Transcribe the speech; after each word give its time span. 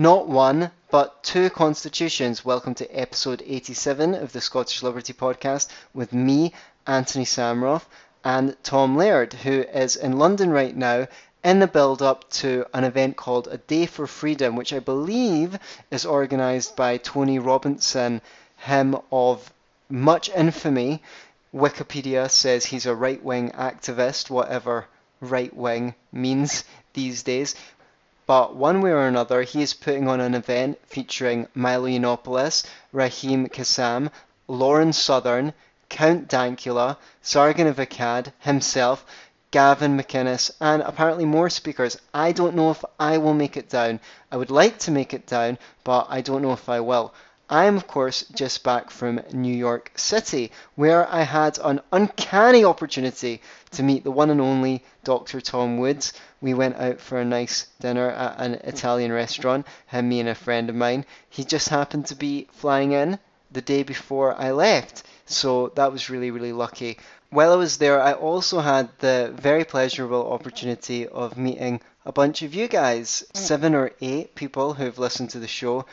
Not 0.00 0.28
one, 0.28 0.70
but 0.90 1.22
two 1.22 1.50
constitutions. 1.50 2.42
Welcome 2.42 2.74
to 2.76 2.88
episode 2.88 3.42
87 3.44 4.14
of 4.14 4.32
the 4.32 4.40
Scottish 4.40 4.82
Liberty 4.82 5.12
Podcast 5.12 5.68
with 5.92 6.14
me, 6.14 6.54
Anthony 6.86 7.26
Sammeroff, 7.26 7.84
and 8.24 8.56
Tom 8.62 8.96
Laird, 8.96 9.34
who 9.34 9.60
is 9.60 9.96
in 9.96 10.18
London 10.18 10.52
right 10.52 10.74
now 10.74 11.06
in 11.44 11.58
the 11.58 11.66
build 11.66 12.00
up 12.00 12.30
to 12.30 12.64
an 12.72 12.84
event 12.84 13.18
called 13.18 13.48
A 13.48 13.58
Day 13.58 13.84
for 13.84 14.06
Freedom, 14.06 14.56
which 14.56 14.72
I 14.72 14.78
believe 14.78 15.58
is 15.90 16.06
organised 16.06 16.76
by 16.76 16.96
Tommy 16.96 17.38
Robinson, 17.38 18.22
him 18.56 18.96
of 19.12 19.52
much 19.90 20.30
infamy. 20.30 21.02
Wikipedia 21.54 22.30
says 22.30 22.64
he's 22.64 22.86
a 22.86 22.94
right 22.94 23.22
wing 23.22 23.50
activist, 23.50 24.30
whatever 24.30 24.86
right 25.20 25.54
wing 25.54 25.94
means 26.10 26.64
these 26.94 27.22
days. 27.22 27.54
But 28.30 28.54
one 28.54 28.80
way 28.80 28.92
or 28.92 29.08
another, 29.08 29.42
he 29.42 29.60
is 29.60 29.74
putting 29.74 30.06
on 30.06 30.20
an 30.20 30.36
event 30.36 30.78
featuring 30.86 31.48
Milo 31.52 31.88
Yiannopoulos, 31.88 32.64
Raheem 32.92 33.48
Kassam, 33.48 34.08
Lauren 34.46 34.92
Southern, 34.92 35.52
Count 35.88 36.28
Dankula, 36.28 36.96
Sargon 37.22 37.66
of 37.66 37.78
Akkad 37.78 38.32
himself, 38.38 39.04
Gavin 39.50 39.98
McInnes, 39.98 40.52
and 40.60 40.80
apparently 40.82 41.24
more 41.24 41.50
speakers. 41.50 41.96
I 42.14 42.30
don't 42.30 42.54
know 42.54 42.70
if 42.70 42.84
I 43.00 43.18
will 43.18 43.34
make 43.34 43.56
it 43.56 43.68
down. 43.68 43.98
I 44.30 44.36
would 44.36 44.52
like 44.52 44.78
to 44.86 44.92
make 44.92 45.12
it 45.12 45.26
down, 45.26 45.58
but 45.82 46.06
I 46.08 46.20
don't 46.20 46.42
know 46.42 46.52
if 46.52 46.68
I 46.68 46.78
will. 46.78 47.12
I 47.52 47.64
am, 47.64 47.76
of 47.76 47.88
course, 47.88 48.22
just 48.32 48.62
back 48.62 48.90
from 48.90 49.22
New 49.32 49.52
York 49.52 49.90
City, 49.96 50.52
where 50.76 51.12
I 51.12 51.22
had 51.22 51.58
an 51.64 51.80
uncanny 51.90 52.64
opportunity 52.64 53.42
to 53.72 53.82
meet 53.82 54.04
the 54.04 54.12
one 54.12 54.30
and 54.30 54.40
only 54.40 54.84
Dr. 55.02 55.40
Tom 55.40 55.78
Woods. 55.78 56.12
We 56.42 56.54
went 56.54 56.76
out 56.76 57.00
for 57.00 57.20
a 57.20 57.24
nice 57.24 57.66
dinner 57.80 58.10
at 58.10 58.40
an 58.40 58.54
Italian 58.64 59.12
restaurant, 59.12 59.66
him, 59.86 60.08
me, 60.08 60.20
and 60.20 60.28
a 60.28 60.34
friend 60.34 60.70
of 60.70 60.74
mine. 60.74 61.04
He 61.28 61.44
just 61.44 61.68
happened 61.68 62.06
to 62.06 62.14
be 62.14 62.48
flying 62.52 62.92
in 62.92 63.18
the 63.50 63.60
day 63.60 63.82
before 63.82 64.34
I 64.34 64.52
left, 64.52 65.02
so 65.26 65.68
that 65.74 65.92
was 65.92 66.08
really, 66.08 66.30
really 66.30 66.52
lucky. 66.52 66.98
While 67.30 67.52
I 67.52 67.56
was 67.56 67.76
there, 67.76 68.00
I 68.00 68.14
also 68.14 68.60
had 68.60 68.88
the 68.98 69.32
very 69.36 69.64
pleasurable 69.64 70.32
opportunity 70.32 71.06
of 71.06 71.36
meeting 71.36 71.80
a 72.04 72.12
bunch 72.12 72.42
of 72.42 72.54
you 72.54 72.68
guys, 72.68 73.22
seven 73.34 73.74
or 73.74 73.92
eight 74.00 74.34
people 74.34 74.74
who've 74.74 74.98
listened 74.98 75.30
to 75.30 75.38
the 75.38 75.46
show 75.48 75.84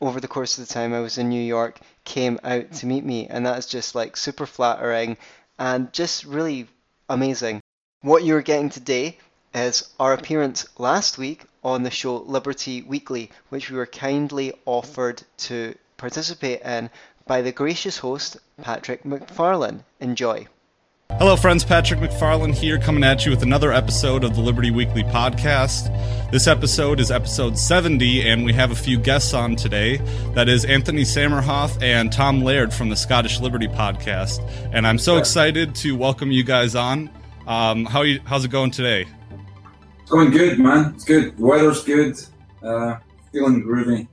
over 0.00 0.20
the 0.20 0.28
course 0.28 0.58
of 0.58 0.66
the 0.66 0.74
time 0.74 0.92
I 0.92 1.00
was 1.00 1.18
in 1.18 1.28
New 1.30 1.42
York 1.42 1.78
came 2.04 2.38
out 2.44 2.72
to 2.72 2.86
meet 2.86 3.04
me, 3.04 3.26
and 3.26 3.46
that's 3.46 3.66
just 3.66 3.94
like 3.94 4.16
super 4.16 4.46
flattering 4.46 5.16
and 5.58 5.92
just 5.92 6.24
really 6.24 6.68
amazing. 7.08 7.60
What 8.02 8.24
you're 8.24 8.42
getting 8.42 8.68
today 8.68 9.18
is 9.54 9.88
our 10.00 10.12
appearance 10.12 10.66
last 10.78 11.16
week 11.16 11.44
on 11.62 11.84
the 11.84 11.90
show 11.90 12.16
Liberty 12.16 12.82
Weekly, 12.82 13.30
which 13.48 13.70
we 13.70 13.76
were 13.76 13.86
kindly 13.86 14.52
offered 14.66 15.22
to 15.38 15.74
participate 15.96 16.60
in 16.62 16.90
by 17.26 17.40
the 17.40 17.52
gracious 17.52 17.98
host 17.98 18.36
Patrick 18.60 19.04
McFarlane. 19.04 19.84
Enjoy. 20.00 20.46
Hello, 21.18 21.36
friends. 21.36 21.64
Patrick 21.64 22.00
McFarlane 22.00 22.54
here, 22.54 22.78
coming 22.78 23.04
at 23.04 23.24
you 23.24 23.30
with 23.30 23.42
another 23.42 23.72
episode 23.72 24.24
of 24.24 24.34
the 24.34 24.40
Liberty 24.40 24.70
Weekly 24.70 25.04
podcast. 25.04 25.90
This 26.32 26.48
episode 26.48 26.98
is 26.98 27.12
episode 27.12 27.56
70, 27.56 28.28
and 28.28 28.44
we 28.44 28.52
have 28.54 28.72
a 28.72 28.74
few 28.74 28.98
guests 28.98 29.32
on 29.32 29.54
today. 29.54 29.98
That 30.34 30.48
is 30.48 30.64
Anthony 30.64 31.02
Sammeroff 31.02 31.80
and 31.80 32.12
Tom 32.12 32.42
Laird 32.42 32.74
from 32.74 32.88
the 32.88 32.96
Scottish 32.96 33.38
Liberty 33.38 33.68
podcast. 33.68 34.40
And 34.72 34.86
I'm 34.86 34.98
so 34.98 35.18
excited 35.18 35.74
to 35.76 35.94
welcome 35.94 36.32
you 36.32 36.42
guys 36.42 36.74
on. 36.74 37.10
Um, 37.46 37.84
how 37.84 38.02
you, 38.02 38.20
how's 38.24 38.44
it 38.44 38.50
going 38.50 38.72
today? 38.72 39.06
It's 40.04 40.10
going 40.10 40.30
good, 40.30 40.58
man. 40.58 40.92
It's 40.94 41.04
good. 41.04 41.36
The 41.36 41.44
weather's 41.44 41.82
good. 41.82 42.16
Uh, 42.62 42.98
feeling 43.32 43.64
groovy. 43.64 44.06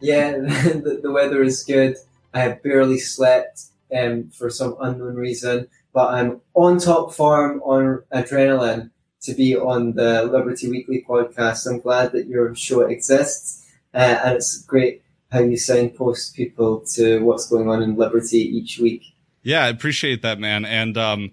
Yeah, 0.00 0.32
the, 0.38 1.00
the 1.02 1.10
weather 1.10 1.42
is 1.42 1.64
good. 1.64 1.96
I 2.32 2.40
have 2.40 2.62
barely 2.62 2.98
slept 2.98 3.62
um, 3.96 4.30
for 4.30 4.50
some 4.50 4.76
unknown 4.80 5.16
reason 5.16 5.68
but 5.98 6.14
I'm 6.14 6.40
on 6.54 6.78
top 6.78 7.12
form 7.12 7.60
on 7.62 8.02
adrenaline 8.12 8.90
to 9.22 9.34
be 9.34 9.56
on 9.56 9.94
the 9.94 10.22
Liberty 10.24 10.70
Weekly 10.70 11.04
podcast. 11.08 11.66
I'm 11.66 11.80
glad 11.80 12.12
that 12.12 12.28
your 12.28 12.54
show 12.54 12.82
exists, 12.82 13.66
uh, 13.92 14.20
and 14.24 14.36
it's 14.36 14.62
great 14.62 15.02
how 15.32 15.40
you 15.40 15.56
signpost 15.56 16.36
people 16.36 16.84
to 16.94 17.18
what's 17.24 17.48
going 17.48 17.68
on 17.68 17.82
in 17.82 17.96
Liberty 17.96 18.38
each 18.38 18.78
week. 18.78 19.02
Yeah, 19.42 19.64
I 19.64 19.68
appreciate 19.68 20.22
that, 20.22 20.38
man. 20.38 20.64
And 20.64 20.96
um, 20.96 21.32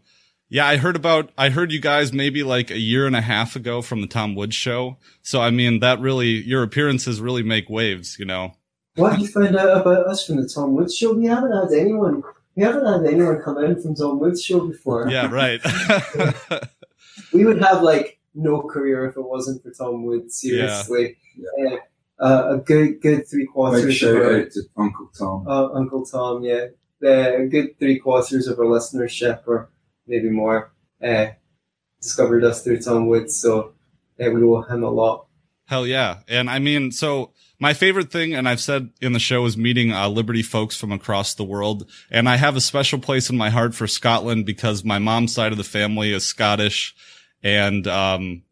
yeah, 0.49 0.67
I 0.67 0.77
heard 0.77 0.95
about 0.95 1.31
I 1.37 1.49
heard 1.49 1.71
you 1.71 1.81
guys 1.81 2.13
maybe 2.13 2.43
like 2.43 2.69
a 2.69 2.79
year 2.79 3.07
and 3.07 3.15
a 3.15 3.21
half 3.21 3.55
ago 3.55 3.81
from 3.81 4.01
the 4.01 4.07
Tom 4.07 4.35
Woods 4.35 4.55
show. 4.55 4.97
So 5.21 5.41
I 5.41 5.49
mean, 5.49 5.79
that 5.79 5.99
really 5.99 6.43
your 6.43 6.63
appearances 6.63 7.19
really 7.19 7.43
make 7.43 7.69
waves, 7.69 8.17
you 8.19 8.25
know. 8.25 8.53
What 8.95 9.19
you 9.19 9.27
found 9.27 9.57
out 9.57 9.81
about 9.81 10.07
us 10.07 10.25
from 10.25 10.37
the 10.37 10.47
Tom 10.47 10.73
Woods 10.75 10.95
show? 10.95 11.13
We 11.13 11.25
haven't 11.25 11.51
had 11.51 11.77
anyone 11.77 12.23
we 12.55 12.63
haven't 12.63 12.85
had 12.85 13.11
anyone 13.11 13.41
come 13.41 13.57
in 13.63 13.81
from 13.81 13.95
Tom 13.95 14.19
Woods 14.19 14.43
show 14.43 14.67
before. 14.67 15.09
Yeah, 15.09 15.29
right. 15.29 15.61
we 17.33 17.43
would 17.43 17.61
have 17.61 17.81
like 17.81 18.19
no 18.33 18.61
career 18.61 19.05
if 19.05 19.17
it 19.17 19.21
wasn't 19.21 19.63
for 19.63 19.71
Tom 19.71 20.05
Woods. 20.05 20.39
Seriously, 20.39 21.17
yeah. 21.57 21.77
Uh, 22.17 22.55
a 22.55 22.57
good 22.57 23.01
good 23.01 23.27
three 23.27 23.45
quarters. 23.45 23.85
Big 23.85 23.95
shout 23.95 24.15
out 24.15 24.51
to 24.51 24.61
Uncle 24.77 25.09
Tom. 25.17 25.47
Uh, 25.47 25.69
Uncle 25.73 26.05
Tom, 26.05 26.43
yeah, 26.43 26.67
uh, 27.03 27.41
a 27.41 27.45
good 27.47 27.77
three 27.77 27.99
quarters 27.99 28.47
of 28.47 28.57
our 28.57 28.65
listenership, 28.65 29.41
or 29.47 29.69
maybe 30.07 30.29
more, 30.29 30.71
uh, 31.03 31.27
discovered 32.01 32.43
us 32.43 32.63
through 32.63 32.81
Tom 32.81 33.07
Woods. 33.07 33.37
So 33.37 33.73
uh, 34.19 34.29
we 34.31 34.43
owe 34.43 34.61
him 34.61 34.83
a 34.83 34.89
lot. 34.89 35.27
Hell 35.67 35.87
yeah! 35.87 36.19
And 36.27 36.49
I 36.49 36.59
mean, 36.59 36.91
so 36.91 37.33
my 37.59 37.73
favorite 37.73 38.11
thing, 38.11 38.33
and 38.33 38.49
I've 38.49 38.59
said 38.59 38.89
in 39.01 39.13
the 39.13 39.19
show, 39.19 39.45
is 39.45 39.57
meeting 39.57 39.91
uh, 39.91 40.09
Liberty 40.09 40.43
folks 40.43 40.75
from 40.75 40.91
across 40.91 41.33
the 41.33 41.43
world. 41.43 41.89
And 42.11 42.27
I 42.27 42.35
have 42.35 42.55
a 42.55 42.61
special 42.61 42.99
place 42.99 43.29
in 43.29 43.37
my 43.37 43.49
heart 43.49 43.73
for 43.73 43.87
Scotland 43.87 44.45
because 44.45 44.83
my 44.83 44.99
mom's 44.99 45.33
side 45.33 45.51
of 45.51 45.57
the 45.57 45.63
family 45.63 46.11
is 46.11 46.25
Scottish. 46.25 46.93
And, 47.41 47.87
um, 47.87 48.43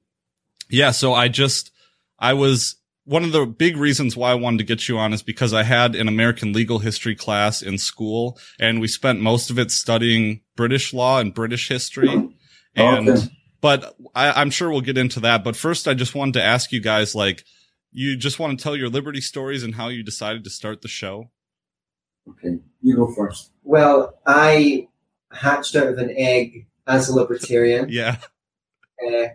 yeah, 0.70 0.92
so 0.92 1.14
I 1.14 1.28
just, 1.28 1.72
I 2.18 2.34
was, 2.34 2.78
one 3.06 3.24
of 3.24 3.32
the 3.32 3.46
big 3.46 3.78
reasons 3.78 4.16
why 4.16 4.32
I 4.32 4.36
wanted 4.36 4.60
to 4.60 4.64
get 4.64 4.88
you 4.88 4.98
on 4.98 5.14
is 5.14 5.22
because 5.22 5.54
I 5.54 5.64
had 5.64 5.96
an 5.96 6.08
American 6.08 6.54
legal 6.54 6.80
history 6.80 7.16
class 7.16 7.62
in 7.62 7.78
school 7.78 8.40
and 8.60 8.80
we 8.80 8.88
spent 8.88 9.20
most 9.20 9.50
of 9.50 9.60
it 9.60 9.72
studying 9.72 10.42
British 10.56 10.94
law 10.94 11.20
and 11.20 11.34
British 11.34 11.68
history. 11.68 12.30
And, 12.76 13.10
okay. 13.10 13.28
but 13.62 13.96
I, 14.16 14.32
I'm 14.32 14.50
sure 14.50 14.70
we'll 14.70 14.82
get 14.82 14.98
into 14.98 15.20
that. 15.22 15.44
But 15.44 15.56
first, 15.56 15.88
I 15.88 15.94
just 15.94 16.16
wanted 16.16 16.36
to 16.36 16.44
ask 16.44 16.72
you 16.72 16.82
guys, 16.82 17.14
like, 17.14 17.44
you 17.94 18.18
just 18.18 18.40
want 18.40 18.58
to 18.58 18.64
tell 18.64 18.76
your 18.76 18.90
Liberty 18.90 19.22
stories 19.22 19.64
and 19.64 19.76
how 19.76 19.90
you 19.90 20.04
decided 20.04 20.44
to 20.44 20.50
start 20.50 20.82
the 20.82 20.88
show? 20.88 21.30
Okay, 22.28 22.60
you 22.82 22.96
go 22.96 23.14
first. 23.14 23.52
Well, 23.64 24.20
I 24.26 24.88
hatched 25.32 25.76
out 25.76 25.88
of 25.88 25.98
an 25.98 26.14
egg 26.16 26.68
as 26.88 27.10
a 27.10 27.16
libertarian. 27.16 27.88
yeah. 27.90 28.18
Uh, 29.06 29.28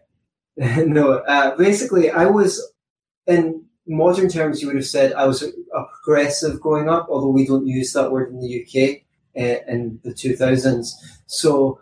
no, 0.57 1.19
uh, 1.19 1.57
basically, 1.57 2.11
I 2.11 2.27
was, 2.27 2.73
in 3.29 3.65
modern 3.87 4.29
terms, 4.29 4.61
you 4.61 4.69
would 4.69 4.77
have 4.77 4.87
said 4.87 5.13
I 5.13 5.27
was 5.27 5.43
a, 5.43 5.49
a 5.49 5.85
progressive 6.03 6.61
growing 6.61 6.89
up, 6.89 7.07
although 7.11 7.31
we 7.31 7.47
don't 7.47 7.67
use 7.67 7.93
that 7.93 8.11
word 8.11 8.31
in 8.31 8.41
the 8.41 8.63
UK 8.63 9.03
uh, 9.37 9.73
in 9.73 10.01
the 10.03 10.11
2000s. 10.11 10.89
So 11.27 11.81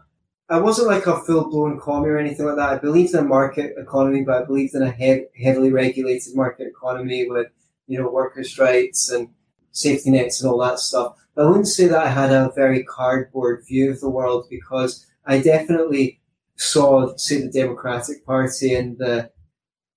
I 0.48 0.58
wasn't 0.58 0.88
like 0.88 1.06
a 1.06 1.20
full 1.20 1.48
blown 1.48 1.80
commie 1.80 2.08
or 2.08 2.18
anything 2.18 2.46
like 2.46 2.56
that. 2.56 2.70
I 2.70 2.78
believed 2.78 3.14
in 3.14 3.20
a 3.20 3.28
market 3.28 3.74
economy, 3.78 4.22
but 4.22 4.42
I 4.42 4.44
believed 4.44 4.74
in 4.74 4.82
a 4.82 4.92
he- 4.92 5.26
heavily 5.42 5.72
regulated 5.72 6.34
market 6.34 6.68
economy 6.68 7.28
with, 7.28 7.48
you 7.86 8.00
know, 8.00 8.10
workers' 8.10 8.58
rights 8.58 9.10
and 9.10 9.28
safety 9.72 10.10
nets 10.10 10.40
and 10.40 10.50
all 10.50 10.58
that 10.58 10.78
stuff. 10.78 11.16
But 11.34 11.44
I 11.44 11.48
wouldn't 11.48 11.68
say 11.68 11.86
that 11.88 12.06
I 12.06 12.08
had 12.08 12.32
a 12.32 12.52
very 12.54 12.82
cardboard 12.84 13.64
view 13.66 13.90
of 13.90 14.00
the 14.00 14.10
world 14.10 14.46
because 14.48 15.06
I 15.26 15.40
definitely 15.40 16.20
saw, 16.56 17.16
say, 17.16 17.42
the 17.42 17.50
Democratic 17.50 18.24
Party 18.24 18.74
and 18.74 18.96
the 18.98 19.30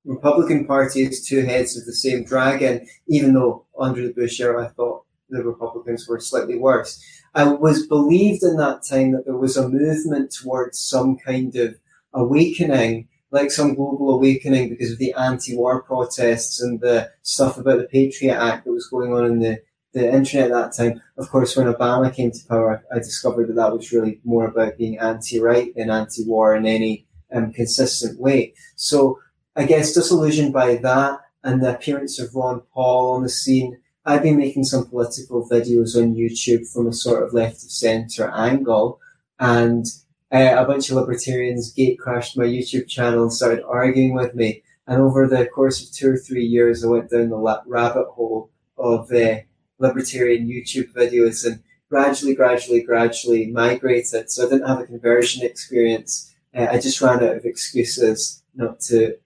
Republican 0.06 0.66
Party 0.66 1.04
is 1.04 1.26
two 1.26 1.42
heads 1.42 1.78
of 1.78 1.86
the 1.86 1.94
same 1.94 2.24
dragon, 2.24 2.88
even 3.08 3.34
though 3.34 3.66
under 3.78 4.01
the 4.01 4.13
Bush 4.13 4.40
era 4.40 4.66
I 4.66 4.69
thought 4.69 5.04
the 5.30 5.44
Republicans 5.44 6.07
were 6.07 6.19
slightly 6.19 6.57
worse. 6.57 7.04
I 7.36 7.44
was 7.44 7.86
believed 7.86 8.44
in 8.44 8.57
that 8.57 8.84
time 8.84 9.12
that 9.12 9.25
there 9.25 9.38
was 9.38 9.57
a 9.57 9.69
movement 9.69 10.34
towards 10.34 10.80
some 10.80 11.18
kind 11.18 11.56
of 11.56 11.75
awakening, 12.13 13.07
like 13.30 13.51
some 13.51 13.75
global 13.75 14.16
awakening 14.16 14.69
because 14.69 14.92
of 14.92 14.98
the 14.98 15.13
anti-war 15.13 15.84
protests 15.84 16.60
and 16.60 16.81
the 16.81 17.12
stuff 17.22 17.57
about 17.57 17.78
the 17.78 17.88
Patriot 17.88 18.34
Act 18.34 18.66
that 18.66 18.72
was 18.72 18.88
going 18.88 19.13
on 19.13 19.25
in 19.25 19.40
the, 19.40 19.62
the 19.94 20.12
internet 20.12 20.50
at 20.50 20.54
that 20.54 20.74
time. 20.75 21.01
Of 21.18 21.30
course, 21.30 21.56
when 21.56 21.72
Obama 21.72 22.12
came 22.12 22.31
to 22.31 22.48
power, 22.48 22.84
I 22.92 22.98
discovered 22.98 23.50
that 23.50 23.56
that 23.56 23.74
was 23.74 23.92
really 23.92 24.19
more 24.24 24.48
about 24.48 24.78
being 24.78 24.98
anti-right 24.98 25.75
than 25.75 25.92
anti-war 25.92 26.56
in 26.56 26.66
any 26.66 27.06
um, 27.31 27.54
consistent 27.54 28.19
way. 28.19 28.56
So 28.75 29.19
I 29.60 29.66
guess 29.66 29.94
disillusioned 29.94 30.54
by 30.54 30.76
that 30.76 31.20
and 31.44 31.62
the 31.62 31.76
appearance 31.76 32.18
of 32.18 32.34
Ron 32.34 32.62
Paul 32.74 33.12
on 33.12 33.24
the 33.24 33.30
scene, 33.30 33.78
I've 34.06 34.24
been 34.24 34.38
making 34.38 34.64
some 34.64 34.88
political 34.88 35.50
videos 35.50 35.98
on 36.02 36.16
YouTube 36.16 36.72
from 36.72 36.88
a 36.88 36.94
sort 36.94 37.24
of 37.24 37.34
left 37.34 37.58
of 37.58 37.70
centre 37.70 38.32
angle, 38.34 39.02
and 39.38 39.86
uh, 40.32 40.56
a 40.58 40.64
bunch 40.64 40.90
of 40.90 40.96
libertarians 40.96 41.74
gate 41.74 42.00
crashed 42.00 42.38
my 42.38 42.46
YouTube 42.46 42.88
channel 42.88 43.24
and 43.24 43.34
started 43.34 43.62
arguing 43.66 44.14
with 44.14 44.34
me. 44.34 44.64
And 44.88 45.02
over 45.02 45.28
the 45.28 45.46
course 45.48 45.84
of 45.84 45.94
two 45.94 46.12
or 46.12 46.18
three 46.18 46.46
years, 46.46 46.86
I 46.86 46.88
went 46.88 47.10
down 47.10 47.28
the 47.28 47.62
rabbit 47.66 48.08
hole 48.12 48.50
of 48.78 49.12
uh, 49.12 49.40
libertarian 49.78 50.48
YouTube 50.48 50.94
videos 50.94 51.46
and 51.46 51.62
gradually, 51.90 52.34
gradually, 52.34 52.82
gradually 52.82 53.48
migrated. 53.48 54.32
So 54.32 54.48
I 54.48 54.52
didn't 54.52 54.70
have 54.70 54.80
a 54.80 54.86
conversion 54.86 55.44
experience. 55.46 56.34
Uh, 56.56 56.68
I 56.72 56.80
just 56.80 57.02
ran 57.02 57.22
out 57.22 57.36
of 57.36 57.44
excuses 57.44 58.42
not 58.56 58.80
to 58.82 59.18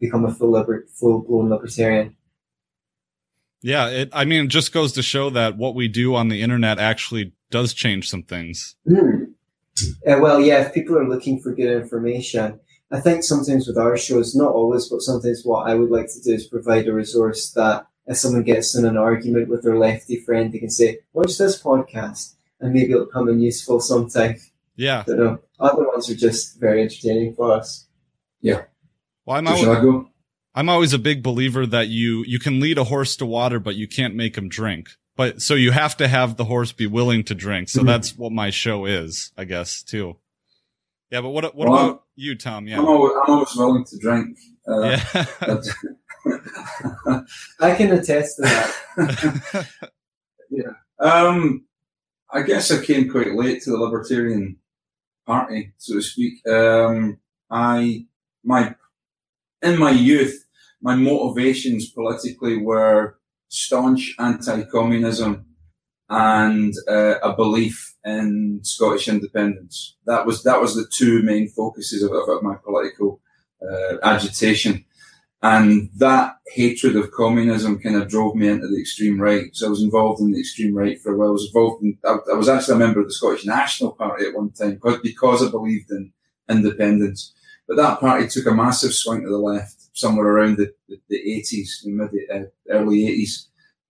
become 0.00 0.24
a 0.24 0.32
full 0.32 0.50
liber- 0.50 0.86
full 0.88 1.22
blown 1.22 1.50
libertarian. 1.50 2.16
Yeah, 3.62 3.88
it. 3.88 4.10
I 4.12 4.24
mean, 4.24 4.44
it 4.44 4.48
just 4.48 4.72
goes 4.72 4.92
to 4.92 5.02
show 5.02 5.30
that 5.30 5.56
what 5.56 5.74
we 5.74 5.88
do 5.88 6.14
on 6.14 6.28
the 6.28 6.42
internet 6.42 6.78
actually 6.78 7.32
does 7.50 7.74
change 7.74 8.08
some 8.08 8.22
things. 8.22 8.76
Mm. 8.88 9.32
Uh, 10.06 10.18
well, 10.20 10.40
yeah, 10.40 10.62
if 10.62 10.74
people 10.74 10.96
are 10.96 11.08
looking 11.08 11.40
for 11.40 11.54
good 11.54 11.82
information, 11.82 12.60
I 12.90 13.00
think 13.00 13.24
sometimes 13.24 13.66
with 13.66 13.76
our 13.76 13.96
shows, 13.96 14.34
not 14.34 14.52
always, 14.52 14.88
but 14.88 15.02
sometimes 15.02 15.42
what 15.44 15.68
I 15.68 15.74
would 15.74 15.90
like 15.90 16.06
to 16.06 16.20
do 16.22 16.32
is 16.32 16.46
provide 16.46 16.86
a 16.86 16.92
resource 16.92 17.50
that 17.52 17.86
if 18.06 18.16
someone 18.16 18.44
gets 18.44 18.76
in 18.76 18.84
an 18.84 18.96
argument 18.96 19.48
with 19.48 19.64
their 19.64 19.76
lefty 19.76 20.20
friend, 20.20 20.52
they 20.52 20.58
can 20.58 20.70
say, 20.70 21.00
watch 21.12 21.36
this 21.36 21.60
podcast, 21.60 22.34
and 22.60 22.72
maybe 22.72 22.92
it'll 22.92 23.06
come 23.06 23.28
in 23.28 23.40
useful 23.40 23.80
sometime. 23.80 24.36
Yeah. 24.76 25.00
I 25.00 25.04
don't 25.04 25.18
know. 25.18 25.38
Other 25.58 25.88
ones 25.88 26.08
are 26.08 26.14
just 26.14 26.60
very 26.60 26.82
entertaining 26.82 27.34
for 27.34 27.52
us. 27.52 27.88
Yeah. 28.40 28.62
Well, 29.26 29.36
I'm 29.36 29.48
always, 29.48 30.06
I'm 30.54 30.68
always 30.68 30.92
a 30.92 30.98
big 30.98 31.22
believer 31.22 31.66
that 31.66 31.88
you, 31.88 32.24
you 32.26 32.38
can 32.38 32.60
lead 32.60 32.78
a 32.78 32.84
horse 32.84 33.16
to 33.16 33.26
water, 33.26 33.58
but 33.58 33.74
you 33.74 33.88
can't 33.88 34.14
make 34.14 34.36
him 34.38 34.48
drink. 34.48 34.88
But 35.16 35.42
so 35.42 35.54
you 35.54 35.72
have 35.72 35.96
to 35.96 36.08
have 36.08 36.36
the 36.36 36.44
horse 36.44 36.72
be 36.72 36.86
willing 36.86 37.24
to 37.24 37.34
drink. 37.34 37.68
So 37.68 37.80
mm-hmm. 37.80 37.88
that's 37.88 38.16
what 38.16 38.32
my 38.32 38.50
show 38.50 38.86
is, 38.86 39.32
I 39.36 39.44
guess, 39.44 39.82
too. 39.82 40.16
Yeah, 41.10 41.20
but 41.20 41.30
what 41.30 41.54
what 41.54 41.68
well, 41.68 41.84
about 41.84 42.04
you, 42.16 42.34
Tom? 42.36 42.66
Yeah, 42.66 42.78
I'm 42.78 42.86
always, 42.86 43.12
I'm 43.24 43.32
always 43.32 43.54
willing 43.56 43.84
to 43.84 43.98
drink. 43.98 44.38
Uh, 44.68 44.80
yeah, 44.82 45.26
I 47.60 47.74
can 47.74 47.92
attest 47.92 48.36
to 48.36 48.42
that. 48.42 49.68
yeah, 50.50 50.72
um, 50.98 51.64
I 52.30 52.42
guess 52.42 52.72
I 52.72 52.84
came 52.84 53.08
quite 53.08 53.34
late 53.34 53.62
to 53.62 53.70
the 53.70 53.78
Libertarian 53.78 54.58
Party, 55.26 55.72
so 55.78 55.94
to 55.94 56.02
speak. 56.02 56.44
Um, 56.48 57.20
I 57.50 58.06
my 58.42 58.74
in 59.66 59.78
my 59.78 59.90
youth, 59.90 60.44
my 60.80 60.94
motivations 60.94 61.90
politically 61.90 62.56
were 62.58 63.18
staunch 63.48 64.14
anti-communism 64.18 65.44
and 66.08 66.74
uh, 66.88 67.18
a 67.22 67.34
belief 67.34 67.94
in 68.04 68.60
Scottish 68.62 69.08
independence. 69.08 69.96
That 70.06 70.24
was 70.26 70.44
that 70.44 70.60
was 70.60 70.74
the 70.74 70.86
two 70.98 71.22
main 71.22 71.48
focuses 71.48 72.02
of, 72.02 72.12
of 72.12 72.42
my 72.42 72.56
political 72.64 73.20
uh, 73.60 73.96
agitation, 74.02 74.84
and 75.42 75.90
that 75.96 76.36
hatred 76.54 76.94
of 76.96 77.10
communism 77.10 77.80
kind 77.80 77.96
of 77.96 78.08
drove 78.08 78.36
me 78.36 78.48
into 78.48 78.68
the 78.68 78.80
extreme 78.80 79.20
right. 79.20 79.48
So 79.52 79.66
I 79.66 79.70
was 79.70 79.82
involved 79.82 80.20
in 80.20 80.32
the 80.32 80.40
extreme 80.40 80.74
right 80.74 81.00
for 81.00 81.12
a 81.12 81.16
while. 81.18 81.28
I 81.28 81.32
was 81.32 81.46
involved 81.46 81.82
in. 81.82 81.98
I, 82.04 82.18
I 82.32 82.36
was 82.36 82.48
actually 82.48 82.76
a 82.76 82.84
member 82.84 83.00
of 83.00 83.06
the 83.06 83.14
Scottish 83.14 83.44
National 83.44 83.92
Party 83.92 84.26
at 84.26 84.34
one 84.34 84.50
time 84.50 84.80
because 85.02 85.42
I 85.42 85.50
believed 85.50 85.90
in 85.90 86.12
independence. 86.48 87.32
But 87.66 87.76
that 87.78 88.00
party 88.00 88.28
took 88.28 88.46
a 88.46 88.54
massive 88.54 88.94
swing 88.94 89.22
to 89.22 89.28
the 89.28 89.38
left 89.38 89.88
somewhere 89.92 90.26
around 90.26 90.56
the, 90.56 90.72
the, 90.88 91.00
the 91.08 91.16
80s, 91.16 91.82
the 91.82 91.90
mid, 91.90 92.10
uh, 92.32 92.46
early 92.70 93.00
80s. 93.00 93.46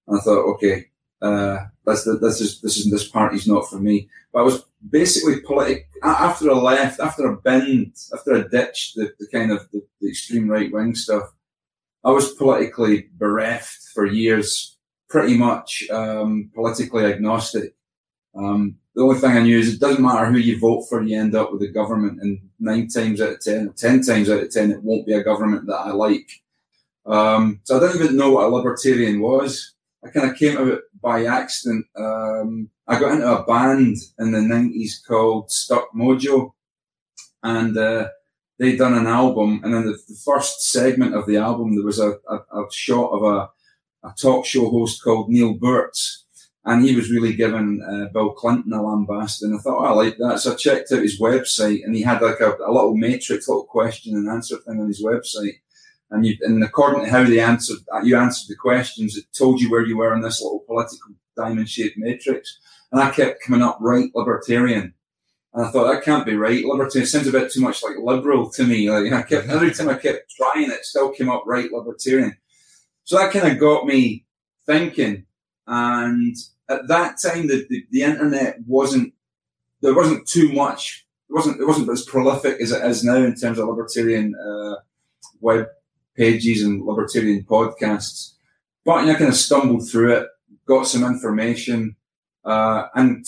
And 0.09 0.19
I 0.19 0.23
thought, 0.23 0.55
okay, 0.55 0.87
uh, 1.21 1.59
this, 1.85 2.09
this 2.21 2.41
is, 2.41 2.61
this 2.61 2.77
is, 2.77 2.91
this 2.91 3.09
party's 3.09 3.47
not 3.47 3.69
for 3.69 3.79
me. 3.79 4.09
But 4.33 4.41
I 4.41 4.43
was 4.43 4.65
basically 4.89 5.41
politic, 5.41 5.89
after 6.03 6.51
I 6.51 6.55
left, 6.55 7.01
after 7.01 7.31
I 7.31 7.37
binned, 7.43 7.95
after 8.15 8.37
I 8.37 8.49
ditched 8.49 8.97
the, 8.97 9.13
the 9.19 9.27
kind 9.33 9.51
of 9.51 9.69
the, 9.73 9.83
the 10.01 10.09
extreme 10.09 10.49
right 10.49 10.73
wing 10.73 10.95
stuff, 10.95 11.33
I 12.05 12.11
was 12.11 12.35
politically 12.35 13.09
bereft 13.17 13.79
for 13.93 14.07
years, 14.07 14.77
pretty 15.09 15.37
much, 15.37 15.89
um, 15.91 16.51
politically 16.55 17.05
agnostic. 17.05 17.75
Um, 18.37 18.79
the 18.95 19.03
only 19.03 19.19
thing 19.19 19.31
I 19.31 19.43
knew 19.43 19.59
is 19.59 19.75
it 19.75 19.81
doesn't 19.81 20.03
matter 20.03 20.27
who 20.27 20.39
you 20.39 20.59
vote 20.59 20.83
for, 20.89 21.03
you 21.03 21.19
end 21.19 21.35
up 21.35 21.53
with 21.53 21.63
a 21.63 21.69
government, 21.69 22.21
and 22.21 22.41
nine 22.59 22.89
times 22.89 23.21
out 23.21 23.33
of 23.33 23.41
ten, 23.41 23.73
ten 23.77 24.03
times 24.03 24.31
out 24.31 24.43
of 24.43 24.51
ten, 24.51 24.71
it 24.71 24.83
won't 24.83 25.07
be 25.07 25.13
a 25.13 25.23
government 25.23 25.67
that 25.67 25.77
I 25.77 25.91
like. 25.93 26.29
Um, 27.05 27.61
so 27.65 27.77
I 27.77 27.81
didn't 27.81 28.03
even 28.03 28.17
know 28.17 28.33
what 28.33 28.47
a 28.47 28.49
libertarian 28.49 29.21
was. 29.21 29.75
I 30.05 30.09
kind 30.09 30.31
of 30.31 30.37
came 30.37 30.57
to 30.57 30.75
it 30.75 30.81
by 31.01 31.27
accident. 31.27 31.87
Um, 31.97 32.71
I 32.87 32.99
got 32.99 33.13
into 33.13 33.31
a 33.31 33.45
band 33.45 33.97
in 34.19 34.33
the 34.33 34.41
nineties 34.41 35.03
called 35.07 35.51
Stuck 35.51 35.93
Mojo, 35.95 36.53
and 37.43 37.77
uh, 37.77 38.09
they'd 38.59 38.79
done 38.79 38.95
an 38.95 39.07
album. 39.07 39.61
And 39.63 39.75
in 39.75 39.87
the, 39.87 39.93
the, 39.93 40.19
first 40.25 40.71
segment 40.71 41.15
of 41.15 41.27
the 41.27 41.37
album, 41.37 41.75
there 41.75 41.85
was 41.85 41.99
a, 41.99 42.15
a, 42.29 42.37
a 42.37 42.67
shot 42.73 43.11
of 43.11 43.23
a, 43.23 44.07
a 44.07 44.15
talk 44.21 44.47
show 44.47 44.71
host 44.71 45.03
called 45.03 45.29
Neal 45.29 45.55
Boortz 45.55 46.25
and 46.67 46.85
he 46.85 46.97
was 46.97 47.11
really 47.11 47.33
giving 47.33 47.81
uh, 47.81 48.13
Bill 48.13 48.31
Clinton 48.33 48.73
a 48.73 48.79
lambast, 48.79 49.43
and 49.43 49.55
I 49.55 49.59
thought, 49.59 49.83
oh, 49.83 49.87
I 49.87 49.91
like 49.93 50.19
that. 50.19 50.41
So 50.41 50.53
I 50.53 50.57
checked 50.57 50.91
out 50.93 51.01
his 51.01 51.21
website, 51.21 51.85
and 51.85 51.95
he 51.95 52.03
had 52.03 52.21
like 52.21 52.41
a, 52.41 52.57
a 52.57 52.73
little 52.73 52.97
matrix, 52.97 53.49
little 53.49 53.65
question 53.65 54.17
and 54.17 54.29
answer 54.29 54.57
thing 54.57 54.81
on 54.81 54.89
his 54.89 55.03
website. 55.03 55.61
And 56.11 56.27
you, 56.27 56.37
and 56.43 56.63
according 56.65 57.05
to 57.05 57.11
how 57.11 57.23
they 57.23 57.39
answered, 57.39 57.79
uh, 57.93 58.01
you 58.01 58.17
answered 58.17 58.49
the 58.49 58.57
questions, 58.57 59.17
it 59.17 59.27
told 59.37 59.61
you 59.61 59.71
where 59.71 59.87
you 59.87 59.97
were 59.97 60.13
in 60.15 60.23
this 60.23 60.43
little 60.43 60.65
political 60.67 61.15
diamond-shaped 61.37 61.99
matrix. 61.99 62.59
And 62.91 63.01
I 63.01 63.11
kept 63.11 63.43
coming 63.43 63.63
up 63.63 63.79
right 63.81 64.11
libertarian. 64.15 64.95
And 65.55 65.67
I 65.67 65.71
thought 65.71 65.91
that 65.91 66.05
can't 66.05 66.27
be 66.27 66.37
right. 66.37 66.65
Libertarian 66.65 67.05
It 67.07 67.09
sounds 67.09 67.27
a 67.27 67.33
bit 67.33 67.51
too 67.53 67.61
much 67.61 67.83
like 67.83 67.97
liberal 67.99 68.51
to 68.51 68.65
me. 68.65 68.91
Like 68.91 69.13
I 69.13 69.23
kept 69.23 69.49
every 69.49 69.73
time 69.73 69.89
I 69.89 69.95
kept 69.95 70.33
trying, 70.37 70.71
it 70.71 70.85
still 70.85 71.11
came 71.11 71.31
up 71.31 71.45
right 71.47 71.71
libertarian. 71.73 72.37
So 73.05 73.17
that 73.17 73.33
kind 73.33 73.51
of 73.51 73.59
got 73.59 73.87
me 73.87 74.27
thinking. 74.67 75.27
And 75.67 76.37
at 76.69 76.89
that 76.89 77.17
time, 77.23 77.47
the, 77.47 77.67
the, 77.69 77.85
the, 77.91 78.03
internet 78.03 78.59
wasn't, 78.67 79.13
there 79.83 79.95
wasn't 79.95 80.27
too 80.27 80.53
much, 80.53 81.07
it 81.29 81.33
wasn't, 81.33 81.61
it 81.61 81.67
wasn't 81.67 81.91
as 81.91 82.05
prolific 82.05 82.61
as 82.61 82.73
it 82.73 82.85
is 82.85 83.05
now 83.05 83.17
in 83.17 83.35
terms 83.35 83.59
of 83.59 83.69
libertarian, 83.69 84.35
uh, 84.35 84.77
web 85.41 85.67
pages 86.17 86.63
and 86.63 86.85
libertarian 86.85 87.45
podcasts. 87.45 88.35
But 88.85 89.01
you 89.01 89.07
know, 89.07 89.13
I 89.13 89.19
kind 89.19 89.29
of 89.29 89.37
stumbled 89.37 89.89
through 89.89 90.17
it, 90.17 90.29
got 90.67 90.87
some 90.87 91.05
information, 91.05 91.97
uh, 92.45 92.87
and 92.95 93.25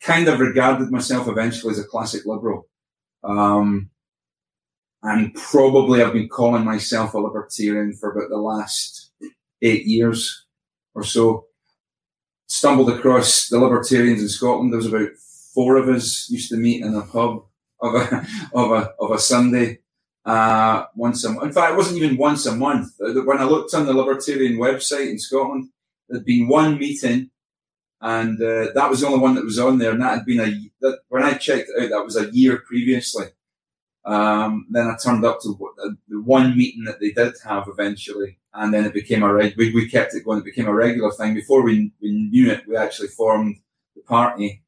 kind 0.00 0.28
of 0.28 0.40
regarded 0.40 0.90
myself 0.90 1.28
eventually 1.28 1.72
as 1.72 1.78
a 1.78 1.84
classic 1.84 2.26
liberal. 2.26 2.68
Um, 3.24 3.90
and 5.02 5.34
probably 5.34 6.02
I've 6.02 6.12
been 6.12 6.28
calling 6.28 6.64
myself 6.64 7.14
a 7.14 7.18
libertarian 7.18 7.94
for 7.94 8.12
about 8.12 8.28
the 8.30 8.38
last 8.38 9.10
eight 9.62 9.84
years 9.84 10.46
or 10.94 11.02
so 11.02 11.46
stumbled 12.52 12.90
across 12.90 13.48
the 13.48 13.58
libertarians 13.58 14.20
in 14.20 14.28
Scotland. 14.28 14.70
There 14.70 14.76
was 14.76 14.92
about 14.92 15.08
four 15.54 15.76
of 15.76 15.88
us 15.88 16.28
used 16.28 16.50
to 16.50 16.56
meet 16.56 16.84
in 16.84 16.94
a 16.94 17.00
pub 17.00 17.44
of 17.80 17.94
a 17.94 18.26
of 18.54 18.70
a 18.72 18.92
of 19.00 19.10
a 19.10 19.18
Sunday 19.18 19.78
uh, 20.26 20.84
once 20.94 21.24
a 21.24 21.30
month. 21.30 21.44
In 21.46 21.52
fact, 21.52 21.72
it 21.72 21.76
wasn't 21.76 21.96
even 21.96 22.18
once 22.18 22.44
a 22.44 22.54
month. 22.54 22.92
Uh, 23.00 23.22
when 23.22 23.38
I 23.38 23.44
looked 23.44 23.72
on 23.74 23.86
the 23.86 23.94
libertarian 23.94 24.58
website 24.58 25.10
in 25.10 25.18
Scotland, 25.18 25.70
there'd 26.08 26.26
been 26.26 26.46
one 26.46 26.78
meeting, 26.78 27.30
and 28.02 28.40
uh, 28.40 28.68
that 28.74 28.90
was 28.90 29.00
the 29.00 29.06
only 29.06 29.20
one 29.20 29.34
that 29.36 29.44
was 29.44 29.58
on 29.58 29.78
there. 29.78 29.92
And 29.92 30.02
that 30.02 30.18
had 30.18 30.26
been 30.26 30.40
a 30.40 30.70
that, 30.82 31.00
when 31.08 31.22
I 31.22 31.32
checked 31.34 31.70
it 31.74 31.84
out, 31.84 31.90
that 31.90 32.04
was 32.04 32.16
a 32.16 32.30
year 32.32 32.58
previously. 32.58 33.28
Um, 34.04 34.66
then 34.70 34.88
I 34.88 34.96
turned 34.96 35.24
up 35.24 35.40
to 35.42 35.56
the 36.08 36.20
one 36.20 36.56
meeting 36.56 36.84
that 36.84 36.98
they 37.00 37.12
did 37.12 37.34
have 37.44 37.68
eventually, 37.68 38.38
and 38.54 38.74
then 38.74 38.84
it 38.84 38.92
became 38.92 39.22
a 39.22 39.32
reg- 39.32 39.56
we, 39.56 39.72
we 39.72 39.88
kept 39.88 40.14
it 40.14 40.24
going. 40.24 40.38
It 40.38 40.44
became 40.44 40.66
a 40.66 40.74
regular 40.74 41.12
thing. 41.12 41.34
Before 41.34 41.62
we, 41.62 41.92
we 42.00 42.10
knew 42.10 42.50
it, 42.50 42.66
we 42.66 42.76
actually 42.76 43.08
formed 43.08 43.56
the 43.94 44.02
party, 44.02 44.62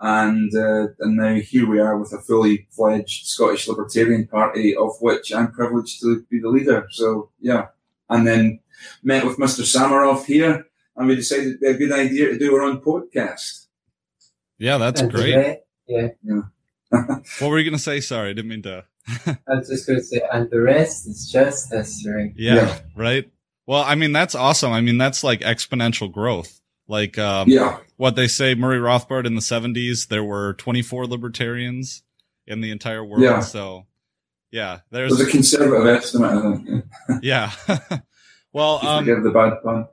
and 0.00 0.52
uh, 0.54 0.88
and 0.98 1.16
now 1.16 1.34
here 1.34 1.68
we 1.68 1.78
are 1.78 1.96
with 1.96 2.12
a 2.12 2.18
fully 2.18 2.66
fledged 2.70 3.26
Scottish 3.26 3.68
Libertarian 3.68 4.26
Party, 4.26 4.74
of 4.76 5.00
which 5.00 5.32
I'm 5.32 5.52
privileged 5.52 6.00
to 6.00 6.22
be 6.28 6.40
the 6.40 6.48
leader. 6.48 6.88
So 6.90 7.30
yeah, 7.40 7.66
and 8.10 8.26
then 8.26 8.58
met 9.04 9.24
with 9.24 9.38
Mr. 9.38 9.62
Sammeroff 9.62 10.24
here, 10.24 10.66
and 10.96 11.06
we 11.06 11.14
decided 11.14 11.62
it'd 11.62 11.78
be 11.78 11.84
a 11.84 11.88
good 11.88 11.92
idea 11.92 12.30
to 12.30 12.38
do 12.38 12.54
our 12.56 12.62
own 12.62 12.80
podcast. 12.80 13.66
Yeah, 14.58 14.78
that's 14.78 15.02
great. 15.02 15.60
Yeah. 15.86 16.08
yeah. 16.22 16.40
What 16.92 17.48
were 17.50 17.58
you 17.58 17.64
going 17.64 17.76
to 17.76 17.82
say? 17.82 18.00
Sorry, 18.00 18.30
I 18.30 18.32
didn't 18.32 18.50
mean 18.50 18.62
to. 18.62 18.84
I 19.26 19.36
was 19.48 19.68
just 19.68 19.86
going 19.86 19.98
to 19.98 20.04
say, 20.04 20.20
and 20.32 20.50
the 20.50 20.60
rest 20.60 21.06
is 21.06 21.30
just 21.30 21.72
history. 21.72 22.34
Yeah, 22.36 22.54
yeah, 22.54 22.78
right. 22.94 23.30
Well, 23.66 23.82
I 23.82 23.94
mean, 23.94 24.12
that's 24.12 24.34
awesome. 24.34 24.72
I 24.72 24.80
mean, 24.80 24.98
that's 24.98 25.24
like 25.24 25.40
exponential 25.40 26.10
growth. 26.10 26.60
Like, 26.88 27.18
um, 27.18 27.48
yeah. 27.48 27.78
what 27.96 28.16
they 28.16 28.26
say, 28.26 28.54
Murray 28.54 28.78
Rothbard 28.78 29.24
in 29.24 29.34
the 29.34 29.40
70s, 29.40 30.08
there 30.08 30.24
were 30.24 30.54
24 30.54 31.06
libertarians 31.06 32.02
in 32.46 32.60
the 32.60 32.70
entire 32.70 33.04
world. 33.04 33.22
Yeah. 33.22 33.40
So, 33.40 33.86
yeah, 34.50 34.80
there's. 34.90 35.12
It 35.12 35.18
was 35.18 35.28
a 35.28 35.30
conservative 35.30 35.86
estimate, 35.86 36.30
I 36.30 36.56
think. 36.56 36.84
yeah. 37.22 37.52
Well, 38.54 38.86
um, 38.86 39.06
the 39.06 39.30
bad 39.30 39.62
pun. 39.62 39.86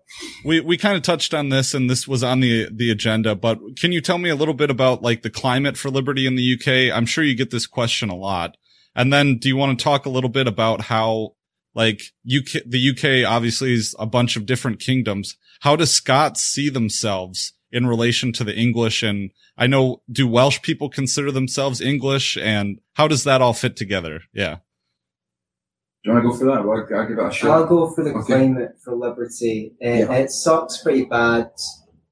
we 0.44 0.60
we 0.60 0.78
kind 0.78 0.98
of 0.98 1.02
touched 1.02 1.34
on 1.34 1.48
this, 1.48 1.74
and 1.74 1.90
this 1.90 2.08
was 2.08 2.24
on 2.24 2.42
the 2.42 2.68
the 2.72 2.92
agenda. 2.92 3.34
But 3.36 3.60
can 3.80 3.92
you 3.92 4.02
tell 4.02 4.18
me 4.18 4.30
a 4.30 4.36
little 4.36 4.54
bit 4.54 4.70
about 4.70 5.02
like 5.02 5.22
the 5.22 5.30
climate 5.30 5.78
for 5.78 5.90
liberty 5.90 6.28
in 6.28 6.36
the 6.36 6.54
UK? 6.56 6.96
I'm 6.96 7.06
sure 7.06 7.24
you 7.24 7.36
get 7.36 7.52
this 7.52 7.68
question 7.68 8.10
a 8.10 8.16
lot. 8.16 8.58
And 8.96 9.14
then, 9.14 9.38
do 9.38 9.48
you 9.48 9.56
want 9.56 9.78
to 9.78 9.84
talk 9.84 10.06
a 10.06 10.10
little 10.10 10.30
bit 10.30 10.48
about 10.48 10.82
how 10.82 11.36
like 11.76 12.02
UK, 12.26 12.64
the 12.66 12.90
UK 12.90 13.30
obviously 13.30 13.74
is 13.74 13.96
a 14.00 14.06
bunch 14.06 14.36
of 14.36 14.46
different 14.46 14.80
kingdoms. 14.80 15.38
How 15.62 15.76
do 15.76 15.86
Scots 15.86 16.42
see 16.42 16.70
themselves 16.70 17.54
in 17.72 17.88
relation 17.88 18.34
to 18.34 18.44
the 18.44 18.56
English? 18.56 19.04
And 19.04 19.32
I 19.58 19.68
know, 19.68 20.02
do 20.12 20.28
Welsh 20.28 20.62
people 20.62 20.90
consider 20.90 21.32
themselves 21.32 21.82
English 21.82 22.38
and 22.38 22.80
how 22.94 23.08
does 23.08 23.24
that 23.24 23.42
all 23.42 23.54
fit 23.54 23.76
together? 23.76 24.22
Yeah. 24.34 24.58
Do 26.04 26.10
you 26.10 26.14
want 26.14 26.24
to 26.26 26.30
go 26.32 26.38
for 26.38 26.46
that? 26.46 26.66
Well, 26.66 26.78
I'll 26.80 27.08
give 27.08 27.20
it 27.20 27.26
a 27.26 27.32
shot. 27.32 27.52
I'll 27.52 27.66
go 27.66 27.90
for 27.90 28.04
the 28.04 28.14
Okay. 28.14 28.26
climate 28.26 28.76
for 28.80 28.96
liberty. 28.96 29.76
Uh, 29.84 29.88
Yeah. 29.90 30.14
It 30.14 30.32
sucks 30.32 30.78
pretty 30.82 31.06
bad. 31.06 31.52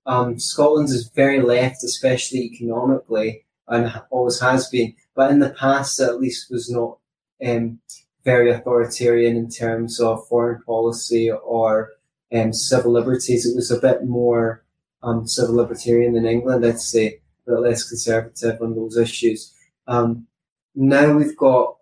Um, 0.06 0.40
Scotland 0.40 0.90
is 0.90 1.10
very 1.16 1.42
left, 1.42 1.84
especially 1.84 2.40
economically, 2.42 3.46
and 3.68 3.92
always 4.10 4.40
has 4.42 4.70
been. 4.70 4.94
But 5.16 5.32
in 5.32 5.40
the 5.40 5.52
past, 5.52 6.00
at 6.02 6.20
least, 6.20 6.52
was 6.52 6.70
not 6.70 6.98
um, 7.46 7.80
very 8.26 8.52
authoritarian 8.52 9.38
in 9.38 9.50
terms 9.50 10.00
of 10.02 10.28
foreign 10.28 10.62
policy 10.64 11.32
or 11.32 11.92
um, 12.34 12.52
civil 12.52 12.92
liberties. 12.92 13.46
It 13.46 13.56
was 13.56 13.72
a 13.72 13.80
bit 13.80 14.06
more 14.06 14.64
um, 15.02 15.28
civil 15.28 15.56
libertarian 15.56 16.14
than 16.14 16.26
England, 16.26 16.66
I'd 16.66 16.80
say, 16.82 17.22
but 17.46 17.62
less 17.62 17.88
conservative 17.88 18.62
on 18.62 18.76
those 18.76 18.98
issues. 18.98 19.54
Um, 19.88 20.28
now 20.76 21.14
we've 21.16 21.38
got 21.38 21.77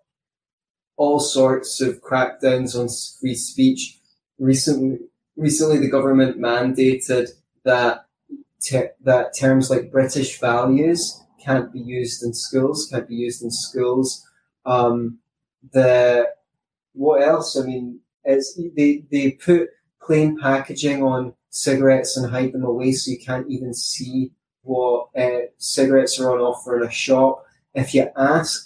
all 0.96 1.20
sorts 1.20 1.80
of 1.80 2.00
crackdowns 2.02 2.78
on 2.78 2.88
free 3.20 3.34
speech. 3.34 3.98
Recently, 4.38 4.98
recently 5.36 5.78
the 5.78 5.90
government 5.90 6.38
mandated 6.38 7.30
that 7.64 8.06
te- 8.60 8.94
that 9.02 9.36
terms 9.36 9.70
like 9.70 9.92
British 9.92 10.40
values 10.40 11.22
can't 11.42 11.72
be 11.72 11.80
used 11.80 12.22
in 12.22 12.34
schools, 12.34 12.88
can't 12.90 13.08
be 13.08 13.14
used 13.14 13.42
in 13.42 13.50
schools. 13.50 14.26
Um, 14.64 15.18
the 15.72 16.28
what 16.92 17.22
else? 17.22 17.56
I 17.56 17.64
mean, 17.64 18.00
it's 18.24 18.58
they 18.76 19.04
they 19.10 19.32
put 19.32 19.68
plain 20.00 20.38
packaging 20.38 21.02
on 21.02 21.34
cigarettes 21.50 22.16
and 22.16 22.30
hide 22.30 22.52
them 22.52 22.64
away 22.64 22.92
so 22.92 23.10
you 23.10 23.18
can't 23.18 23.48
even 23.48 23.72
see 23.72 24.32
what 24.62 25.08
uh, 25.16 25.46
cigarettes 25.58 26.18
are 26.20 26.32
on 26.32 26.40
offer 26.40 26.76
in 26.76 26.86
a 26.86 26.90
shop. 26.90 27.44
If 27.74 27.94
you 27.94 28.10
ask 28.16 28.65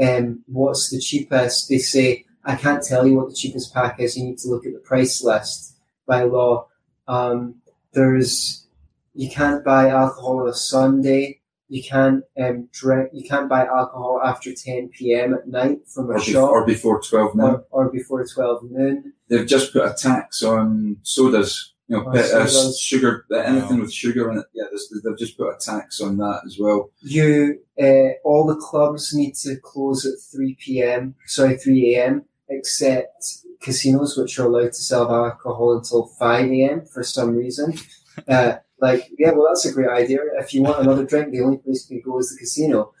um, 0.00 0.42
what's 0.46 0.90
the 0.90 0.98
cheapest, 0.98 1.68
they 1.68 1.78
say, 1.78 2.24
I 2.44 2.56
can't 2.56 2.82
tell 2.82 3.06
you 3.06 3.16
what 3.16 3.28
the 3.28 3.34
cheapest 3.34 3.74
pack 3.74 4.00
is. 4.00 4.16
You 4.16 4.24
need 4.24 4.38
to 4.38 4.48
look 4.48 4.64
at 4.66 4.72
the 4.72 4.78
price 4.78 5.22
list 5.22 5.76
by 6.06 6.22
law. 6.22 6.68
Um, 7.06 7.56
there's, 7.92 8.66
you 9.14 9.30
can't 9.30 9.64
buy 9.64 9.88
alcohol 9.88 10.40
on 10.40 10.48
a 10.48 10.54
Sunday. 10.54 11.40
You 11.68 11.82
can't 11.82 12.24
um, 12.40 12.68
drink. 12.72 13.10
You 13.12 13.28
can't 13.28 13.48
buy 13.48 13.64
alcohol 13.66 14.20
after 14.24 14.52
10 14.52 14.88
p.m. 14.88 15.34
at 15.34 15.46
night 15.46 15.86
from 15.86 16.10
a 16.10 16.14
or, 16.14 16.18
be- 16.18 16.24
shop 16.32 16.50
or 16.50 16.66
before 16.66 17.00
12 17.00 17.34
now. 17.36 17.44
or, 17.44 17.64
or 17.70 17.90
before 17.90 18.26
12 18.26 18.70
noon. 18.70 19.12
They've 19.28 19.46
just 19.46 19.72
put 19.72 19.84
a 19.84 19.94
tax 19.94 20.42
on 20.42 20.96
sodas. 21.02 21.69
You 21.90 21.96
know, 21.96 22.04
Oh, 22.06 22.12
pet- 22.12 22.30
uh, 22.30 22.72
sugar, 22.72 23.26
uh, 23.32 23.38
anything 23.38 23.78
Wow. 23.78 23.82
with 23.82 23.92
sugar 23.92 24.30
in 24.30 24.38
it. 24.38 24.46
Yeah, 24.54 24.64
they've 25.04 25.18
just 25.18 25.36
put 25.36 25.48
a 25.52 25.56
tax 25.58 26.00
on 26.00 26.18
that 26.18 26.42
as 26.46 26.56
well. 26.56 26.90
You, 27.02 27.58
uh, 27.82 28.10
all 28.24 28.46
the 28.46 28.54
clubs 28.54 29.12
need 29.12 29.34
to 29.42 29.56
close 29.56 30.06
at 30.06 30.20
3 30.32 30.56
p.m. 30.60 31.16
Sorry, 31.26 31.56
3 31.58 31.96
a.m. 31.96 32.22
except 32.48 33.38
casinos, 33.60 34.16
which 34.16 34.38
are 34.38 34.46
allowed 34.46 34.72
to 34.72 34.82
sell 34.90 35.12
alcohol 35.12 35.76
until 35.76 36.06
5 36.06 36.48
a.m. 36.52 36.86
for 36.86 37.02
some 37.02 37.34
reason. 37.36 37.74
Uh, 38.28 38.56
like, 38.80 39.08
yeah, 39.18 39.30
well, 39.30 39.46
that's 39.48 39.64
a 39.64 39.72
great 39.72 39.88
idea. 39.88 40.18
If 40.38 40.52
you 40.52 40.62
want 40.62 40.80
another 40.82 41.04
drink, 41.06 41.30
the 41.32 41.40
only 41.40 41.56
place 41.58 41.88
you 41.88 42.02
can 42.02 42.10
go 42.12 42.18
is 42.18 42.30
the 42.30 42.36
casino. 42.38 42.92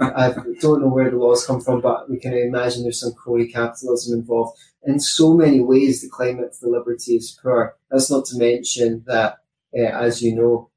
I 0.00 0.32
don't 0.60 0.80
know 0.80 0.88
where 0.88 1.10
the 1.10 1.16
laws 1.16 1.44
come 1.46 1.60
from, 1.60 1.80
but 1.80 2.08
we 2.08 2.18
can 2.18 2.32
imagine 2.34 2.82
there's 2.84 3.00
some 3.00 3.12
crony 3.14 3.48
capitalism 3.48 4.18
involved. 4.18 4.58
In 4.84 5.00
so 5.00 5.34
many 5.34 5.60
ways, 5.60 6.02
the 6.02 6.08
climate 6.08 6.54
for 6.54 6.68
liberty 6.68 7.16
is 7.16 7.36
poor. 7.42 7.76
That's 7.90 8.10
not 8.10 8.24
to 8.26 8.38
mention 8.38 9.02
that, 9.06 9.38
uh, 9.76 9.80
as 9.82 10.22
you 10.22 10.34
know, 10.36 10.70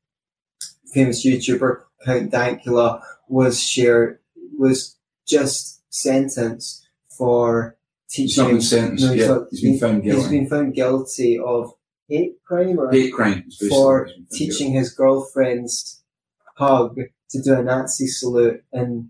famous 0.93 1.25
YouTuber 1.25 1.81
Count 2.05 2.31
Dankula 2.31 3.01
was 3.27 3.61
shared 3.61 4.19
was 4.57 4.97
just 5.27 5.81
sentenced 5.93 6.85
for 7.15 7.77
He's 8.11 8.37
not 8.37 8.45
teaching. 8.47 8.61
sentenced 8.61 9.03
no, 9.05 9.11
he's 9.11 9.19
yet. 9.21 9.29
not- 9.29 9.47
he's 9.51 9.61
been 9.61 9.77
found 9.79 10.03
He's 10.03 10.13
guilty. 10.15 10.39
been 10.39 10.49
found 10.49 10.73
guilty 10.73 11.39
of 11.39 11.73
hate 12.09 12.43
crime 12.43 12.77
or 12.79 12.91
Hate 12.91 13.13
crimes. 13.13 13.57
for 13.69 14.05
He's 14.07 14.37
teaching 14.37 14.71
his 14.73 14.91
girlfriend's 14.93 16.01
hug 16.57 16.99
to 17.31 17.41
do 17.41 17.53
a 17.53 17.63
Nazi 17.63 18.07
salute 18.07 18.63
in 18.73 19.09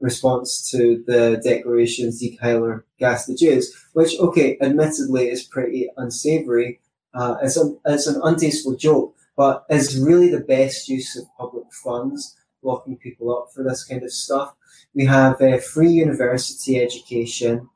response 0.00 0.70
to 0.70 1.02
the 1.06 1.40
Declaration 1.42 2.10
Die 2.10 2.36
Heiler 2.42 2.82
Gas 2.98 3.26
the 3.26 3.34
Jews, 3.34 3.74
which, 3.92 4.18
okay, 4.18 4.58
admittedly 4.60 5.28
is 5.28 5.42
pretty 5.42 5.88
unsavory. 5.96 6.80
Uh, 7.14 7.36
it's, 7.42 7.56
a, 7.56 7.74
it's 7.86 8.06
an 8.06 8.20
untasteful 8.22 8.78
joke, 8.78 9.14
but 9.36 9.64
is 9.70 9.98
really 9.98 10.28
the 10.28 10.40
best 10.40 10.88
use 10.88 11.16
of 11.16 11.24
public 11.38 11.72
funds, 11.72 12.36
locking 12.62 12.96
people 12.96 13.34
up 13.34 13.48
for 13.54 13.62
this 13.62 13.84
kind 13.84 14.02
of 14.02 14.12
stuff. 14.12 14.54
We 14.94 15.06
have 15.06 15.40
uh, 15.40 15.58
free 15.58 15.90
university 15.90 16.80
education, 16.80 17.68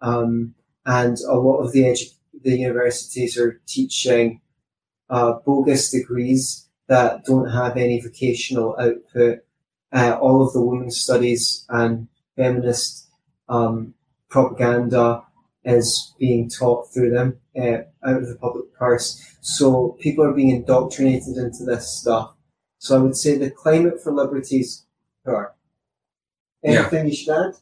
um, 0.00 0.54
and 0.86 1.16
a 1.28 1.34
lot 1.34 1.58
of 1.58 1.72
the 1.72 1.82
edu- 1.82 2.14
the 2.42 2.56
universities 2.56 3.36
are 3.36 3.60
teaching 3.66 4.40
uh, 5.10 5.34
bogus 5.44 5.90
degrees 5.90 6.67
that 6.88 7.24
don't 7.24 7.50
have 7.50 7.76
any 7.76 8.00
vocational 8.00 8.76
output. 8.78 9.40
Uh, 9.92 10.18
all 10.20 10.46
of 10.46 10.52
the 10.52 10.60
women's 10.60 11.00
studies 11.00 11.64
and 11.68 12.08
feminist 12.36 13.08
um, 13.48 13.94
propaganda 14.28 15.22
is 15.64 16.14
being 16.18 16.48
taught 16.48 16.92
through 16.92 17.10
them 17.10 17.38
uh, 17.56 17.78
out 18.04 18.22
of 18.22 18.28
the 18.28 18.38
public 18.40 18.72
purse. 18.74 19.22
So 19.40 19.96
people 20.00 20.24
are 20.24 20.32
being 20.32 20.50
indoctrinated 20.50 21.36
into 21.36 21.64
this 21.64 22.00
stuff. 22.00 22.34
So 22.78 22.96
I 22.96 23.02
would 23.02 23.16
say 23.16 23.36
the 23.36 23.50
climate 23.50 24.02
for 24.02 24.12
liberties 24.12 24.60
is 24.60 24.86
poor. 25.24 25.54
Yeah. 26.62 26.80
Anything 26.80 27.08
you 27.08 27.16
should 27.16 27.36
add? 27.36 27.54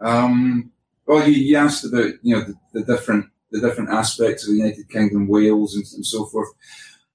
Um, 0.00 0.72
well, 1.06 1.28
you, 1.28 1.34
you 1.34 1.56
asked 1.56 1.84
about 1.84 2.12
you 2.22 2.36
know 2.36 2.44
the, 2.44 2.54
the 2.72 2.84
different 2.84 3.26
the 3.50 3.60
different 3.60 3.90
aspects 3.90 4.44
of 4.44 4.50
the 4.50 4.58
United 4.58 4.88
Kingdom, 4.88 5.28
Wales, 5.28 5.74
and, 5.74 5.84
and 5.94 6.04
so 6.04 6.26
forth. 6.26 6.48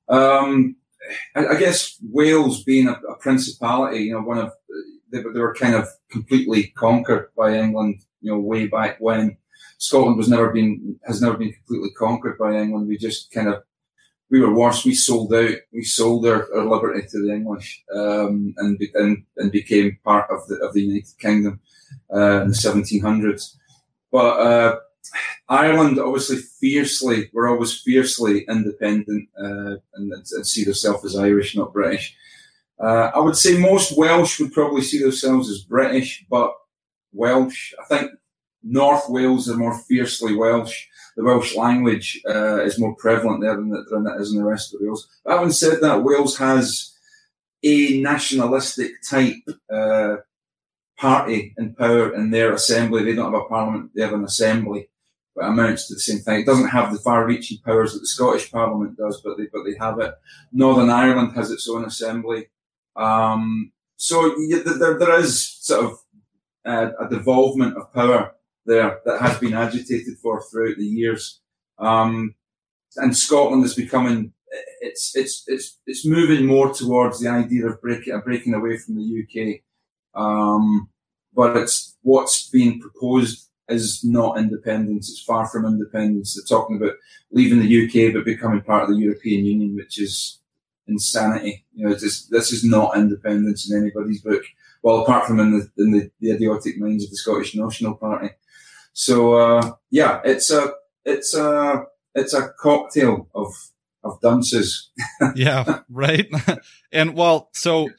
Um, 0.07 0.75
I, 1.35 1.55
guess 1.55 1.97
Wales 2.03 2.63
being 2.63 2.87
a, 2.87 2.93
a 2.93 3.15
principality, 3.17 4.03
you 4.03 4.13
know, 4.13 4.21
one 4.21 4.37
of 4.37 4.51
they, 5.11 5.19
were- 5.21 5.33
they 5.33 5.39
were 5.39 5.55
kind 5.55 5.75
of 5.75 5.87
completely 6.09 6.67
conquered 6.77 7.29
by 7.35 7.55
England, 7.57 8.01
you 8.21 8.31
know, 8.31 8.39
way 8.39 8.67
back 8.67 8.97
when. 8.99 9.37
Scotland 9.77 10.17
was 10.17 10.29
never 10.29 10.51
been 10.51 10.99
has 11.05 11.21
never 11.21 11.37
been 11.37 11.53
completely 11.53 11.89
conquered 11.91 12.37
by 12.37 12.55
England. 12.55 12.87
We 12.87 12.97
just 12.97 13.31
kind 13.31 13.47
of 13.47 13.63
we 14.29 14.39
were 14.39 14.53
worse. 14.53 14.85
We 14.85 14.93
sold 14.93 15.33
out. 15.33 15.55
We 15.73 15.83
sold 15.83 16.25
our, 16.27 16.47
our 16.55 16.65
liberty 16.65 17.05
to 17.07 17.25
the 17.25 17.33
English, 17.33 17.83
um, 17.93 18.53
and, 18.57 18.79
and 18.93 19.25
and 19.37 19.51
became 19.51 19.97
part 20.03 20.29
of 20.29 20.47
the 20.47 20.55
of 20.57 20.73
the 20.73 20.81
United 20.83 21.17
Kingdom 21.19 21.59
uh, 22.13 22.41
in 22.43 22.49
the 22.49 22.55
1700s. 22.55 23.55
But 24.11 24.39
uh, 24.39 24.79
Ireland, 25.49 25.99
obviously, 25.99 26.37
fiercely 26.37 27.29
were 27.33 27.47
always 27.47 27.81
fiercely 27.81 28.45
independent 28.47 29.29
uh, 29.37 29.75
and, 29.95 30.13
and 30.13 30.47
see 30.47 30.63
themselves 30.63 31.03
as 31.05 31.15
Irish, 31.15 31.55
not 31.55 31.73
British. 31.73 32.15
Uh, 32.79 33.11
I 33.13 33.19
would 33.19 33.35
say 33.35 33.57
most 33.57 33.97
Welsh 33.97 34.39
would 34.39 34.53
probably 34.53 34.81
see 34.81 34.99
themselves 34.99 35.49
as 35.49 35.63
British, 35.63 36.25
but 36.29 36.53
Welsh. 37.13 37.73
I 37.79 37.85
think 37.85 38.11
North 38.63 39.09
Wales 39.09 39.49
are 39.49 39.57
more 39.57 39.77
fiercely 39.77 40.35
Welsh. 40.35 40.87
The 41.15 41.23
Welsh 41.23 41.55
language 41.55 42.21
uh, 42.27 42.63
is 42.63 42.79
more 42.79 42.95
prevalent 42.95 43.41
there 43.41 43.55
than, 43.55 43.69
than 43.69 44.07
it 44.07 44.21
is 44.21 44.31
in 44.31 44.39
the 44.39 44.47
rest 44.47 44.73
of 44.73 44.79
Wales. 44.81 45.07
But 45.23 45.37
having 45.37 45.51
said 45.51 45.81
that, 45.81 46.03
Wales 46.03 46.37
has 46.37 46.95
a 47.63 47.99
nationalistic 47.99 48.93
type 49.07 49.35
uh, 49.71 50.17
party 50.97 51.53
in 51.57 51.75
power 51.75 52.15
in 52.15 52.31
their 52.31 52.53
assembly. 52.53 53.03
They 53.03 53.15
don't 53.15 53.31
have 53.33 53.41
a 53.41 53.45
parliament; 53.45 53.91
they 53.93 54.01
have 54.01 54.13
an 54.13 54.23
assembly, 54.23 54.89
but 55.35 55.45
amounts 55.45 55.87
to 55.87 55.93
the 55.93 55.99
same 55.99 56.19
thing. 56.19 56.41
It 56.41 56.45
doesn't 56.45 56.69
have 56.69 56.91
the 56.91 56.99
far-reaching 56.99 57.59
powers 57.65 57.93
that 57.93 57.99
the 57.99 58.07
Scottish 58.07 58.51
Parliament 58.51 58.97
does, 58.97 59.21
but 59.23 59.37
they 59.37 59.47
but 59.51 59.63
they 59.63 59.75
have 59.79 59.99
it. 59.99 60.13
Northern 60.51 60.89
Ireland 60.89 61.33
has 61.35 61.51
its 61.51 61.69
own 61.69 61.85
assembly. 61.85 62.49
Um, 62.95 63.71
so 63.95 64.35
yeah, 64.39 64.59
there, 64.65 64.99
there 64.99 65.19
is 65.19 65.47
sort 65.61 65.85
of 65.85 65.97
uh, 66.65 66.91
a 66.99 67.09
devolvement 67.09 67.77
of 67.77 67.93
power 67.93 68.35
there 68.65 68.99
that 69.05 69.21
has 69.21 69.39
been 69.39 69.53
agitated 69.53 70.17
for 70.21 70.41
throughout 70.43 70.77
the 70.77 70.85
years. 70.85 71.41
Um, 71.79 72.35
and 72.97 73.15
Scotland 73.15 73.63
is 73.63 73.73
becoming 73.73 74.33
it's 74.81 75.15
it's 75.15 75.43
it's 75.47 75.79
it's 75.85 76.05
moving 76.05 76.45
more 76.45 76.73
towards 76.73 77.19
the 77.19 77.29
idea 77.29 77.67
of 77.67 77.81
breaking 77.81 78.19
breaking 78.23 78.53
away 78.53 78.77
from 78.77 78.95
the 78.95 79.23
UK. 79.23 79.61
Um, 80.13 80.89
but 81.33 81.55
it's 81.55 81.97
what's 82.01 82.49
being 82.49 82.81
proposed 82.81 83.47
is 83.71 84.03
not 84.03 84.37
independence. 84.37 85.09
It's 85.09 85.23
far 85.23 85.47
from 85.47 85.65
independence. 85.65 86.35
They're 86.35 86.57
talking 86.57 86.77
about 86.77 86.95
leaving 87.31 87.59
the 87.59 87.85
UK 87.85 88.13
but 88.13 88.25
becoming 88.25 88.61
part 88.61 88.83
of 88.83 88.89
the 88.89 89.01
European 89.01 89.45
Union, 89.45 89.75
which 89.75 89.99
is 89.99 90.39
insanity. 90.87 91.65
You 91.73 91.85
know, 91.85 91.91
it's 91.91 92.03
just, 92.03 92.31
this 92.31 92.51
is 92.51 92.63
not 92.63 92.97
independence 92.97 93.69
in 93.69 93.79
anybody's 93.79 94.21
book. 94.21 94.43
Well, 94.83 95.01
apart 95.01 95.27
from 95.27 95.39
in 95.39 95.51
the 95.51 95.83
in 95.83 95.91
the, 95.91 96.11
the 96.19 96.31
idiotic 96.31 96.77
minds 96.79 97.03
of 97.03 97.11
the 97.11 97.17
Scottish 97.17 97.55
National 97.55 97.95
Party. 97.95 98.29
So 98.93 99.35
uh, 99.35 99.73
yeah, 99.91 100.21
it's 100.25 100.51
a 100.51 100.73
it's 101.05 101.35
a 101.35 101.83
it's 102.15 102.33
a 102.33 102.49
cocktail 102.59 103.27
of 103.35 103.53
of 104.03 104.19
dunces. 104.21 104.89
yeah, 105.35 105.81
right. 105.89 106.27
and 106.91 107.15
well, 107.15 107.49
so 107.53 107.89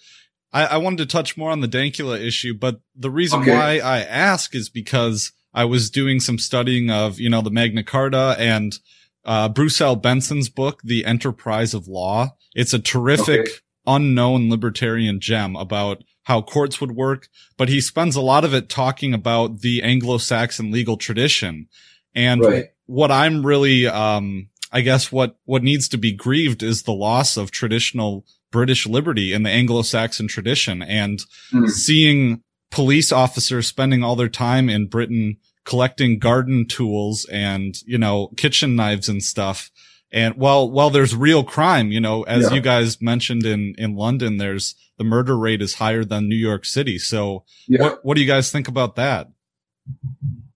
I, 0.52 0.66
I, 0.66 0.76
wanted 0.78 0.98
to 0.98 1.06
touch 1.06 1.36
more 1.36 1.50
on 1.50 1.60
the 1.60 1.68
Dankula 1.68 2.20
issue, 2.20 2.54
but 2.54 2.80
the 2.96 3.10
reason 3.10 3.42
okay. 3.42 3.52
why 3.52 3.78
I 3.78 4.00
ask 4.00 4.54
is 4.54 4.68
because 4.68 5.32
I 5.54 5.64
was 5.64 5.90
doing 5.90 6.20
some 6.20 6.38
studying 6.38 6.90
of 6.90 7.20
you 7.20 7.30
know 7.30 7.42
the 7.42 7.50
Magna 7.50 7.82
Carta 7.82 8.36
and 8.38 8.78
uh, 9.24 9.48
Bruce 9.48 9.80
L. 9.80 9.96
Benson's 9.96 10.48
book, 10.48 10.80
The 10.82 11.04
Enterprise 11.04 11.74
of 11.74 11.86
Law. 11.88 12.36
It's 12.54 12.74
a 12.74 12.78
terrific 12.78 13.40
okay. 13.40 13.50
unknown 13.86 14.50
libertarian 14.50 15.20
gem 15.20 15.56
about 15.56 16.02
how 16.24 16.42
courts 16.42 16.80
would 16.80 16.92
work, 16.92 17.28
but 17.56 17.68
he 17.68 17.80
spends 17.80 18.16
a 18.16 18.20
lot 18.20 18.44
of 18.44 18.54
it 18.54 18.68
talking 18.68 19.12
about 19.14 19.60
the 19.60 19.82
Anglo-Saxon 19.82 20.70
legal 20.70 20.96
tradition. 20.96 21.68
And 22.14 22.44
right. 22.44 22.66
what 22.86 23.10
I'm 23.10 23.44
really, 23.44 23.86
um, 23.86 24.48
I 24.70 24.82
guess 24.82 25.10
what, 25.10 25.36
what 25.44 25.62
needs 25.62 25.88
to 25.88 25.98
be 25.98 26.12
grieved 26.12 26.62
is 26.62 26.82
the 26.82 26.92
loss 26.92 27.36
of 27.36 27.50
traditional 27.50 28.24
British 28.50 28.86
liberty 28.86 29.32
in 29.32 29.42
the 29.42 29.50
Anglo-Saxon 29.50 30.28
tradition 30.28 30.82
and 30.82 31.20
mm. 31.52 31.68
seeing 31.68 32.42
police 32.72 33.12
officers 33.12 33.68
spending 33.68 34.02
all 34.02 34.16
their 34.16 34.28
time 34.28 34.68
in 34.68 34.88
Britain 34.88 35.36
collecting 35.64 36.18
garden 36.18 36.66
tools 36.66 37.24
and, 37.30 37.80
you 37.86 37.98
know, 37.98 38.28
kitchen 38.36 38.74
knives 38.74 39.08
and 39.08 39.22
stuff. 39.22 39.70
And 40.10 40.34
while, 40.34 40.68
while 40.68 40.90
there's 40.90 41.14
real 41.14 41.44
crime, 41.44 41.92
you 41.92 42.00
know, 42.00 42.24
as 42.24 42.44
yeah. 42.44 42.54
you 42.54 42.60
guys 42.60 43.00
mentioned 43.00 43.46
in, 43.46 43.74
in 43.78 43.94
London, 43.94 44.38
there's 44.38 44.74
the 44.98 45.04
murder 45.04 45.38
rate 45.38 45.62
is 45.62 45.74
higher 45.74 46.04
than 46.04 46.28
New 46.28 46.36
York 46.36 46.64
City. 46.64 46.98
So 46.98 47.44
yeah. 47.68 47.82
what, 47.82 48.04
what 48.04 48.14
do 48.16 48.20
you 48.20 48.26
guys 48.26 48.50
think 48.50 48.68
about 48.68 48.96
that? 48.96 49.28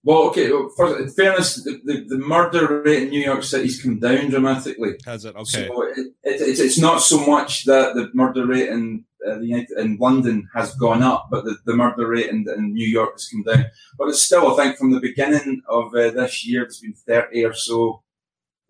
Well, 0.02 0.28
okay. 0.28 0.50
First, 0.76 1.00
in 1.00 1.10
fairness, 1.10 1.64
the, 1.64 1.80
the, 1.84 2.04
the, 2.08 2.18
murder 2.18 2.82
rate 2.82 3.04
in 3.04 3.08
New 3.08 3.20
York 3.20 3.42
City's 3.42 3.82
come 3.82 3.98
down 3.98 4.30
dramatically. 4.30 4.92
Has 5.04 5.24
it? 5.24 5.34
Okay. 5.34 5.66
So 5.66 5.82
it, 5.82 5.98
it, 5.98 6.14
it's, 6.22 6.60
it's 6.60 6.78
not 6.78 6.98
so 6.98 7.26
much 7.26 7.64
that 7.64 7.94
the 7.94 8.10
murder 8.14 8.46
rate 8.46 8.68
in 8.68 9.04
uh, 9.26 9.38
the 9.38 9.66
in 9.78 9.96
London 9.98 10.48
has 10.54 10.74
gone 10.74 11.02
up, 11.02 11.28
but 11.30 11.44
the, 11.44 11.56
the 11.64 11.74
murder 11.74 12.08
rate 12.08 12.30
in, 12.30 12.46
in, 12.48 12.74
New 12.74 12.86
York 12.86 13.12
has 13.12 13.28
come 13.28 13.42
down. 13.42 13.66
But 13.98 14.08
it's 14.08 14.22
still, 14.22 14.52
I 14.52 14.56
think, 14.56 14.76
from 14.76 14.92
the 14.92 15.00
beginning 15.00 15.62
of 15.68 15.94
uh, 15.94 16.10
this 16.10 16.46
year, 16.46 16.62
there's 16.62 16.80
been 16.80 16.94
30 16.94 17.44
or 17.44 17.54
so 17.54 18.02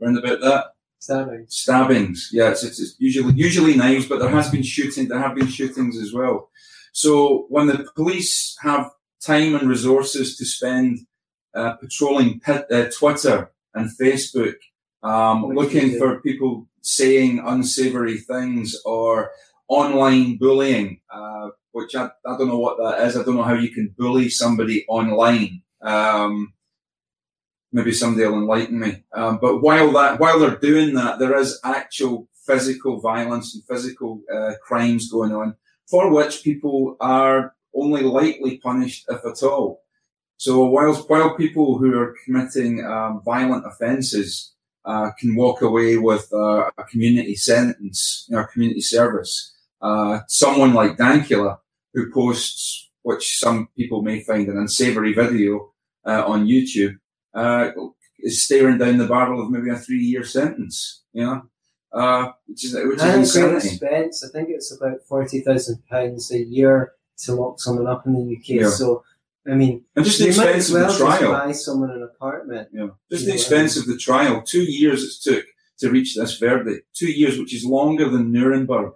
around 0.00 0.18
about 0.18 0.40
that. 0.40 0.66
Stabbings. 0.98 1.54
Stabbings. 1.54 2.30
Yeah, 2.32 2.50
it's, 2.50 2.64
it's, 2.64 2.80
it's 2.80 2.96
usually 2.98 3.34
usually 3.34 3.76
knives, 3.76 4.06
but 4.06 4.18
there 4.18 4.30
has 4.30 4.50
been 4.50 4.62
shooting. 4.62 5.08
There 5.08 5.18
have 5.18 5.34
been 5.34 5.48
shootings 5.48 5.98
as 5.98 6.12
well. 6.12 6.50
So 6.92 7.46
when 7.48 7.66
the 7.66 7.86
police 7.94 8.56
have 8.62 8.90
time 9.20 9.54
and 9.54 9.68
resources 9.68 10.36
to 10.38 10.44
spend 10.44 11.00
uh, 11.54 11.74
patrolling 11.74 12.40
pit, 12.40 12.66
uh, 12.70 12.86
Twitter 12.96 13.52
and 13.74 13.90
Facebook, 14.00 14.56
um, 15.02 15.44
looking 15.50 15.98
for 15.98 16.20
people 16.20 16.66
saying 16.80 17.42
unsavory 17.44 18.18
things 18.18 18.76
or 18.84 19.30
online 19.68 20.36
bullying, 20.38 21.00
uh, 21.10 21.50
which 21.72 21.94
I, 21.94 22.06
I, 22.26 22.36
don't 22.36 22.48
know 22.48 22.58
what 22.58 22.78
that 22.78 23.06
is. 23.06 23.16
I 23.16 23.22
don't 23.22 23.36
know 23.36 23.42
how 23.42 23.54
you 23.54 23.70
can 23.70 23.94
bully 23.98 24.28
somebody 24.28 24.84
online. 24.88 25.62
Um, 25.82 26.52
maybe 27.72 27.92
somebody 27.92 28.26
will 28.26 28.38
enlighten 28.38 28.78
me. 28.78 29.04
Um, 29.12 29.38
but 29.40 29.60
while 29.60 29.90
that, 29.92 30.18
while 30.18 30.38
they're 30.38 30.56
doing 30.56 30.94
that, 30.94 31.18
there 31.18 31.36
is 31.36 31.60
actual 31.64 32.28
physical 32.46 33.00
violence 33.00 33.54
and 33.54 33.64
physical 33.64 34.22
uh, 34.32 34.52
crimes 34.62 35.10
going 35.10 35.32
on 35.32 35.56
for 35.86 36.12
which 36.12 36.42
people 36.42 36.96
are 37.00 37.54
only 37.74 38.02
lightly 38.02 38.58
punished, 38.58 39.06
if 39.08 39.24
at 39.24 39.42
all. 39.42 39.82
So 40.38 40.64
whilst 40.64 41.08
while 41.08 41.34
people 41.34 41.78
who 41.78 41.98
are 41.98 42.14
committing 42.24 42.84
um, 42.84 43.22
violent 43.24 43.66
offences 43.66 44.52
uh, 44.84 45.10
can 45.18 45.34
walk 45.34 45.62
away 45.62 45.96
with 45.96 46.32
uh, 46.32 46.70
a 46.78 46.84
community 46.84 47.34
sentence, 47.34 48.26
you 48.28 48.36
know, 48.36 48.44
community 48.52 48.80
service, 48.80 49.55
uh, 49.80 50.20
someone 50.28 50.74
like 50.74 50.96
Dankula 50.96 51.58
who 51.94 52.10
posts, 52.12 52.90
which 53.02 53.38
some 53.38 53.68
people 53.76 54.02
may 54.02 54.22
find 54.22 54.48
an 54.48 54.58
unsavory 54.58 55.12
video 55.12 55.72
uh, 56.04 56.24
on 56.26 56.46
YouTube, 56.46 56.98
uh, 57.34 57.70
is 58.20 58.42
staring 58.42 58.78
down 58.78 58.98
the 58.98 59.06
barrel 59.06 59.42
of 59.42 59.50
maybe 59.50 59.70
a 59.70 59.76
three-year 59.76 60.24
sentence. 60.24 61.02
You 61.12 61.24
know. 61.24 61.42
Uh, 61.92 62.32
which 62.46 62.64
is 62.64 62.74
which 62.74 62.98
is 62.98 63.14
insanity. 63.14 63.68
Expense. 63.68 64.24
I 64.24 64.28
think 64.28 64.50
it's 64.50 64.76
about 64.76 65.02
forty 65.08 65.40
thousand 65.40 65.82
pounds 65.88 66.30
a 66.30 66.42
year 66.42 66.92
to 67.18 67.34
lock 67.34 67.60
someone 67.60 67.86
up 67.86 68.06
in 68.06 68.14
the 68.14 68.36
UK. 68.36 68.60
Yeah. 68.62 68.68
So 68.68 69.02
I 69.48 69.54
mean, 69.54 69.84
and 69.94 70.04
just 70.04 70.18
the 70.18 70.28
expense 70.28 70.70
well 70.70 70.90
of 70.90 70.92
the 70.92 70.98
trial. 70.98 71.32
buy 71.32 71.52
someone 71.52 71.90
an 71.90 72.02
apartment. 72.02 72.68
Yeah, 72.72 72.88
just 73.10 73.26
the 73.26 73.32
expense 73.32 73.76
of 73.76 73.86
the 73.86 73.96
trial. 73.96 74.42
Two 74.42 74.62
years 74.62 75.04
it 75.04 75.22
took 75.22 75.46
to 75.78 75.90
reach 75.90 76.16
this 76.16 76.38
verdict. 76.38 76.86
Two 76.94 77.10
years, 77.10 77.38
which 77.38 77.54
is 77.54 77.64
longer 77.64 78.08
than 78.08 78.32
Nuremberg, 78.32 78.92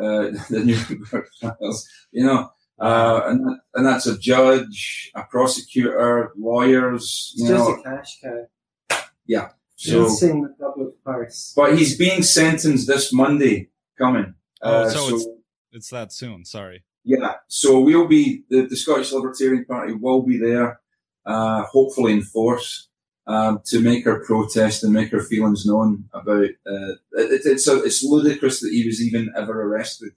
uh, 0.00 0.30
the 0.50 0.62
Nuremberg 0.64 1.26
trials. 1.40 1.88
You 2.12 2.24
know, 2.24 2.50
uh, 2.78 3.22
and 3.26 3.40
that, 3.44 3.58
and 3.74 3.86
that's 3.86 4.06
a 4.06 4.18
judge, 4.18 5.10
a 5.14 5.22
prosecutor, 5.24 6.32
lawyers. 6.36 7.32
It's 7.34 7.42
you 7.42 7.48
just 7.48 7.68
know. 7.68 7.74
a 7.74 7.82
cash 7.82 8.18
cow. 8.22 9.02
Yeah. 9.26 9.48
So, 9.78 10.04
the 10.04 10.54
public 10.58 11.04
purse. 11.04 11.52
But 11.54 11.76
he's 11.76 11.98
being 11.98 12.22
sentenced 12.22 12.86
this 12.86 13.12
Monday 13.12 13.68
coming. 13.98 14.34
Oh, 14.62 14.84
uh, 14.84 14.90
so, 14.90 15.08
so 15.08 15.16
it's, 15.16 15.26
it's 15.72 15.90
that 15.90 16.12
soon. 16.12 16.44
Sorry. 16.46 16.82
Yeah, 17.08 17.34
so 17.46 17.78
we'll 17.78 18.08
be 18.08 18.42
the, 18.50 18.66
the 18.66 18.76
Scottish 18.76 19.12
Libertarian 19.12 19.64
Party 19.64 19.92
will 19.92 20.22
be 20.22 20.38
there, 20.38 20.80
uh, 21.24 21.62
hopefully 21.62 22.14
in 22.14 22.22
force, 22.22 22.85
um, 23.26 23.60
to 23.66 23.80
make 23.80 24.06
our 24.06 24.20
protest 24.24 24.84
and 24.84 24.92
make 24.92 25.12
our 25.12 25.22
feelings 25.22 25.66
known 25.66 26.04
about. 26.12 26.50
Uh, 26.66 26.94
it, 27.12 27.42
it's 27.44 27.68
a, 27.68 27.82
it's 27.82 28.04
ludicrous 28.04 28.60
that 28.60 28.72
he 28.72 28.86
was 28.86 29.02
even 29.02 29.32
ever 29.36 29.62
arrested, 29.62 30.12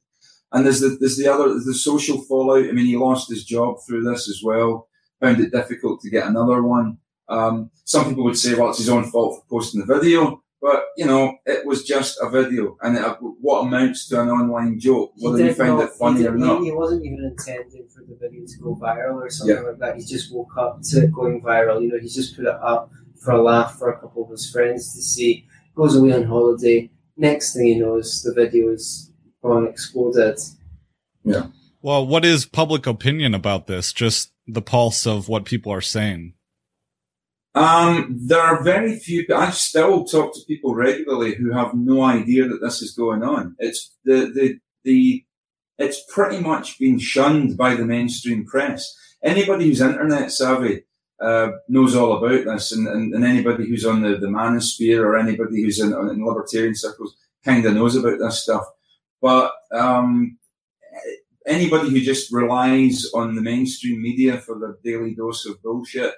and 0.52 0.66
there's 0.66 0.80
the 0.80 0.98
there's 1.00 1.18
the 1.18 1.28
other 1.28 1.54
the 1.54 1.74
social 1.74 2.22
fallout. 2.22 2.66
I 2.66 2.72
mean, 2.72 2.86
he 2.86 2.98
lost 2.98 3.30
his 3.30 3.44
job 3.46 3.78
through 3.86 4.04
this 4.04 4.30
as 4.30 4.42
well. 4.44 4.88
Found 5.22 5.40
it 5.40 5.52
difficult 5.52 6.02
to 6.02 6.10
get 6.10 6.28
another 6.28 6.62
one. 6.64 6.98
Um, 7.28 7.72
some 7.84 8.08
people 8.08 8.24
would 8.24 8.38
say, 8.38 8.56
well, 8.56 8.70
it's 8.70 8.80
his 8.80 8.90
own 8.90 9.10
fault 9.12 9.36
for 9.36 9.58
posting 9.58 9.86
the 9.86 9.94
video. 9.94 10.42
But 10.62 10.88
you 10.98 11.06
know, 11.06 11.38
it 11.46 11.66
was 11.66 11.84
just 11.84 12.20
a 12.22 12.30
video, 12.30 12.78
and 12.82 12.98
it, 12.98 13.18
what 13.20 13.62
amounts 13.62 14.10
to 14.10 14.22
an 14.22 14.30
online 14.30 14.78
joke, 14.78 15.14
whether 15.18 15.46
you 15.46 15.54
find 15.54 15.78
not, 15.78 15.86
it 15.86 15.92
funny 15.92 16.26
or 16.26 16.36
not. 16.36 16.64
He 16.64 16.72
wasn't 16.72 17.06
even 17.06 17.24
intending 17.24 17.88
for 17.88 18.04
the 18.04 18.18
video 18.20 18.46
to 18.46 18.58
go 18.62 18.76
viral 18.76 19.16
or 19.16 19.30
something 19.30 19.56
yeah. 19.56 19.62
like 19.62 19.80
that. 19.80 19.96
He 19.96 20.04
just 20.04 20.34
woke 20.34 20.58
up 20.58 20.82
to 20.82 21.04
it 21.04 21.14
going 21.14 21.42
viral. 21.42 21.82
You 21.82 21.90
know, 21.90 22.00
he 22.00 22.10
just 22.10 22.36
put 22.36 22.46
it 22.46 22.56
up 22.62 22.92
for 23.24 23.32
a 23.32 23.42
laugh 23.42 23.78
for 23.78 23.90
a 23.90 24.00
couple 24.02 24.26
of 24.26 24.32
his 24.32 24.52
friends 24.52 24.94
to 24.96 25.02
see. 25.02 25.46
Goes 25.76 25.96
away 25.96 26.12
on 26.12 26.24
holiday. 26.24 26.90
Next 27.16 27.54
thing 27.54 27.66
he 27.66 27.76
knows, 27.76 28.22
the 28.22 28.34
video 28.34 28.70
is 28.72 29.14
gone 29.42 29.68
exploded. 29.68 30.40
Yeah. 31.24 31.48
Well, 31.82 32.06
what 32.06 32.26
is 32.26 32.46
public 32.46 32.86
opinion 32.86 33.34
about 33.34 33.68
this? 33.68 33.94
Just 33.94 34.34
the 34.46 34.62
pulse 34.62 35.08
of 35.08 35.30
what 35.30 35.46
people 35.46 35.72
are 35.72 35.80
saying. 35.80 36.34
Um, 37.60 38.16
there 38.18 38.40
are 38.40 38.64
very 38.64 38.98
few. 38.98 39.26
I 39.36 39.50
still 39.50 40.06
talk 40.06 40.34
to 40.34 40.46
people 40.48 40.76
regularly 40.76 41.36
who 41.36 41.52
have 41.52 41.74
no 41.74 42.04
idea 42.04 42.48
that 42.48 42.62
this 42.62 42.82
is 42.82 42.96
going 42.96 43.22
on. 43.22 43.58
It's 43.60 43.98
the 44.06 44.32
the 44.34 44.60
the. 44.86 45.26
It's 45.78 46.02
pretty 46.14 46.40
much 46.40 46.80
been 46.80 47.00
shunned 47.00 47.58
by 47.58 47.76
the 47.76 47.84
mainstream 47.84 48.46
press. 48.46 48.98
Anybody 49.22 49.66
who's 49.66 49.82
internet 49.82 50.32
savvy 50.32 50.84
uh, 51.22 51.50
knows 51.68 51.96
all 51.96 52.14
about 52.14 52.46
this, 52.46 52.72
and, 52.72 52.88
and, 52.88 53.14
and, 53.14 53.26
anybody 53.26 53.68
who's 53.68 53.86
on 53.86 54.02
the, 54.02 54.18
the 54.18 54.28
manosphere 54.28 55.02
or 55.04 55.18
anybody 55.18 55.62
who's 55.62 55.82
in, 55.82 55.92
in 55.92 56.26
libertarian 56.26 56.76
circles 56.76 57.16
kind 57.44 57.66
of 57.66 57.74
knows 57.74 57.98
about 57.98 58.20
this 58.20 58.44
stuff. 58.44 58.64
But 59.22 59.52
um, 59.74 60.38
anybody 61.46 61.90
who 61.90 62.00
just 62.00 62.32
relies 62.32 63.06
on 63.14 63.36
the 63.36 63.42
mainstream 63.42 64.02
media 64.02 64.38
for 64.38 64.60
their 64.60 64.78
daily 64.82 65.14
dose 65.14 65.46
of 65.46 65.62
bullshit 65.62 66.14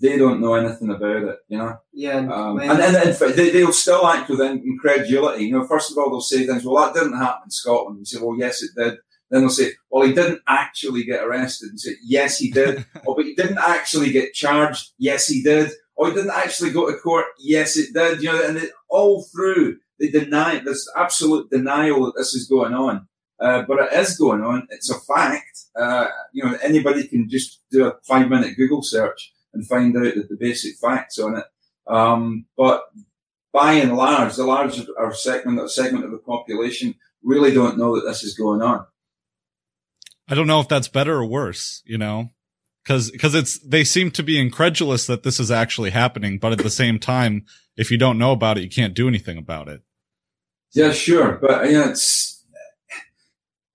they 0.00 0.16
don't 0.16 0.40
know 0.40 0.54
anything 0.54 0.90
about 0.90 1.24
it, 1.24 1.38
you 1.48 1.58
know. 1.58 1.76
Yeah, 1.92 2.18
um, 2.18 2.60
and, 2.60 2.80
and, 2.80 2.96
and 2.96 3.34
they, 3.34 3.50
they'll 3.50 3.72
still 3.72 4.06
act 4.06 4.30
with 4.30 4.40
incredulity. 4.40 5.44
You 5.44 5.52
know, 5.52 5.66
first 5.66 5.90
of 5.90 5.98
all, 5.98 6.10
they'll 6.10 6.20
say 6.20 6.46
things. 6.46 6.64
Well, 6.64 6.84
that 6.84 6.94
didn't 6.94 7.18
happen 7.18 7.42
in 7.46 7.50
Scotland. 7.50 7.98
You 7.98 8.04
say, 8.04 8.20
well, 8.20 8.38
yes, 8.38 8.62
it 8.62 8.70
did. 8.76 8.98
Then 9.30 9.40
they'll 9.40 9.50
say, 9.50 9.72
well, 9.90 10.06
he 10.06 10.14
didn't 10.14 10.40
actually 10.46 11.04
get 11.04 11.24
arrested. 11.24 11.70
And 11.70 11.80
say, 11.80 11.96
yes, 12.02 12.38
he 12.38 12.50
did. 12.50 12.86
oh, 13.06 13.14
but 13.14 13.26
he 13.26 13.34
didn't 13.34 13.58
actually 13.58 14.12
get 14.12 14.34
charged. 14.34 14.92
Yes, 14.98 15.26
he 15.26 15.42
did. 15.42 15.70
Oh, 15.98 16.06
he 16.06 16.14
didn't 16.14 16.30
actually 16.30 16.70
go 16.70 16.90
to 16.90 16.96
court. 16.96 17.26
Yes, 17.38 17.76
it 17.76 17.92
did. 17.92 18.22
You 18.22 18.32
know, 18.32 18.46
and 18.46 18.56
it, 18.58 18.70
all 18.88 19.24
through 19.24 19.78
they 19.98 20.08
deny. 20.08 20.60
There's 20.60 20.88
absolute 20.96 21.50
denial 21.50 22.06
that 22.06 22.14
this 22.16 22.34
is 22.34 22.48
going 22.48 22.72
on. 22.72 23.08
Uh, 23.40 23.62
but 23.62 23.78
it 23.78 23.92
is 23.92 24.16
going 24.16 24.42
on. 24.42 24.66
It's 24.70 24.90
a 24.90 24.98
fact. 25.00 25.58
Uh, 25.78 26.06
you 26.32 26.44
know, 26.44 26.56
anybody 26.62 27.06
can 27.06 27.28
just 27.28 27.60
do 27.70 27.86
a 27.86 27.94
five 28.06 28.28
minute 28.28 28.56
Google 28.56 28.82
search 28.82 29.32
and 29.54 29.66
find 29.66 29.96
out 29.96 30.14
the, 30.14 30.26
the 30.28 30.36
basic 30.38 30.76
facts 30.76 31.18
on 31.18 31.36
it. 31.36 31.44
Um, 31.86 32.46
but 32.56 32.84
by 33.52 33.74
and 33.74 33.96
large, 33.96 34.36
the 34.36 34.44
large 34.44 34.80
our 34.98 35.12
segment, 35.14 35.70
segment 35.70 36.04
of 36.04 36.10
the 36.10 36.18
population 36.18 36.94
really 37.22 37.52
don't 37.52 37.78
know 37.78 37.96
that 37.96 38.06
this 38.06 38.22
is 38.22 38.36
going 38.36 38.62
on. 38.62 38.86
I 40.28 40.34
don't 40.34 40.46
know 40.46 40.60
if 40.60 40.68
that's 40.68 40.88
better 40.88 41.16
or 41.16 41.24
worse, 41.24 41.82
you 41.86 41.96
know, 41.96 42.30
Cause, 42.88 43.12
cause 43.20 43.34
it's, 43.34 43.58
they 43.58 43.84
seem 43.84 44.10
to 44.12 44.22
be 44.22 44.40
incredulous 44.40 45.06
that 45.08 45.22
this 45.22 45.38
is 45.38 45.50
actually 45.50 45.90
happening. 45.90 46.38
But 46.38 46.52
at 46.52 46.58
the 46.58 46.70
same 46.70 46.98
time, 46.98 47.44
if 47.76 47.90
you 47.90 47.98
don't 47.98 48.16
know 48.16 48.32
about 48.32 48.56
it, 48.56 48.64
you 48.64 48.70
can't 48.70 48.94
do 48.94 49.06
anything 49.06 49.36
about 49.36 49.68
it. 49.68 49.82
Yeah, 50.72 50.92
sure. 50.92 51.32
But 51.32 51.70
yeah, 51.70 51.90
it's, 51.90 52.37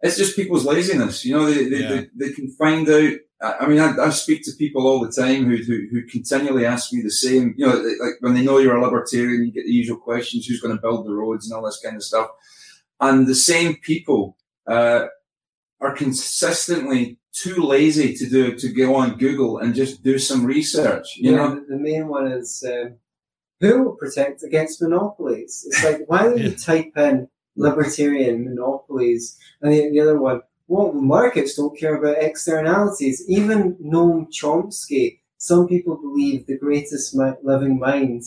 it's 0.03 0.17
just 0.17 0.35
people's 0.35 0.65
laziness. 0.65 1.25
You 1.25 1.35
know, 1.35 1.45
they, 1.51 1.69
they, 1.69 1.79
Yeah. 1.79 1.89
they, 1.89 2.27
they 2.27 2.33
can 2.33 2.49
find 2.51 2.87
out. 2.89 3.13
I 3.41 3.51
I 3.61 3.67
mean, 3.67 3.79
I, 3.79 3.89
I 3.97 4.09
speak 4.11 4.43
to 4.43 4.51
people 4.57 4.85
all 4.87 4.99
the 5.05 5.11
time 5.11 5.45
who, 5.45 5.57
who, 5.57 5.87
who 5.91 6.03
continually 6.03 6.65
ask 6.65 6.93
me 6.93 7.01
the 7.01 7.09
same, 7.25 7.55
you 7.57 7.65
know, 7.65 7.75
like 8.05 8.15
when 8.21 8.33
they 8.35 8.43
know 8.43 8.59
you're 8.59 8.77
a 8.77 8.81
libertarian, 8.83 9.45
you 9.45 9.51
get 9.51 9.65
the 9.65 9.71
usual 9.81 9.97
questions, 9.97 10.45
who's 10.45 10.61
going 10.61 10.75
to 10.75 10.81
build 10.81 11.05
the 11.05 11.13
roads 11.13 11.45
and 11.45 11.55
all 11.55 11.65
this 11.65 11.81
kind 11.83 11.95
of 11.95 12.03
stuff. 12.03 12.29
And 12.99 13.27
the 13.27 13.35
same 13.35 13.75
people, 13.77 14.37
uh, 14.67 15.07
are 15.81 15.93
consistently 15.93 17.19
too 17.33 17.61
lazy 17.63 18.13
to 18.13 18.29
do, 18.29 18.55
to 18.55 18.69
go 18.69 18.95
on 18.95 19.17
Google 19.17 19.57
and 19.57 19.75
just 19.75 20.03
do 20.03 20.17
some 20.17 20.45
research, 20.45 21.17
you 21.17 21.31
yeah, 21.31 21.37
know? 21.37 21.55
the, 21.55 21.65
the 21.75 21.77
main 21.77 22.07
one 22.07 22.27
is 22.27 22.63
um, 22.65 22.95
who 23.59 23.83
will 23.83 23.95
protect 23.95 24.43
against 24.43 24.81
monopolies? 24.81 25.65
It's 25.67 25.83
like, 25.83 26.01
why 26.07 26.23
don't 26.23 26.37
you 26.37 26.51
type 26.51 26.93
in 26.95 27.27
libertarian 27.55 28.45
monopolies? 28.45 29.37
And 29.61 29.73
the, 29.73 29.89
the 29.89 29.99
other 29.99 30.19
one, 30.19 30.41
well, 30.67 30.93
markets 30.93 31.55
don't 31.55 31.77
care 31.77 31.95
about 31.95 32.23
externalities. 32.23 33.23
Even 33.27 33.75
Noam 33.75 34.27
Chomsky, 34.31 35.19
some 35.37 35.67
people 35.67 35.97
believe 35.97 36.45
the 36.45 36.57
greatest 36.57 37.15
mi- 37.15 37.33
living 37.43 37.79
mind, 37.79 38.23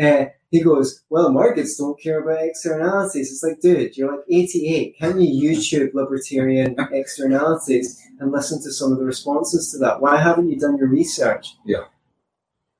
uh, 0.00 0.26
he 0.50 0.60
goes, 0.60 1.02
well, 1.10 1.32
markets 1.32 1.76
don't 1.76 2.00
care 2.00 2.20
about 2.20 2.44
externalities. 2.44 3.30
It's 3.30 3.42
like, 3.42 3.60
dude, 3.60 3.96
you're 3.96 4.10
like 4.10 4.24
88. 4.30 4.96
Can 4.98 5.20
you 5.20 5.50
YouTube 5.50 5.94
libertarian 5.94 6.76
externalities 6.92 8.00
and 8.20 8.30
listen 8.32 8.62
to 8.62 8.72
some 8.72 8.92
of 8.92 8.98
the 8.98 9.04
responses 9.04 9.72
to 9.72 9.78
that? 9.78 10.00
Why 10.00 10.16
haven't 10.16 10.50
you 10.50 10.58
done 10.58 10.76
your 10.76 10.88
research? 10.88 11.56
Yeah. 11.64 11.84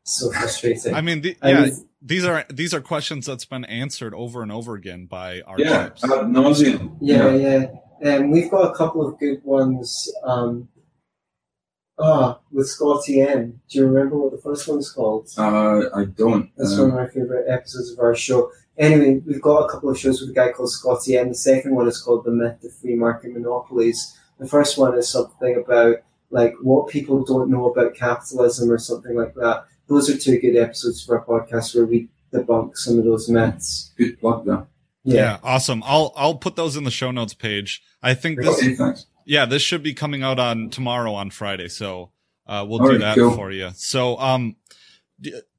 So 0.05 0.31
frustrating. 0.31 0.95
I 0.95 1.01
mean, 1.01 1.23
the, 1.23 1.37
I 1.43 1.51
yeah, 1.51 1.61
mean, 1.65 1.89
these 2.03 2.25
are, 2.25 2.45
these 2.51 2.75
are 2.75 2.81
questions 2.81 3.27
that's 3.27 3.47
been 3.47 3.65
answered 3.65 4.15
over 4.15 4.43
and 4.43 4.53
over 4.53 4.75
again 4.75 5.07
by 5.07 5.41
our 5.43 5.59
Yeah, 5.59 5.85
types. 5.85 6.05
ad 6.05 6.11
nauseum. 6.11 6.97
yeah, 7.01 7.35
yeah. 7.35 7.67
Um, 8.17 8.31
we've 8.31 8.51
got 8.51 8.71
a 8.71 8.75
couple 8.75 9.07
of 9.07 9.19
good 9.19 9.43
ones. 9.45 10.13
Um, 10.25 10.69
ah, 11.99 12.39
with 12.53 12.69
Scotty 12.69 13.23
M. 13.23 13.61
Do 13.69 13.79
you 13.79 13.87
remember 13.87 14.19
what 14.19 14.33
the 14.33 14.39
first 14.43 14.69
one's 14.69 14.91
called? 14.91 15.31
Uh, 15.39 15.85
I 15.95 16.05
don't. 16.05 16.51
That's 16.57 16.79
uh, 16.79 16.83
one 16.83 16.91
of 16.91 16.97
my 16.97 17.07
favourite 17.07 17.49
episodes 17.49 17.91
of 17.93 17.99
our 18.01 18.15
show. 18.15 18.51
Anyway, 18.77 19.23
we've 19.25 19.41
got 19.41 19.65
a 19.65 19.69
couple 19.69 19.89
of 19.89 19.99
shows 19.99 20.21
with 20.21 20.31
a 20.31 20.35
guy 20.35 20.51
called 20.53 20.71
Scotty 20.71 21.17
M. 21.17 21.29
The 21.29 21.35
second 21.35 21.75
one 21.75 21.89
is 21.89 22.01
called 22.01 22.25
The 22.25 22.33
Myth 22.33 22.63
of 22.65 22.75
Free 22.75 22.97
Market 22.97 23.33
Monopolies. 23.33 24.19
The 24.39 24.49
first 24.49 24.77
one 24.77 24.99
is 24.99 25.09
something 25.09 25.57
about 25.57 25.99
like 26.31 26.55
what 26.61 26.89
people 26.89 27.25
don't 27.25 27.49
know 27.51 27.71
about 27.71 27.95
capitalism 27.95 28.71
or 28.71 28.79
something 28.79 29.15
like 29.17 29.35
that. 29.37 29.65
Those 29.89 30.09
are 30.11 30.17
two 30.17 30.39
good 30.39 30.57
episodes 30.57 31.05
for 31.05 31.19
our 31.19 31.25
podcast 31.25 31.75
where 31.75 31.85
we 31.87 32.09
debunk 32.33 32.77
some 32.77 32.99
of 32.99 33.05
those 33.05 33.29
myths. 33.29 33.93
Good 33.97 34.19
plug 34.21 34.47
there. 34.47 34.67
Yeah. 35.05 35.39
awesome. 35.43 35.83
I'll 35.85 36.13
I'll 36.17 36.37
put 36.37 36.57
those 36.57 36.77
in 36.77 36.85
the 36.85 36.91
show 36.91 37.11
notes 37.11 37.35
page. 37.35 37.83
I 38.03 38.15
think 38.15 38.41
this 38.41 38.59
Okay, 38.81 39.01
yeah, 39.27 39.45
this 39.47 39.63
should 39.63 39.83
be 39.83 39.95
coming 39.95 40.23
out 40.23 40.39
on 40.39 40.71
tomorrow 40.71 41.13
on 41.15 41.31
Friday. 41.31 41.69
So 41.69 42.11
uh 42.47 42.65
we'll 42.67 42.81
All 42.81 42.87
do 42.87 42.93
right, 42.93 43.01
that 43.01 43.17
cool. 43.17 43.35
for 43.35 43.51
you. 43.53 43.71
So 43.75 44.19
um 44.19 44.57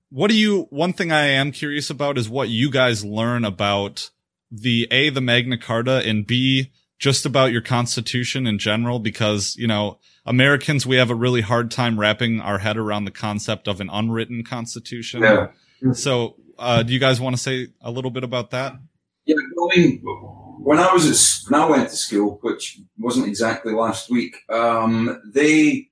what 0.10 0.30
do 0.30 0.38
you 0.38 0.68
one 0.72 0.94
thing 0.94 1.12
I 1.12 1.26
am 1.28 1.52
curious 1.52 1.90
about 1.90 2.18
is 2.18 2.28
what 2.30 2.50
you 2.50 2.72
guys 2.72 3.06
learn 3.06 3.46
about 3.46 4.10
the 4.52 4.88
A 4.92 5.10
the 5.10 5.22
Magna 5.22 5.58
Carta 5.58 6.02
and 6.06 6.26
B 6.26 6.72
just 7.06 7.24
about 7.24 7.52
your 7.52 7.62
constitution 7.62 8.48
in 8.48 8.58
general 8.58 8.98
because, 8.98 9.56
you 9.58 9.68
know, 9.68 10.00
Americans 10.26 10.88
we 10.88 10.96
have 10.96 11.12
a 11.12 11.16
really 11.16 11.42
hard 11.42 11.70
time 11.70 12.00
wrapping 12.00 12.42
our 12.42 12.58
head 12.58 12.78
around 12.78 13.06
the 13.06 13.12
concept 13.12 13.68
of 13.68 13.80
an 13.80 13.92
unwritten 13.94 14.44
constitution. 14.44 15.22
Yeah. 15.22 15.50
So, 15.94 16.38
uh 16.58 16.82
do 16.82 16.92
you 16.94 17.00
guys 17.00 17.22
want 17.22 17.36
to 17.36 17.40
say 17.40 17.68
a 17.80 17.92
little 17.92 18.10
bit 18.10 18.24
about 18.24 18.50
that? 18.50 18.74
Yeah, 19.28 19.36
I 19.36 19.78
mean, 19.78 20.02
when 20.64 20.80
I 20.80 20.92
was 20.92 21.06
at, 21.06 21.52
when 21.52 21.62
I 21.62 21.70
went 21.70 21.90
to 21.90 21.96
school, 21.96 22.40
which 22.42 22.80
wasn't 22.98 23.28
exactly 23.28 23.72
last 23.72 24.10
week, 24.10 24.38
um, 24.50 25.22
they, 25.32 25.90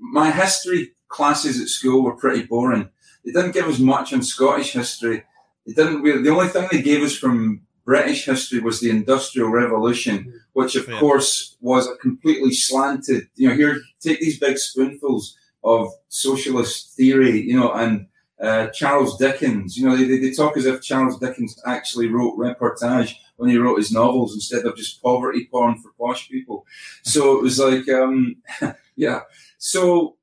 my 0.00 0.30
history 0.30 0.92
classes 1.08 1.60
at 1.60 1.66
school 1.66 2.04
were 2.04 2.16
pretty 2.16 2.46
boring. 2.46 2.90
They 3.24 3.32
didn't 3.32 3.54
give 3.54 3.66
us 3.66 3.80
much 3.80 4.12
on 4.12 4.22
Scottish 4.22 4.72
history. 4.72 5.24
They 5.66 5.72
didn't 5.72 6.02
really, 6.02 6.22
the 6.22 6.30
only 6.30 6.46
thing 6.46 6.68
they 6.70 6.80
gave 6.80 7.02
us 7.02 7.16
from 7.16 7.65
British 7.86 8.26
history 8.26 8.58
was 8.58 8.80
the 8.80 8.90
Industrial 8.90 9.48
Revolution, 9.48 10.40
which 10.52 10.74
of 10.74 10.88
Yeah. 10.88 10.98
course 10.98 11.56
was 11.60 11.86
a 11.86 11.96
completely 11.96 12.52
slanted, 12.52 13.28
you 13.36 13.48
know, 13.48 13.54
here, 13.54 13.80
take 14.00 14.20
these 14.20 14.38
big 14.40 14.58
spoonfuls 14.58 15.36
of 15.62 15.88
socialist 16.08 16.94
theory, 16.96 17.40
you 17.40 17.58
know, 17.58 17.72
and 17.72 18.06
uh, 18.40 18.66
Charles 18.68 19.16
Dickens. 19.16 19.76
You 19.76 19.88
know, 19.88 19.96
they, 19.96 20.18
they, 20.18 20.32
talk 20.32 20.56
as 20.56 20.66
if 20.66 20.82
Charles 20.82 21.18
Dickens 21.18 21.58
actually 21.64 22.08
wrote 22.08 22.36
reportage 22.36 23.14
when 23.36 23.50
he 23.50 23.56
wrote 23.56 23.78
his 23.78 23.92
novels 23.92 24.34
instead 24.34 24.64
of 24.66 24.76
just 24.76 25.02
poverty 25.02 25.48
porn 25.50 25.78
for 25.80 25.92
posh 25.98 26.28
people. 26.28 26.66
So 27.04 27.36
it 27.38 27.42
was 27.42 27.58
like, 27.58 27.88
um, 27.88 28.36
yeah. 28.96 29.20
So 29.58 30.16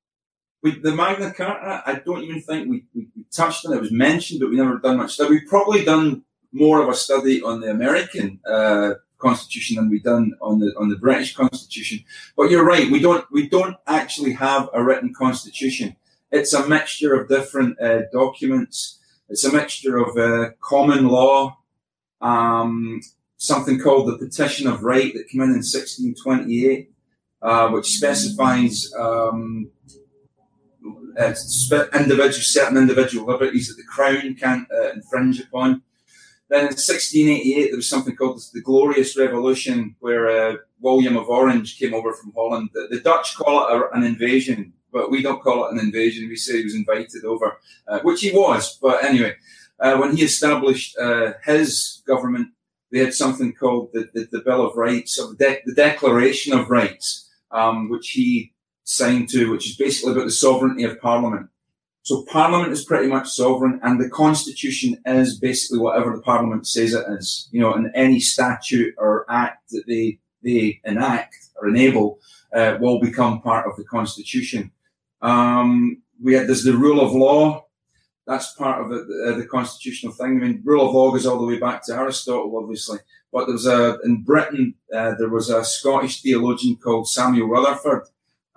we, 0.62 0.80
the 0.80 0.94
Magna 0.94 1.34
Carta, 1.34 1.82
I 1.86 2.02
don't 2.06 2.24
even 2.24 2.42
think 2.42 2.70
we, 2.70 2.86
we, 2.94 3.08
we 3.16 3.24
touched 3.32 3.66
on 3.66 3.74
it. 3.74 3.78
It 3.78 3.82
was 3.82 3.92
mentioned, 3.92 4.42
but 4.42 4.50
we 4.50 4.58
never 4.58 4.78
done 4.80 4.98
much 4.98 5.14
study. 5.14 5.30
We've 5.32 5.48
probably 5.48 5.84
done 5.86 6.24
more 6.54 6.82
of 6.82 6.88
a 6.88 6.94
study 6.94 7.42
on 7.42 7.60
the 7.60 7.70
American 7.70 8.40
uh, 8.50 8.94
Constitution 9.18 9.76
than 9.76 9.90
we've 9.90 10.04
done 10.04 10.34
on 10.42 10.60
the 10.60 10.74
on 10.78 10.90
the 10.90 10.98
British 10.98 11.36
Constitution. 11.36 12.04
But 12.38 12.50
you're 12.50 12.66
right, 12.66 12.90
we 12.90 13.00
don't 13.00 13.26
we 13.32 13.50
don't 13.50 13.78
actually 13.88 14.34
have 14.34 14.70
a 14.74 14.84
written 14.84 15.14
constitution 15.14 15.96
it's 16.34 16.54
a 16.54 16.68
mixture 16.68 17.14
of 17.14 17.30
different 17.30 17.80
uh, 17.80 18.02
documents. 18.12 19.00
It's 19.30 19.44
a 19.44 19.54
mixture 19.54 19.98
of 19.98 20.18
uh, 20.18 20.54
common 20.62 21.08
law, 21.08 21.60
um, 22.22 23.02
something 23.38 23.80
called 23.80 24.08
the 24.08 24.18
Petition 24.18 24.68
of 24.68 24.84
Right 24.84 25.14
that 25.14 25.30
came 25.30 25.42
in 25.42 25.50
in 25.50 25.62
1628, 25.62 26.92
uh, 27.44 27.70
which 27.70 27.98
specifies 27.98 28.92
um, 29.00 29.70
uh, 31.20 31.34
individual, 31.94 32.32
certain 32.32 32.78
individual 32.78 33.28
liberties 33.28 33.68
that 33.68 33.76
the 33.76 33.84
Crown 33.84 34.34
can't 34.34 34.68
uh, 34.72 34.90
infringe 34.90 35.40
upon. 35.40 35.84
Then 36.54 36.66
in 36.66 36.78
1688, 36.78 37.70
there 37.70 37.76
was 37.78 37.90
something 37.90 38.16
called 38.16 38.40
the 38.54 38.62
Glorious 38.62 39.18
Revolution, 39.18 39.96
where 40.02 40.30
uh, 40.30 40.58
William 40.82 41.18
of 41.18 41.28
Orange 41.28 41.80
came 41.80 41.96
over 41.96 42.14
from 42.14 42.32
Holland. 42.36 42.70
The, 42.76 42.90
the 42.92 43.00
Dutch 43.00 43.36
call 43.36 43.66
it 43.66 43.76
a, 43.76 43.90
an 43.98 44.04
invasion, 44.04 44.72
but 44.92 45.10
we 45.10 45.24
don't 45.24 45.42
call 45.42 45.66
it 45.66 45.74
an 45.74 45.80
invasion. 45.80 46.30
We 46.30 46.36
say 46.36 46.58
he 46.58 46.64
was 46.64 46.76
invited 46.76 47.26
over, 47.26 47.58
uh, 47.88 48.02
which 48.04 48.22
he 48.22 48.30
was. 48.30 48.78
But 48.80 49.04
anyway, 49.04 49.34
uh, 49.80 49.98
when 49.98 50.16
he 50.16 50.22
established 50.24 50.96
uh, 51.00 51.34
his 51.44 52.04
government, 52.06 52.50
they 52.92 53.00
had 53.00 53.16
something 53.16 53.54
called 53.54 53.90
the, 53.94 54.12
the, 54.14 54.28
the 54.32 54.42
Bill 54.42 54.64
of 54.64 54.78
Rights, 54.78 55.18
or 55.18 55.30
the, 55.30 55.38
De- 55.38 55.62
the 55.66 55.74
Declaration 55.74 56.54
of 56.54 56.70
Rights, 56.70 57.32
um, 57.50 57.90
which 57.90 58.12
he 58.12 58.54
signed 58.84 59.28
to, 59.30 59.50
which 59.50 59.72
is 59.72 59.76
basically 59.76 60.12
about 60.12 60.26
the 60.26 60.32
sovereignty 60.32 60.84
of 60.84 61.02
Parliament. 61.02 61.50
So 62.04 62.26
Parliament 62.30 62.74
is 62.74 62.84
pretty 62.84 63.08
much 63.08 63.30
sovereign, 63.30 63.80
and 63.82 64.00
the 64.00 64.10
Constitution 64.10 65.02
is 65.06 65.40
basically 65.40 65.80
whatever 65.80 66.14
the 66.14 66.22
Parliament 66.22 66.68
says 66.68 66.94
it 66.94 67.06
is. 67.18 67.48
You 67.52 67.62
know, 67.62 67.74
and 67.74 67.90
any 67.96 68.20
statute 68.20 68.94
or 68.98 69.26
act 69.30 69.70
that 69.70 69.86
they 69.88 70.20
they 70.44 70.82
enact 70.84 71.38
or 71.56 71.70
enable 71.70 72.20
uh, 72.54 72.78
will 72.82 73.00
become 73.00 73.42
part 73.42 73.68
of 73.68 73.78
the 73.78 73.86
Constitution. 73.86 74.72
Um, 75.22 76.02
we 76.22 76.34
had 76.34 76.48
there's 76.48 76.66
the 76.66 76.76
rule 76.76 77.00
of 77.00 77.14
law. 77.14 77.68
That's 78.28 78.54
part 78.54 78.82
of 78.82 78.90
the, 78.90 79.30
uh, 79.30 79.38
the 79.38 79.46
constitutional 79.46 80.14
thing. 80.14 80.38
I 80.38 80.46
mean, 80.46 80.62
rule 80.64 80.88
of 80.88 80.94
law 80.94 81.12
goes 81.12 81.26
all 81.26 81.40
the 81.40 81.48
way 81.48 81.58
back 81.58 81.86
to 81.86 81.94
Aristotle, 81.94 82.58
obviously. 82.58 83.00
But 83.32 83.46
there 83.46 83.54
was 83.54 83.66
a 83.66 83.98
in 84.04 84.24
Britain 84.24 84.76
uh, 84.94 85.16
there 85.18 85.30
was 85.30 85.50
a 85.50 85.64
Scottish 85.64 86.22
theologian 86.22 86.76
called 86.76 87.08
Samuel 87.08 87.48
Rutherford, 87.48 88.08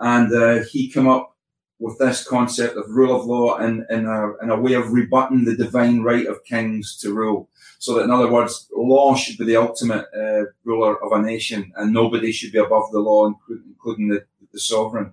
and 0.01 0.35
uh, 0.35 0.65
he 0.65 0.91
came 0.91 1.07
up 1.07 1.36
with 1.79 1.99
this 1.99 2.27
concept 2.27 2.77
of 2.77 2.89
rule 2.89 3.15
of 3.15 3.27
law 3.27 3.59
in, 3.59 3.85
in, 3.91 4.07
a, 4.07 4.37
in 4.43 4.51
a 4.51 4.61
way 4.61 4.75
of 4.75 4.93
rebutting 4.93 5.45
the 5.45 5.57
divine 5.57 6.03
right 6.03 6.27
of 6.27 6.45
kings 6.45 6.97
to 6.99 7.13
rule. 7.13 7.49
So 7.79 7.95
that, 7.95 8.05
in 8.05 8.11
other 8.11 8.31
words, 8.31 8.69
law 8.75 9.15
should 9.15 9.37
be 9.37 9.45
the 9.45 9.57
ultimate 9.57 10.07
uh, 10.17 10.45
ruler 10.65 11.03
of 11.05 11.13
a 11.13 11.23
nation, 11.23 11.73
and 11.77 11.93
nobody 11.93 12.33
should 12.33 12.53
be 12.53 12.59
above 12.59 12.91
the 12.93 13.01
law, 13.01 13.27
including, 13.27 13.65
including 13.69 14.09
the, 14.09 14.25
the 14.53 14.59
sovereign. 14.59 15.13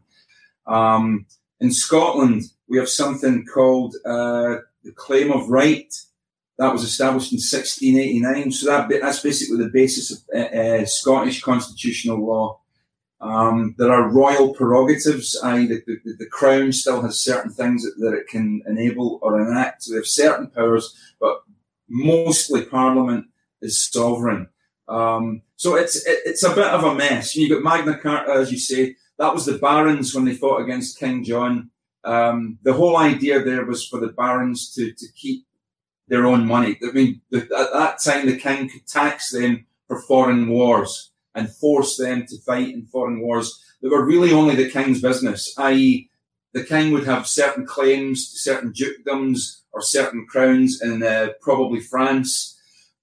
Um, 0.66 1.26
in 1.60 1.72
Scotland, 1.72 2.44
we 2.68 2.78
have 2.78 2.90
something 2.90 3.46
called 3.46 3.96
uh, 4.06 4.58
the 4.84 4.92
Claim 4.96 5.32
of 5.32 5.50
Right. 5.50 5.94
That 6.58 6.72
was 6.72 6.84
established 6.84 7.32
in 7.32 7.38
1689. 7.38 8.52
So 8.52 8.68
that 8.68 8.90
that's 9.02 9.22
basically 9.22 9.58
the 9.58 9.70
basis 9.70 10.12
of 10.12 10.20
uh, 10.34 10.58
uh, 10.58 10.86
Scottish 10.86 11.42
constitutional 11.42 12.26
law. 12.26 12.60
Um, 13.24 13.74
there 13.78 13.92
are 13.92 14.10
royal 14.10 14.54
prerogatives, 14.54 15.40
i.e., 15.44 15.66
the, 15.66 15.82
the, 15.86 16.16
the 16.20 16.26
crown 16.26 16.74
still 16.74 17.02
has 17.04 17.24
certain 17.24 17.52
things 17.52 17.84
that, 17.84 17.96
that 18.00 18.14
it 18.14 18.28
can 18.28 18.62
enable 18.68 19.18
or 19.22 19.40
enact. 19.40 19.84
So 19.84 19.92
they 19.92 19.98
have 19.98 20.06
certain 20.06 20.48
powers, 20.48 20.94
but 21.22 21.42
mostly 21.88 22.66
Parliament 22.66 23.28
is 23.62 23.82
sovereign. 23.82 24.50
Um, 24.90 25.42
so 25.56 25.76
it's 25.76 26.06
it, 26.06 26.20
it's 26.26 26.44
a 26.44 26.54
bit 26.54 26.68
of 26.68 26.84
a 26.84 26.94
mess. 26.94 27.34
You've 27.34 27.52
got 27.52 27.64
Magna 27.64 27.98
Carta, 27.98 28.34
as 28.34 28.52
you 28.52 28.60
say, 28.60 28.98
that 29.18 29.34
was 29.34 29.46
the 29.46 29.58
barons 29.58 30.14
when 30.14 30.26
they 30.26 30.34
fought 30.34 30.62
against 30.62 31.00
King 31.00 31.24
John. 31.24 31.70
Um, 32.04 32.60
the 32.64 32.74
whole 32.74 32.98
idea 32.98 33.42
there 33.42 33.66
was 33.66 33.88
for 33.88 34.02
the 34.02 34.10
barons 34.10 34.74
to, 34.74 34.92
to 34.92 35.06
keep 35.16 35.46
their 36.10 36.26
own 36.26 36.46
money. 36.46 36.78
I 36.86 36.92
mean, 36.92 37.22
the, 37.30 37.44
at 37.44 37.72
that 37.72 38.04
time, 38.04 38.26
the 38.26 38.38
king 38.38 38.68
could 38.68 38.86
tax 38.86 39.32
them 39.32 39.66
for 39.88 40.02
foreign 40.02 40.50
wars 40.50 41.13
and 41.36 41.50
force 41.50 41.98
them 41.98 42.26
to 42.28 42.42
fight 42.42 42.70
in 42.70 42.86
foreign 42.86 43.20
wars 43.22 43.60
that 43.82 43.90
were 43.90 44.06
really 44.06 44.32
only 44.32 44.56
the 44.56 44.70
king's 44.70 45.02
business, 45.02 45.54
i.e., 45.58 46.10
the 46.54 46.64
king 46.64 46.92
would 46.92 47.06
have 47.06 47.28
certain 47.28 47.66
claims 47.66 48.32
to 48.32 48.38
certain 48.38 48.72
dukedoms 48.72 49.62
or 49.72 49.82
certain 49.82 50.26
crowns 50.28 50.82
in 50.82 51.02
uh, 51.02 51.30
probably 51.42 51.80
France, 51.80 52.60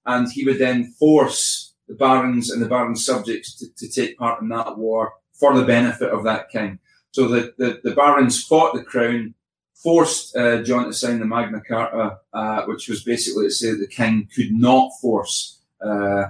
and 0.06 0.30
he 0.30 0.44
would 0.44 0.58
then 0.58 0.94
force 0.98 1.74
the 1.88 1.94
barons 1.94 2.50
and 2.50 2.62
the 2.62 2.68
barons' 2.68 3.04
subjects 3.04 3.56
to, 3.56 3.66
to 3.76 3.88
take 3.88 4.16
part 4.16 4.40
in 4.40 4.48
that 4.48 4.78
war 4.78 5.12
for 5.32 5.56
the 5.58 5.64
benefit 5.64 6.10
of 6.10 6.22
that 6.24 6.48
king. 6.50 6.78
So 7.10 7.26
the, 7.26 7.52
the, 7.58 7.80
the 7.82 7.94
barons 7.94 8.44
fought 8.44 8.74
the 8.74 8.84
crown, 8.84 9.34
forced 9.74 10.36
uh, 10.36 10.62
John 10.62 10.84
to 10.84 10.92
sign 10.92 11.18
the 11.18 11.26
Magna 11.26 11.60
Carta, 11.60 12.18
uh, 12.32 12.62
which 12.66 12.88
was 12.88 13.02
basically 13.02 13.46
to 13.46 13.50
say 13.50 13.72
that 13.72 13.78
the 13.78 13.88
king 13.88 14.28
could 14.34 14.52
not 14.52 14.92
force 15.00 15.58
uh, 15.84 16.26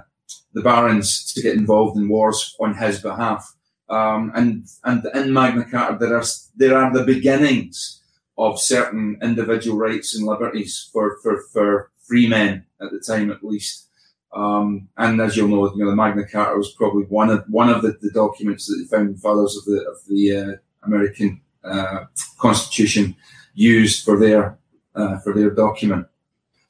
the 0.53 0.61
barons 0.61 1.31
to 1.33 1.41
get 1.41 1.55
involved 1.55 1.97
in 1.97 2.09
wars 2.09 2.55
on 2.59 2.75
his 2.75 2.99
behalf. 3.01 3.53
Um, 3.89 4.31
and 4.35 4.65
and 4.83 5.05
in 5.13 5.33
Magna 5.33 5.65
Carta 5.69 5.97
there 5.99 6.15
are 6.15 6.23
there 6.55 6.77
are 6.77 6.93
the 6.93 7.03
beginnings 7.03 8.01
of 8.37 8.59
certain 8.59 9.17
individual 9.21 9.77
rights 9.77 10.15
and 10.15 10.25
liberties 10.25 10.89
for 10.91 11.17
for, 11.21 11.43
for 11.51 11.91
free 12.07 12.27
men 12.27 12.65
at 12.81 12.91
the 12.91 12.99
time 12.99 13.31
at 13.31 13.43
least. 13.43 13.87
Um, 14.33 14.87
and 14.97 15.19
as 15.19 15.35
you'll 15.35 15.49
know, 15.49 15.73
you 15.73 15.83
know, 15.83 15.89
the 15.89 15.95
Magna 15.95 16.25
Carta 16.25 16.55
was 16.57 16.71
probably 16.71 17.03
one 17.03 17.29
of 17.29 17.43
one 17.49 17.69
of 17.69 17.81
the, 17.81 17.97
the 18.01 18.11
documents 18.11 18.67
that 18.67 18.77
the 18.81 18.95
founding 18.95 19.17
fathers 19.17 19.57
of 19.57 19.65
the 19.65 19.85
of 19.89 19.97
the 20.07 20.37
uh, 20.37 20.55
American 20.83 21.41
uh, 21.63 22.05
Constitution 22.37 23.15
used 23.53 24.05
for 24.05 24.17
their 24.17 24.57
uh, 24.95 25.19
for 25.19 25.33
their 25.33 25.49
document. 25.49 26.07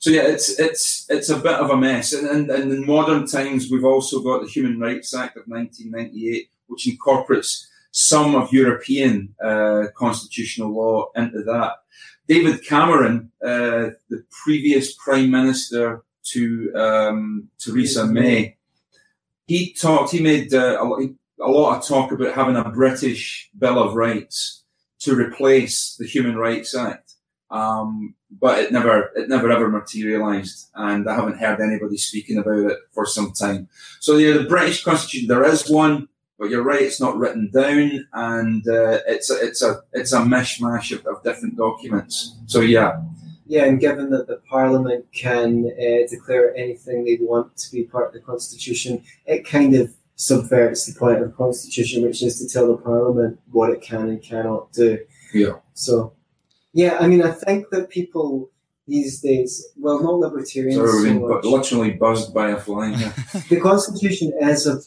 So 0.01 0.09
yeah, 0.09 0.23
it's 0.23 0.59
it's 0.59 1.05
it's 1.09 1.29
a 1.29 1.37
bit 1.37 1.53
of 1.53 1.69
a 1.69 1.77
mess. 1.77 2.11
And, 2.11 2.27
and, 2.27 2.49
and 2.49 2.71
in 2.71 2.87
modern 2.87 3.27
times, 3.27 3.69
we've 3.69 3.85
also 3.85 4.19
got 4.21 4.41
the 4.41 4.49
Human 4.49 4.79
Rights 4.79 5.15
Act 5.15 5.37
of 5.37 5.43
1998, 5.45 6.49
which 6.65 6.87
incorporates 6.87 7.69
some 7.91 8.33
of 8.33 8.51
European 8.51 9.35
uh, 9.43 9.83
constitutional 9.95 10.73
law 10.73 11.11
into 11.15 11.43
that. 11.43 11.73
David 12.27 12.65
Cameron, 12.65 13.31
uh, 13.45 13.93
the 14.09 14.23
previous 14.43 14.95
Prime 14.95 15.29
Minister 15.29 16.03
to 16.31 16.73
um, 16.73 17.49
Theresa 17.59 18.07
May, 18.07 18.57
he 19.45 19.71
talked. 19.71 20.13
He 20.13 20.19
made 20.19 20.51
uh, 20.51 20.83
a, 20.83 21.45
a 21.45 21.51
lot 21.51 21.77
of 21.77 21.87
talk 21.87 22.11
about 22.11 22.33
having 22.33 22.55
a 22.55 22.71
British 22.71 23.51
Bill 23.55 23.77
of 23.77 23.93
Rights 23.93 24.63
to 25.01 25.15
replace 25.15 25.95
the 25.99 26.07
Human 26.07 26.37
Rights 26.37 26.73
Act. 26.73 27.11
Um, 27.51 28.15
but 28.39 28.59
it 28.59 28.71
never, 28.71 29.11
it 29.15 29.27
never 29.27 29.51
ever 29.51 29.69
materialised, 29.69 30.69
and 30.73 31.09
I 31.09 31.15
haven't 31.15 31.37
heard 31.37 31.59
anybody 31.59 31.97
speaking 31.97 32.37
about 32.37 32.71
it 32.71 32.77
for 32.93 33.05
some 33.05 33.33
time. 33.33 33.67
So 33.99 34.17
yeah, 34.17 34.37
the 34.37 34.45
British 34.45 34.83
Constitution, 34.83 35.27
there 35.27 35.43
is 35.43 35.69
one, 35.69 36.07
but 36.39 36.49
you're 36.49 36.63
right, 36.63 36.81
it's 36.81 37.01
not 37.01 37.17
written 37.17 37.51
down, 37.53 38.07
and 38.13 38.65
uh, 38.67 38.99
it's 39.05 39.29
a, 39.29 39.35
it's 39.45 39.61
a, 39.61 39.81
it's 39.91 40.13
a 40.13 40.19
mishmash 40.19 40.91
of, 40.95 41.05
of 41.05 41.21
different 41.23 41.57
documents. 41.57 42.37
So 42.47 42.61
yeah. 42.61 43.01
Yeah, 43.47 43.65
and 43.65 43.81
given 43.81 44.11
that 44.11 44.27
the 44.27 44.37
Parliament 44.49 45.05
can 45.13 45.69
uh, 45.77 46.07
declare 46.09 46.55
anything 46.55 47.03
they 47.03 47.17
want 47.19 47.57
to 47.57 47.71
be 47.71 47.83
part 47.83 48.07
of 48.07 48.13
the 48.13 48.21
Constitution, 48.21 49.03
it 49.25 49.45
kind 49.45 49.75
of 49.75 49.93
subverts 50.15 50.85
the 50.85 50.97
point 50.97 51.21
of 51.21 51.27
the 51.27 51.35
Constitution, 51.35 52.03
which 52.03 52.23
is 52.23 52.39
to 52.39 52.47
tell 52.47 52.67
the 52.67 52.77
Parliament 52.81 53.41
what 53.51 53.71
it 53.71 53.81
can 53.81 54.07
and 54.07 54.21
cannot 54.21 54.71
do. 54.71 54.99
Yeah. 55.33 55.55
So, 55.73 56.13
yeah, 56.73 56.97
I 56.99 57.07
mean, 57.07 57.21
I 57.21 57.31
think 57.31 57.69
that 57.71 57.89
people 57.89 58.49
these 58.88 59.21
days, 59.21 59.67
well, 59.77 60.01
not 60.01 60.19
libertarians. 60.19 60.75
Sorry, 60.75 60.91
so 60.91 61.03
we've 61.03 61.21
much. 61.21 61.41
been 61.43 61.51
literally 61.51 61.91
buzzed 61.91 62.34
by 62.34 62.49
a 62.49 62.60
fly 62.60 62.93
here. 62.93 63.13
the 63.49 63.60
Constitution 63.60 64.34
is 64.41 64.67
a, 64.67 64.79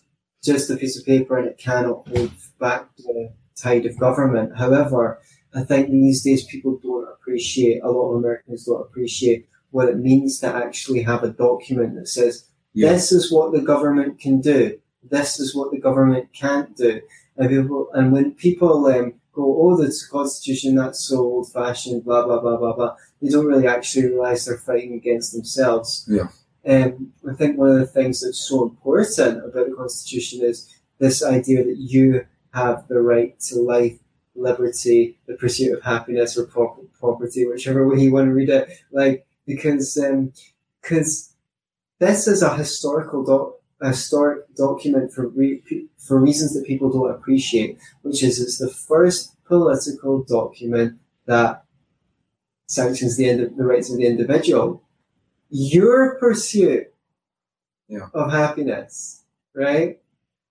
just 0.43 0.71
a 0.71 0.77
piece 0.77 0.99
of 0.99 1.07
paper 1.07 1.39
and 1.39 1.49
it 1.49 1.59
cannot 1.59 2.07
hold 2.09 2.31
back 2.59 2.95
the 2.97 3.33
tide 3.57 3.87
of 3.87 3.99
government. 3.99 4.57
However, 4.57 5.21
I 5.55 5.63
think 5.63 5.91
these 5.91 6.23
days 6.23 6.45
people 6.45 6.79
don't 6.83 7.09
appreciate, 7.09 7.83
a 7.83 7.91
lot 7.91 8.11
of 8.11 8.17
Americans 8.17 8.65
don't 8.65 8.83
appreciate 8.83 9.49
what 9.71 9.89
it 9.89 9.99
means 9.99 10.39
to 10.41 10.49
actually 10.49 11.03
have 11.03 11.23
a 11.25 11.31
document 11.31 11.95
that 11.95 12.09
says, 12.09 12.47
Yeah. 12.75 12.93
this 12.93 13.13
is 13.13 13.33
what 13.33 13.53
the 13.53 13.61
government 13.61 14.21
can 14.21 14.41
do, 14.41 14.79
this 15.03 15.41
is 15.41 15.55
what 15.55 15.71
the 15.71 15.81
government 15.81 16.33
can't 16.33 16.77
do. 16.77 17.01
And, 17.37 17.49
people, 17.49 17.89
and 17.95 18.13
when 18.13 18.33
people 18.33 18.87
um, 18.87 19.15
go, 19.15 19.15
oh, 19.43 19.77
the 19.77 19.93
Constitution, 20.11 20.77
that's 20.77 21.07
so 21.09 21.19
old 21.19 21.53
fashioned, 21.53 22.05
blah, 22.05 22.25
blah, 22.25 22.41
blah, 22.41 22.57
blah, 22.57 22.75
blah, 22.75 22.97
they 23.21 23.29
don't 23.29 23.47
really 23.47 23.67
actually 23.67 24.07
realize 24.07 24.45
they're 24.45 24.59
fighting 24.59 24.95
against 24.95 25.33
themselves. 25.33 26.09
Yeah. 26.09 26.29
Um, 26.67 27.13
I 27.29 27.35
think 27.35 27.59
one 27.59 27.71
of 27.71 27.79
the 27.79 27.87
things 27.87 28.23
that's 28.23 28.49
so 28.49 28.63
important 28.63 29.39
about 29.45 29.69
the 29.69 29.75
Constitution 29.77 30.43
is 30.43 30.75
this 30.99 31.23
idea 31.23 31.65
that 31.65 31.77
you 31.79 32.27
have 32.53 32.87
the 32.89 33.01
right 33.01 33.39
to 33.41 33.61
life, 33.61 33.99
liberty, 34.35 35.19
the 35.27 35.35
pursuit 35.35 35.77
of 35.77 35.83
happiness, 35.83 36.39
or 36.39 36.47
prop- 36.47 36.81
property, 36.99 37.47
whichever 37.47 37.87
way 37.87 38.01
you 38.01 38.13
want 38.13 38.29
to 38.29 38.33
read 38.33 38.49
it. 38.49 38.71
Like 38.93 39.27
because 39.47 39.99
because 40.81 41.35
this 41.99 42.29
is 42.29 42.43
a 42.43 42.57
historical 42.57 43.25
doc, 43.25 43.55
a 43.81 43.89
historic 43.89 44.55
document 44.55 45.13
for 45.13 45.29
re- 45.29 45.63
for 45.99 46.19
reasons 46.21 46.55
that 46.55 46.65
people 46.67 46.91
don't 46.91 47.11
appreciate, 47.11 47.79
which 48.03 48.23
is 48.23 48.41
it's 48.41 48.59
the 48.59 48.71
first 48.71 49.33
political 49.45 50.23
document 50.23 50.99
that 51.27 51.65
sanctions 52.67 53.17
the 53.17 53.29
end 53.29 53.57
the 53.57 53.65
rights 53.65 53.91
of 53.91 53.99
the 53.99 54.07
individual. 54.07 54.83
Your 55.51 56.19
pursuit 56.19 56.93
Yeah. 57.89 58.09
of 58.15 58.31
happiness, 58.33 59.23
right? 59.55 60.01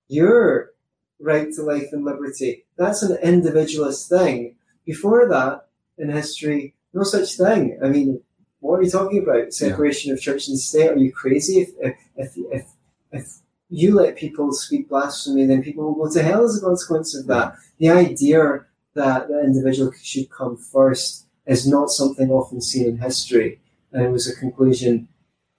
Your 0.08 0.72
right 1.20 1.52
to 1.54 1.64
life 1.64 1.90
and 1.92 2.06
liberty. 2.06 2.66
That's 2.78 3.02
an 3.02 3.18
individualist 3.24 4.10
thing. 4.10 4.56
Before 4.86 5.28
that, 5.30 5.68
in 5.98 6.10
history, 6.10 6.76
no 6.94 7.04
such 7.04 7.36
thing. 7.38 7.80
I 7.84 7.88
mean, 7.90 8.22
what 8.60 8.80
are 8.80 8.84
you 8.84 8.90
talking 8.92 9.24
about? 9.24 9.54
Separation 9.54 10.12
of 10.12 10.22
church 10.22 10.48
and 10.48 10.60
state? 10.60 10.90
Are 10.90 10.98
you 10.98 11.12
crazy? 11.12 11.60
If, 11.62 11.70
if, 11.80 11.96
if, 12.16 12.38
if, 12.52 12.66
if 13.13 13.26
you 13.69 13.95
let 13.95 14.17
people 14.17 14.52
speak 14.52 14.89
blasphemy, 14.89 15.45
then 15.45 15.63
people 15.63 15.84
will 15.86 16.06
go 16.06 16.13
to 16.13 16.21
hell 16.21 16.43
as 16.43 16.58
a 16.58 16.62
consequence 16.62 17.15
of 17.15 17.28
that. 17.28 17.56
The 17.80 17.89
idea 17.89 18.65
that 18.95 19.28
the 19.28 19.41
individual 19.43 19.91
should 20.02 20.30
come 20.30 20.58
first 20.58 21.26
is 21.45 21.67
not 21.67 21.89
something 21.89 22.30
often 22.30 22.62
seen 22.62 22.88
in 22.88 22.97
history. 22.97 23.60
And 23.91 24.04
it 24.04 24.10
was 24.10 24.28
a 24.30 24.36
conclusion 24.36 25.08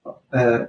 uh, 0.07 0.13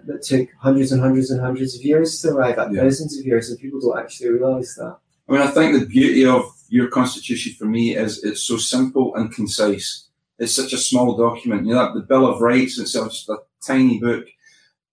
that 0.08 0.22
took 0.24 0.48
hundreds 0.60 0.92
and 0.92 1.02
hundreds 1.02 1.32
and 1.32 1.42
hundreds 1.42 1.76
of 1.76 1.82
years 1.84 2.22
to 2.22 2.30
arrive 2.30 2.58
at, 2.58 2.72
Yeah. 2.72 2.82
thousands 2.82 3.18
of 3.20 3.26
years, 3.26 3.50
and 3.50 3.60
people 3.60 3.80
don't 3.80 4.00
actually 4.00 4.30
realise 4.30 4.76
that. 4.76 4.98
I 5.28 5.32
mean, 5.32 5.42
I 5.42 5.48
think 5.48 5.80
the 5.80 5.86
beauty 5.86 6.26
of 6.26 6.44
your 6.70 6.88
constitution 6.88 7.54
for 7.58 7.66
me 7.66 7.96
is 7.96 8.24
it's 8.24 8.42
so 8.42 8.58
simple 8.58 9.16
and 9.16 9.34
concise. 9.34 10.08
It's 10.38 10.54
such 10.54 10.74
a 10.74 10.78
small 10.78 11.18
document. 11.18 11.66
You 11.68 11.74
know, 11.76 11.94
the 11.94 12.02
Bill 12.02 12.28
of 12.28 12.42
Rights 12.42 12.78
itself, 12.78 13.12
just 13.12 13.30
a 13.30 13.38
tiny 13.66 14.00
book. 14.00 14.26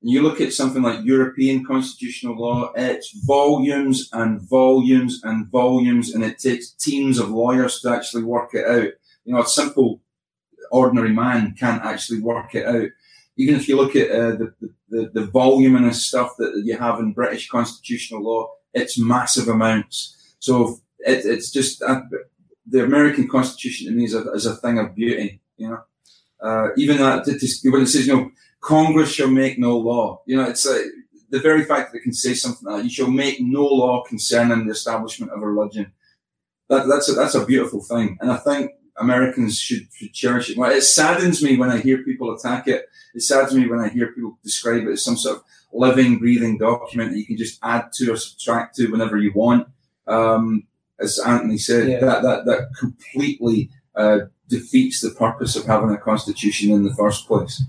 And 0.03 0.11
you 0.11 0.23
look 0.23 0.41
at 0.41 0.53
something 0.53 0.83
like 0.83 1.05
European 1.05 1.65
constitutional 1.65 2.37
law, 2.37 2.73
it's 2.75 3.13
volumes 3.25 4.09
and 4.13 4.41
volumes 4.41 5.21
and 5.23 5.49
volumes, 5.49 6.13
and 6.13 6.25
it 6.25 6.39
takes 6.39 6.71
teams 6.71 7.19
of 7.19 7.31
lawyers 7.31 7.81
to 7.81 7.91
actually 7.91 8.25
work 8.25 8.51
it 8.53 8.67
out. 8.67 8.93
You 9.25 9.35
know, 9.35 9.43
a 9.43 9.47
simple, 9.47 10.01
ordinary 10.73 11.13
man 11.13 11.55
can't 11.59 11.85
actually 11.85 12.21
work 12.21 12.55
it 12.55 12.67
out. 12.67 12.89
Even 13.37 13.55
if 13.55 13.69
you 13.69 13.77
look 13.77 13.95
at 13.95 14.11
uh, 14.11 14.33
the, 14.33 14.55
the, 14.89 15.11
the 15.15 15.27
voluminous 15.27 16.05
stuff 16.05 16.35
that 16.39 16.63
you 16.65 16.77
have 16.77 16.99
in 16.99 17.13
British 17.13 17.49
constitutional 17.49 18.23
law, 18.23 18.51
it's 18.75 18.99
massive 18.99 19.49
amounts. 19.49 20.35
So 20.41 20.81
it, 20.99 21.25
it's 21.25 21.51
just 21.51 21.81
uh, 21.83 22.01
the 22.67 22.83
American 22.83 23.29
Constitution 23.29 23.87
to 23.87 23.93
me 23.93 24.05
is 24.05 24.15
a, 24.15 24.31
is 24.33 24.47
a 24.47 24.57
thing 24.57 24.79
of 24.79 24.95
beauty. 24.95 25.41
You 25.57 25.71
know, 25.71 25.83
uh, 26.43 26.69
even 26.77 26.99
that 26.99 27.25
to, 27.25 27.39
to, 27.39 27.71
when 27.71 27.83
it 27.83 27.87
says 27.87 28.07
you 28.07 28.17
know 28.17 28.31
Congress 28.63 29.13
shall 29.13 29.29
make 29.29 29.59
no 29.59 29.77
law. 29.77 30.23
You 30.27 30.37
know, 30.37 30.45
it's 30.49 30.67
uh, 30.67 30.83
the 31.31 31.41
very 31.41 31.65
fact 31.65 31.93
that 31.93 31.99
it 31.99 32.03
can 32.03 32.15
say 32.15 32.33
something 32.33 32.67
like 32.67 32.79
that. 32.79 32.85
You 32.85 32.91
shall 32.91 33.11
make 33.11 33.41
no 33.41 33.65
law 33.67 34.03
concerning 34.05 34.67
the 34.67 34.73
establishment 34.73 35.33
of 35.33 35.43
a 35.43 35.47
religion. 35.47 35.93
That, 36.69 36.87
that's 36.89 37.09
a, 37.11 37.13
that's 37.13 37.35
a 37.35 37.45
beautiful 37.45 37.83
thing, 37.83 38.17
and 38.21 38.31
I 38.31 38.39
think 38.39 38.71
Americans 38.99 39.59
should, 39.59 39.89
should 39.93 40.13
cherish 40.15 40.49
it. 40.51 40.57
Well, 40.57 40.71
it 40.71 40.83
saddens 40.83 41.43
me 41.43 41.57
when 41.57 41.71
I 41.71 41.79
hear 41.79 41.99
people 42.05 42.35
attack 42.35 42.69
it. 42.69 42.87
It 43.15 43.23
saddens 43.23 43.55
me 43.55 43.67
when 43.69 43.81
I 43.81 43.89
hear 43.89 44.13
people 44.13 44.39
describe 44.43 44.85
it 44.87 44.93
as 44.93 45.05
some 45.05 45.17
sort 45.17 45.39
of 45.39 45.45
living, 45.73 46.19
breathing 46.19 46.57
document 46.59 47.11
that 47.11 47.19
you 47.19 47.27
can 47.27 47.37
just 47.37 47.59
add 47.63 47.93
to 47.95 48.13
or 48.13 48.17
subtract 48.17 48.77
to 48.77 48.89
whenever 48.89 49.17
you 49.19 49.33
want. 49.35 49.67
Um, 50.07 50.67
as 51.01 51.19
Anthony 51.19 51.59
said, 51.59 51.89
Yeah. 51.89 52.01
that, 52.01 52.23
that, 52.23 52.45
that 52.47 52.69
completely 52.79 53.71
uh, 53.97 54.21
defeats 54.49 55.01
the 55.01 55.11
purpose 55.11 55.57
of 55.57 55.65
having 55.65 55.91
a 55.91 55.99
constitution 55.99 56.71
in 56.71 56.85
the 56.85 56.95
first 56.95 57.27
place. 57.27 57.63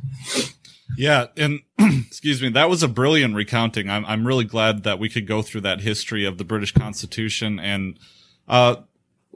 Yeah, 0.97 1.27
and 1.38 1.62
excuse 1.79 2.41
me, 2.41 2.49
that 2.49 2.69
was 2.69 2.84
a 2.84 2.88
brilliant 2.88 3.36
recounting. 3.36 3.89
I'm 3.89 4.06
I'm 4.06 4.25
really 4.25 4.45
glad 4.45 4.84
that 4.84 4.99
we 4.99 5.10
could 5.10 5.27
go 5.27 5.41
through 5.41 5.62
that 5.62 5.82
history 5.82 6.25
of 6.25 6.38
the 6.38 6.43
British 6.43 6.71
Constitution 6.71 7.60
and 7.60 7.99
uh, 8.47 8.75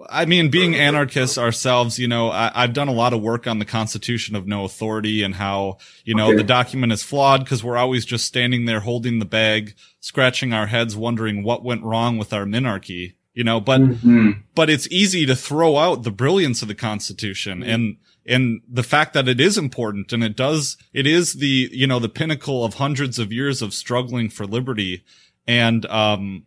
I 0.09 0.25
mean, 0.25 0.49
being 0.49 0.75
anarchists 0.75 1.37
ourselves, 1.37 1.97
you 1.97 2.07
know, 2.07 2.29
I, 2.29 2.51
have 2.53 2.73
done 2.73 2.87
a 2.87 2.93
lot 2.93 3.13
of 3.13 3.21
work 3.21 3.47
on 3.47 3.57
the 3.57 3.65
Constitution 3.65 4.35
of 4.35 4.45
No 4.45 4.63
Authority 4.63 5.23
and 5.23 5.33
how, 5.33 5.77
you 6.03 6.13
know, 6.13 6.27
okay. 6.27 6.37
the 6.37 6.43
document 6.43 6.93
is 6.93 7.01
flawed 7.01 7.43
because 7.43 7.63
we're 7.63 7.77
always 7.77 8.05
just 8.05 8.25
standing 8.25 8.65
there 8.65 8.81
holding 8.81 9.17
the 9.17 9.25
bag, 9.25 9.75
scratching 9.99 10.53
our 10.53 10.67
heads, 10.67 10.95
wondering 10.95 11.43
what 11.43 11.63
went 11.63 11.83
wrong 11.83 12.17
with 12.17 12.31
our 12.31 12.45
minarchy, 12.45 13.15
you 13.33 13.43
know, 13.43 13.59
but, 13.59 13.81
mm-hmm. 13.81 14.31
but 14.53 14.69
it's 14.69 14.87
easy 14.91 15.25
to 15.25 15.35
throw 15.35 15.77
out 15.77 16.03
the 16.03 16.11
brilliance 16.11 16.61
of 16.61 16.67
the 16.67 16.75
Constitution 16.75 17.61
mm-hmm. 17.61 17.69
and, 17.69 17.97
and 18.27 18.61
the 18.67 18.83
fact 18.83 19.13
that 19.13 19.27
it 19.27 19.39
is 19.39 19.57
important 19.57 20.11
and 20.11 20.23
it 20.23 20.35
does, 20.35 20.77
it 20.93 21.07
is 21.07 21.35
the, 21.35 21.69
you 21.71 21.87
know, 21.87 21.99
the 21.99 22.09
pinnacle 22.09 22.65
of 22.65 22.75
hundreds 22.75 23.19
of 23.19 23.31
years 23.31 23.61
of 23.61 23.73
struggling 23.73 24.29
for 24.29 24.45
liberty. 24.45 25.03
And, 25.47 25.85
um, 25.85 26.45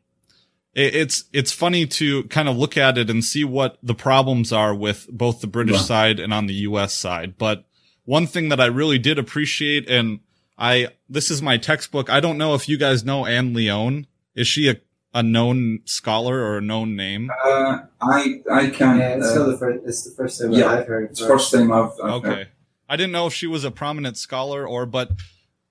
it's 0.72 1.24
it's 1.32 1.50
funny 1.50 1.84
to 1.84 2.22
kind 2.24 2.48
of 2.48 2.56
look 2.56 2.76
at 2.76 2.96
it 2.96 3.10
and 3.10 3.24
see 3.24 3.42
what 3.42 3.76
the 3.82 3.94
problems 3.94 4.52
are 4.52 4.72
with 4.72 5.08
both 5.10 5.40
the 5.40 5.48
British 5.48 5.76
yeah. 5.76 5.82
side 5.82 6.20
and 6.20 6.32
on 6.32 6.46
the 6.46 6.54
US 6.54 6.94
side. 6.94 7.36
But 7.36 7.64
one 8.04 8.28
thing 8.28 8.50
that 8.50 8.60
I 8.60 8.66
really 8.66 8.98
did 8.98 9.18
appreciate 9.18 9.90
and 9.90 10.20
I 10.56 10.88
this 11.08 11.30
is 11.30 11.42
my 11.42 11.56
textbook. 11.56 12.08
I 12.08 12.20
don't 12.20 12.38
know 12.38 12.54
if 12.54 12.68
you 12.68 12.78
guys 12.78 13.04
know 13.04 13.26
Anne 13.26 13.52
Leon. 13.52 14.06
Is 14.36 14.46
she 14.46 14.68
a, 14.68 14.76
a 15.12 15.22
known 15.22 15.80
scholar 15.84 16.38
or 16.40 16.58
a 16.58 16.60
known 16.60 16.96
name? 16.96 17.30
Uh, 17.44 17.78
I 18.00 18.42
I 18.50 18.70
can't. 18.70 18.98
Yeah, 18.98 19.16
it's 19.16 19.36
uh, 19.36 19.46
the 19.46 19.58
first. 19.58 19.86
It's 19.86 20.04
the 20.04 20.10
first 20.10 20.40
time 20.40 20.52
yeah, 20.52 20.66
I've 20.66 20.86
heard. 20.86 21.10
It's 21.10 21.20
first 21.20 21.52
time 21.52 21.72
I've, 21.72 21.92
I've 22.02 22.12
okay. 22.12 22.28
Heard. 22.28 22.48
I 22.88 22.96
didn't 22.96 23.12
know 23.12 23.28
if 23.28 23.34
she 23.34 23.46
was 23.46 23.62
a 23.64 23.70
prominent 23.70 24.16
scholar 24.16 24.66
or, 24.66 24.84
but 24.84 25.12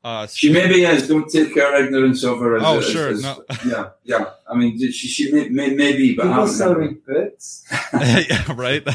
uh, 0.02 0.26
she 0.28 0.52
maybe 0.54 0.86
is. 0.86 1.10
Don't 1.10 1.30
take 1.30 1.54
her 1.56 1.84
ignorance 1.84 2.24
of 2.24 2.40
her. 2.40 2.56
As, 2.56 2.64
oh, 2.66 2.78
as, 2.78 2.90
sure. 2.90 3.10
As, 3.10 3.22
no. 3.22 3.44
Yeah, 3.66 3.90
yeah. 4.06 4.30
I 4.50 4.56
mean, 4.56 4.80
she, 4.80 4.92
she 4.92 5.32
may, 5.32 5.50
may, 5.50 5.72
maybe, 5.72 6.16
but 6.16 6.28
people 6.28 6.48
still 6.48 6.76
read 6.76 7.06
books. 7.06 7.66
yeah, 7.94 8.54
right. 8.54 8.88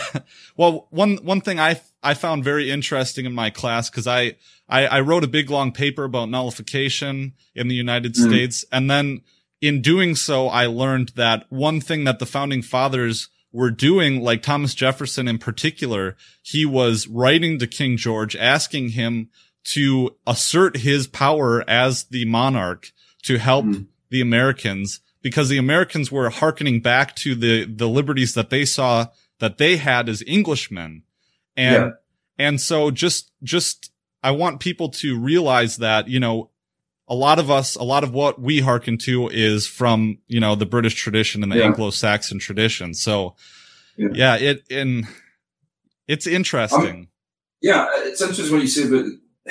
well, 0.56 0.86
one 0.88 1.18
one 1.18 1.42
thing 1.42 1.60
I 1.60 1.80
I 2.02 2.14
found 2.14 2.42
very 2.42 2.70
interesting 2.70 3.26
in 3.26 3.34
my 3.34 3.50
class 3.50 3.90
because 3.90 4.06
I, 4.06 4.36
I 4.66 4.86
I 4.86 5.00
wrote 5.00 5.24
a 5.24 5.28
big 5.28 5.50
long 5.50 5.72
paper 5.72 6.04
about 6.04 6.30
nullification 6.30 7.34
in 7.54 7.68
the 7.68 7.74
United 7.74 8.14
mm. 8.14 8.26
States, 8.26 8.64
and 8.72 8.90
then 8.90 9.20
in 9.64 9.80
doing 9.80 10.14
so, 10.14 10.48
I 10.48 10.66
learned 10.66 11.12
that 11.16 11.46
one 11.48 11.80
thing 11.80 12.04
that 12.04 12.18
the 12.18 12.26
founding 12.26 12.60
fathers 12.60 13.30
were 13.50 13.70
doing, 13.70 14.20
like 14.20 14.42
Thomas 14.42 14.74
Jefferson 14.74 15.26
in 15.26 15.38
particular, 15.38 16.18
he 16.42 16.66
was 16.66 17.08
writing 17.08 17.58
to 17.58 17.66
King 17.66 17.96
George, 17.96 18.36
asking 18.36 18.90
him 18.90 19.30
to 19.64 20.16
assert 20.26 20.78
his 20.78 21.06
power 21.06 21.64
as 21.66 22.04
the 22.04 22.26
monarch 22.26 22.92
to 23.22 23.38
help 23.38 23.64
mm. 23.64 23.86
the 24.10 24.20
Americans 24.20 25.00
because 25.22 25.48
the 25.48 25.56
Americans 25.56 26.12
were 26.12 26.28
hearkening 26.28 26.80
back 26.80 27.16
to 27.16 27.34
the, 27.34 27.64
the 27.64 27.88
liberties 27.88 28.34
that 28.34 28.50
they 28.50 28.66
saw 28.66 29.06
that 29.38 29.56
they 29.56 29.78
had 29.78 30.10
as 30.10 30.22
Englishmen. 30.26 31.04
And, 31.56 31.84
yeah. 31.86 31.90
and 32.38 32.60
so 32.60 32.90
just, 32.90 33.30
just, 33.42 33.90
I 34.22 34.32
want 34.32 34.60
people 34.60 34.90
to 34.90 35.18
realize 35.18 35.78
that, 35.78 36.08
you 36.08 36.20
know, 36.20 36.50
a 37.08 37.14
lot 37.14 37.38
of 37.38 37.50
us, 37.50 37.74
a 37.76 37.82
lot 37.82 38.04
of 38.04 38.12
what 38.12 38.40
we 38.40 38.60
hearken 38.60 38.96
to 38.98 39.28
is 39.28 39.66
from, 39.66 40.18
you 40.26 40.40
know, 40.40 40.54
the 40.54 40.66
British 40.66 40.94
tradition 40.94 41.42
and 41.42 41.52
the 41.52 41.58
yeah. 41.58 41.64
Anglo-Saxon 41.64 42.38
tradition. 42.38 42.94
So 42.94 43.36
yeah, 43.96 44.08
yeah 44.14 44.36
it, 44.36 44.62
in, 44.70 45.06
it's 46.08 46.26
interesting. 46.26 46.90
Um, 46.90 47.08
yeah, 47.60 47.86
it's 47.92 48.22
interesting 48.22 48.52
what 48.52 48.62
you 48.62 48.68
say 48.68 48.88
about 48.88 49.06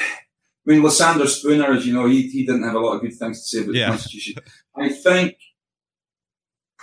I 0.66 0.72
mean, 0.72 0.82
Lysander 0.82 1.28
Spooner, 1.28 1.74
as 1.74 1.86
you 1.86 1.94
know, 1.94 2.08
he, 2.08 2.30
he 2.30 2.46
didn't 2.46 2.63
have 2.63 2.76
a 2.76 2.80
lot 2.80 2.96
of 2.96 3.02
good 3.02 3.13
things 3.13 3.42
to 3.42 3.58
say 3.58 3.63
about 3.63 3.76
yeah. 3.76 3.86
the 3.88 3.92
Constitution. 3.92 4.36
I 4.78 4.89
think 4.89 5.36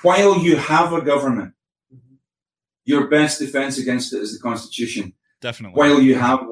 while 0.03 0.39
you 0.39 0.57
have 0.57 0.93
a 0.93 1.01
government, 1.01 1.55
your 2.85 3.09
best 3.09 3.39
defense 3.39 3.79
against 3.79 4.13
it 4.13 4.19
is 4.19 4.35
the 4.35 4.43
Constitution. 4.43 5.15
Definitely. 5.41 5.79
While 5.79 6.01
you 6.01 6.17
have 6.17 6.41
one. 6.41 6.50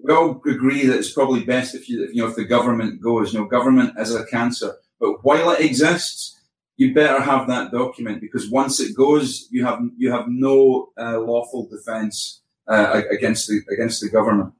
We 0.00 0.14
all 0.14 0.40
agree 0.46 0.86
that 0.86 0.96
it's 0.96 1.12
probably 1.12 1.44
best 1.44 1.74
if 1.74 1.88
you, 1.88 2.04
if, 2.04 2.14
you 2.14 2.22
know, 2.22 2.28
if 2.28 2.36
the 2.36 2.44
government 2.44 3.02
goes, 3.02 3.32
you 3.32 3.40
know, 3.40 3.46
government 3.46 3.94
is 3.98 4.14
a 4.14 4.24
cancer. 4.26 4.76
But 5.00 5.24
while 5.24 5.50
it 5.50 5.60
exists, 5.60 6.40
you 6.76 6.94
better 6.94 7.20
have 7.20 7.48
that 7.48 7.72
document 7.72 8.20
because 8.20 8.48
once 8.48 8.78
it 8.78 8.96
goes, 8.96 9.48
you 9.50 9.64
have, 9.64 9.80
you 9.96 10.12
have 10.12 10.26
no 10.28 10.90
uh, 10.96 11.18
lawful 11.18 11.68
defense 11.68 12.42
uh, 12.68 13.02
against 13.10 13.48
the, 13.48 13.60
against 13.72 14.00
the 14.00 14.08
government 14.08 14.52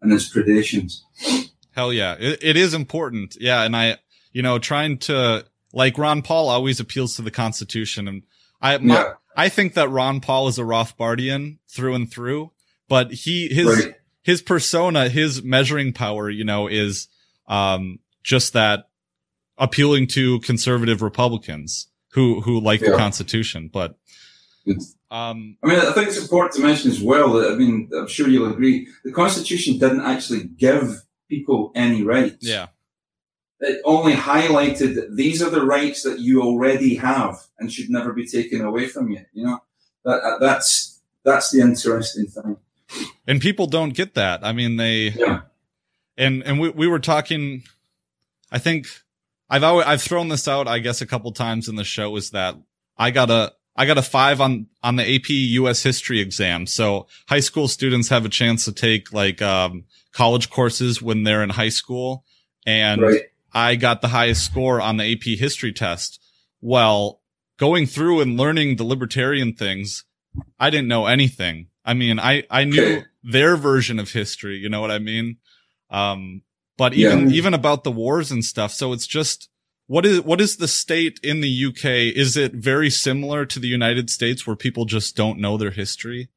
and 0.00 0.12
its 0.12 0.32
predations. 0.32 1.00
Hell 1.72 1.92
yeah. 1.92 2.16
It, 2.18 2.38
it 2.42 2.56
is 2.56 2.72
important. 2.72 3.36
Yeah. 3.38 3.64
And 3.64 3.76
I, 3.76 3.98
you 4.32 4.42
know, 4.42 4.58
trying 4.58 4.98
to, 4.98 5.44
like 5.74 5.98
Ron 5.98 6.22
Paul 6.22 6.48
always 6.48 6.80
appeals 6.80 7.16
to 7.16 7.22
the 7.22 7.30
Constitution. 7.30 8.08
And 8.08 8.22
I, 8.62 8.78
my, 8.78 8.94
yeah. 8.94 9.12
I 9.36 9.50
think 9.50 9.74
that 9.74 9.90
Ron 9.90 10.20
Paul 10.20 10.48
is 10.48 10.58
a 10.58 10.62
Rothbardian 10.62 11.58
through 11.68 11.94
and 11.94 12.10
through, 12.10 12.52
but 12.88 13.12
he, 13.12 13.48
his, 13.48 13.66
right. 13.66 13.94
His 14.28 14.42
persona, 14.42 15.08
his 15.08 15.42
measuring 15.42 15.94
power, 15.94 16.28
you 16.28 16.44
know, 16.44 16.68
is, 16.68 17.08
um, 17.46 17.98
just 18.22 18.52
that 18.52 18.90
appealing 19.56 20.06
to 20.06 20.38
conservative 20.40 21.00
Republicans 21.00 21.88
who, 22.12 22.42
who 22.42 22.60
like 22.60 22.82
yeah. 22.82 22.90
the 22.90 22.96
Constitution. 22.98 23.70
But 23.72 23.96
um, 25.10 25.56
I 25.64 25.68
mean, 25.68 25.78
I 25.80 25.92
think 25.92 26.08
it's 26.08 26.20
important 26.20 26.52
to 26.56 26.60
mention 26.60 26.90
as 26.90 27.00
well 27.00 27.32
that, 27.32 27.52
I 27.52 27.54
mean, 27.54 27.88
I'm 27.96 28.06
sure 28.06 28.28
you'll 28.28 28.52
agree, 28.52 28.86
the 29.02 29.12
Constitution 29.12 29.78
didn't 29.78 30.02
actually 30.02 30.44
give 30.44 31.00
people 31.30 31.72
any 31.74 32.02
rights. 32.02 32.46
Yeah. 32.46 32.66
It 33.60 33.80
only 33.86 34.12
highlighted 34.12 34.94
that 34.96 35.16
these 35.16 35.42
are 35.42 35.48
the 35.48 35.64
rights 35.64 36.02
that 36.02 36.18
you 36.18 36.42
already 36.42 36.96
have 36.96 37.38
and 37.58 37.72
should 37.72 37.88
never 37.88 38.12
be 38.12 38.26
taken 38.26 38.60
away 38.60 38.88
from 38.88 39.08
you. 39.08 39.24
You 39.32 39.46
know, 39.46 39.58
that, 40.04 40.36
that's, 40.38 41.00
that's 41.24 41.50
the 41.50 41.62
interesting 41.62 42.26
thing. 42.26 42.58
And 43.26 43.40
people 43.40 43.66
don't 43.66 43.94
get 43.94 44.14
that. 44.14 44.44
I 44.44 44.52
mean, 44.52 44.76
they, 44.76 45.08
yeah. 45.10 45.40
and, 46.16 46.42
and 46.42 46.58
we, 46.58 46.70
we 46.70 46.86
were 46.86 46.98
talking, 46.98 47.62
I 48.50 48.58
think 48.58 48.86
I've 49.50 49.62
always, 49.62 49.86
I've 49.86 50.02
thrown 50.02 50.28
this 50.28 50.48
out, 50.48 50.66
I 50.66 50.78
guess, 50.78 51.00
a 51.00 51.06
couple 51.06 51.30
times 51.32 51.68
in 51.68 51.76
the 51.76 51.84
show 51.84 52.16
is 52.16 52.30
that 52.30 52.56
I 52.96 53.10
got 53.10 53.30
a, 53.30 53.52
I 53.76 53.86
got 53.86 53.98
a 53.98 54.02
five 54.02 54.40
on, 54.40 54.66
on 54.82 54.96
the 54.96 55.14
AP 55.14 55.28
US 55.28 55.82
history 55.82 56.20
exam. 56.20 56.66
So 56.66 57.06
high 57.28 57.40
school 57.40 57.68
students 57.68 58.08
have 58.08 58.24
a 58.24 58.30
chance 58.30 58.64
to 58.64 58.72
take 58.72 59.12
like, 59.12 59.42
um, 59.42 59.84
college 60.12 60.50
courses 60.50 61.00
when 61.00 61.22
they're 61.22 61.42
in 61.42 61.50
high 61.50 61.68
school. 61.68 62.24
And 62.66 63.00
right. 63.02 63.22
I 63.52 63.76
got 63.76 64.00
the 64.00 64.08
highest 64.08 64.44
score 64.44 64.80
on 64.80 64.96
the 64.96 65.12
AP 65.12 65.38
history 65.38 65.72
test. 65.72 66.20
Well, 66.60 67.20
going 67.56 67.86
through 67.86 68.20
and 68.20 68.36
learning 68.36 68.76
the 68.76 68.84
libertarian 68.84 69.54
things, 69.54 70.04
I 70.58 70.70
didn't 70.70 70.88
know 70.88 71.06
anything. 71.06 71.68
I 71.88 71.94
mean, 71.94 72.20
I, 72.20 72.44
I 72.50 72.64
knew 72.64 73.02
their 73.22 73.56
version 73.56 73.98
of 73.98 74.10
history. 74.10 74.58
You 74.58 74.68
know 74.68 74.82
what 74.82 74.90
I 74.90 74.98
mean? 74.98 75.38
Um, 75.90 76.42
but 76.76 76.92
even, 76.92 77.30
yeah. 77.30 77.36
even 77.36 77.54
about 77.54 77.82
the 77.82 77.90
wars 77.90 78.30
and 78.30 78.44
stuff. 78.44 78.72
So 78.72 78.92
it's 78.92 79.06
just, 79.06 79.48
what 79.86 80.04
is 80.04 80.20
what 80.20 80.38
is 80.38 80.58
the 80.58 80.68
state 80.68 81.18
in 81.22 81.40
the 81.40 81.64
UK? 81.66 82.14
Is 82.14 82.36
it 82.36 82.52
very 82.52 82.90
similar 82.90 83.46
to 83.46 83.58
the 83.58 83.68
United 83.68 84.10
States 84.10 84.46
where 84.46 84.54
people 84.54 84.84
just 84.84 85.16
don't 85.16 85.38
know 85.38 85.56
their 85.56 85.70
history? 85.70 86.28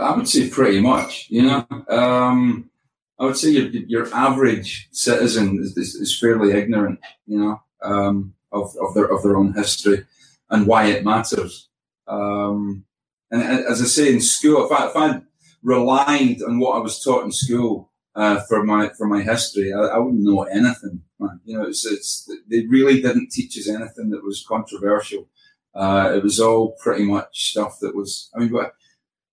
I 0.00 0.16
would 0.16 0.26
say 0.26 0.48
pretty 0.48 0.80
much. 0.80 1.26
You 1.28 1.42
know, 1.42 1.66
um, 1.90 2.70
I 3.18 3.26
would 3.26 3.36
say 3.36 3.50
your 3.50 3.68
your 3.68 4.14
average 4.14 4.88
citizen 4.92 5.58
is, 5.60 5.76
is, 5.76 5.94
is 5.94 6.18
fairly 6.18 6.52
ignorant. 6.52 7.00
You 7.26 7.38
know, 7.38 7.62
um, 7.82 8.32
of 8.50 8.74
of 8.80 8.94
their 8.94 9.04
of 9.04 9.22
their 9.22 9.36
own 9.36 9.52
history 9.52 10.06
and 10.48 10.66
why 10.66 10.86
it 10.86 11.04
matters. 11.04 11.68
Um, 12.06 12.86
and 13.30 13.42
as 13.42 13.80
I 13.80 13.86
say 13.86 14.12
in 14.12 14.20
school, 14.20 14.66
if 14.66 14.72
I, 14.72 14.88
if 14.88 14.96
I 14.96 15.20
relied 15.62 16.42
on 16.42 16.58
what 16.58 16.76
I 16.76 16.80
was 16.80 17.02
taught 17.02 17.24
in 17.24 17.32
school 17.32 17.90
uh, 18.14 18.40
for 18.48 18.64
my 18.64 18.90
for 18.96 19.06
my 19.06 19.22
history, 19.22 19.72
I, 19.72 19.80
I 19.80 19.98
wouldn't 19.98 20.22
know 20.22 20.42
anything 20.42 21.02
man. 21.20 21.40
You 21.44 21.58
know, 21.58 21.64
it's, 21.64 21.86
it's, 21.86 22.30
they 22.48 22.66
really 22.66 23.00
didn't 23.00 23.30
teach 23.30 23.56
us 23.58 23.68
anything 23.68 24.10
that 24.10 24.24
was 24.24 24.44
controversial. 24.46 25.28
Uh, 25.74 26.12
it 26.16 26.22
was 26.22 26.40
all 26.40 26.76
pretty 26.82 27.04
much 27.04 27.50
stuff 27.50 27.78
that 27.80 27.94
was, 27.94 28.30
I 28.34 28.40
mean, 28.40 28.52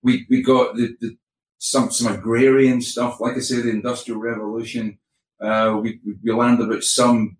we, 0.03 0.27
we 0.29 0.43
got 0.43 0.75
the, 0.75 0.95
the, 0.99 1.17
some, 1.57 1.89
some 1.91 2.13
agrarian 2.13 2.81
stuff. 2.81 3.19
Like 3.19 3.35
I 3.37 3.39
say, 3.39 3.61
the 3.61 3.71
industrial 3.71 4.19
revolution. 4.19 4.99
Uh, 5.41 5.79
we, 5.81 5.99
we 6.23 6.31
learned 6.31 6.61
about 6.61 6.83
some 6.83 7.37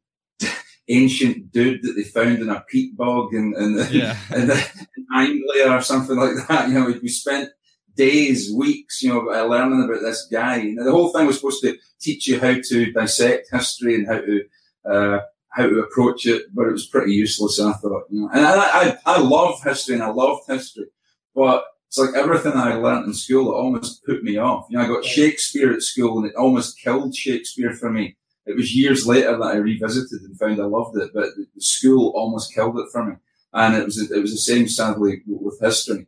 ancient 0.90 1.52
dude 1.52 1.84
that 1.84 1.94
they 1.94 2.04
found 2.04 2.40
in 2.40 2.50
a 2.50 2.64
peat 2.70 2.96
bog 2.96 3.34
and, 3.34 3.56
and, 3.56 3.76
yeah. 3.94 4.18
and, 4.34 4.50
in 4.52 5.06
Anglia 5.14 5.72
or 5.72 5.82
something 5.82 6.16
like 6.16 6.48
that. 6.48 6.70
You 6.70 6.76
know, 6.76 7.00
we 7.02 7.10
spent 7.10 7.50
days, 7.96 8.52
weeks, 8.54 9.02
you 9.02 9.10
know, 9.10 9.22
learning 9.22 9.84
about 9.84 10.02
this 10.02 10.28
guy. 10.32 10.62
Now, 10.64 10.86
the 10.86 10.92
whole 10.92 11.12
thing 11.12 11.26
was 11.26 11.38
supposed 11.38 11.62
to 11.64 11.78
teach 12.00 12.28
you 12.28 12.40
how 12.40 12.56
to 12.64 12.92
dissect 12.92 13.50
history 13.52 13.96
and 13.96 14.08
how 14.08 14.20
to 14.20 14.44
uh, 14.90 15.20
how 15.50 15.68
to 15.68 15.80
approach 15.80 16.28
it, 16.28 16.44
but 16.54 16.68
it 16.68 16.72
was 16.72 16.86
pretty 16.86 17.14
useless. 17.14 17.60
I 17.60 17.74
thought, 17.74 18.04
you 18.12 18.22
know, 18.22 18.30
and 18.32 18.46
I, 18.46 18.56
I, 18.56 18.98
I 19.06 19.20
love 19.20 19.62
history 19.64 19.96
and 19.96 20.04
I 20.04 20.10
loved 20.10 20.44
history, 20.48 20.86
but 21.34 21.66
it's 21.88 21.98
like 21.98 22.16
everything 22.16 22.54
I 22.54 22.76
learned 22.76 23.06
in 23.06 23.14
school, 23.14 23.52
it 23.52 23.56
almost 23.56 24.06
put 24.06 24.24
me 24.24 24.38
off. 24.38 24.68
You 24.70 24.78
know, 24.78 24.84
I 24.84 24.88
got 24.88 25.06
Shakespeare 25.06 25.74
at 25.74 25.82
school 25.82 26.20
and 26.20 26.28
it 26.28 26.36
almost 26.36 26.80
killed 26.80 27.16
Shakespeare 27.16 27.74
for 27.74 27.90
me. 27.90 28.18
It 28.48 28.56
was 28.56 28.76
years 28.76 29.06
later 29.06 29.38
that 29.38 29.44
I 29.44 29.58
revisited 29.58 30.22
and 30.22 30.40
found 30.40 30.60
I 30.62 30.66
loved 30.66 30.98
it, 30.98 31.12
but 31.14 31.30
the 31.36 31.62
school 31.62 32.14
almost 32.16 32.54
killed 32.54 32.80
it 32.80 32.90
for 32.92 33.04
me. 33.06 33.16
and 33.54 33.76
it 33.76 33.86
was 33.86 33.98
it 34.12 34.22
was 34.22 34.32
the 34.32 34.38
same 34.38 34.68
sadly 34.68 35.22
with 35.28 35.60
history. 35.60 36.08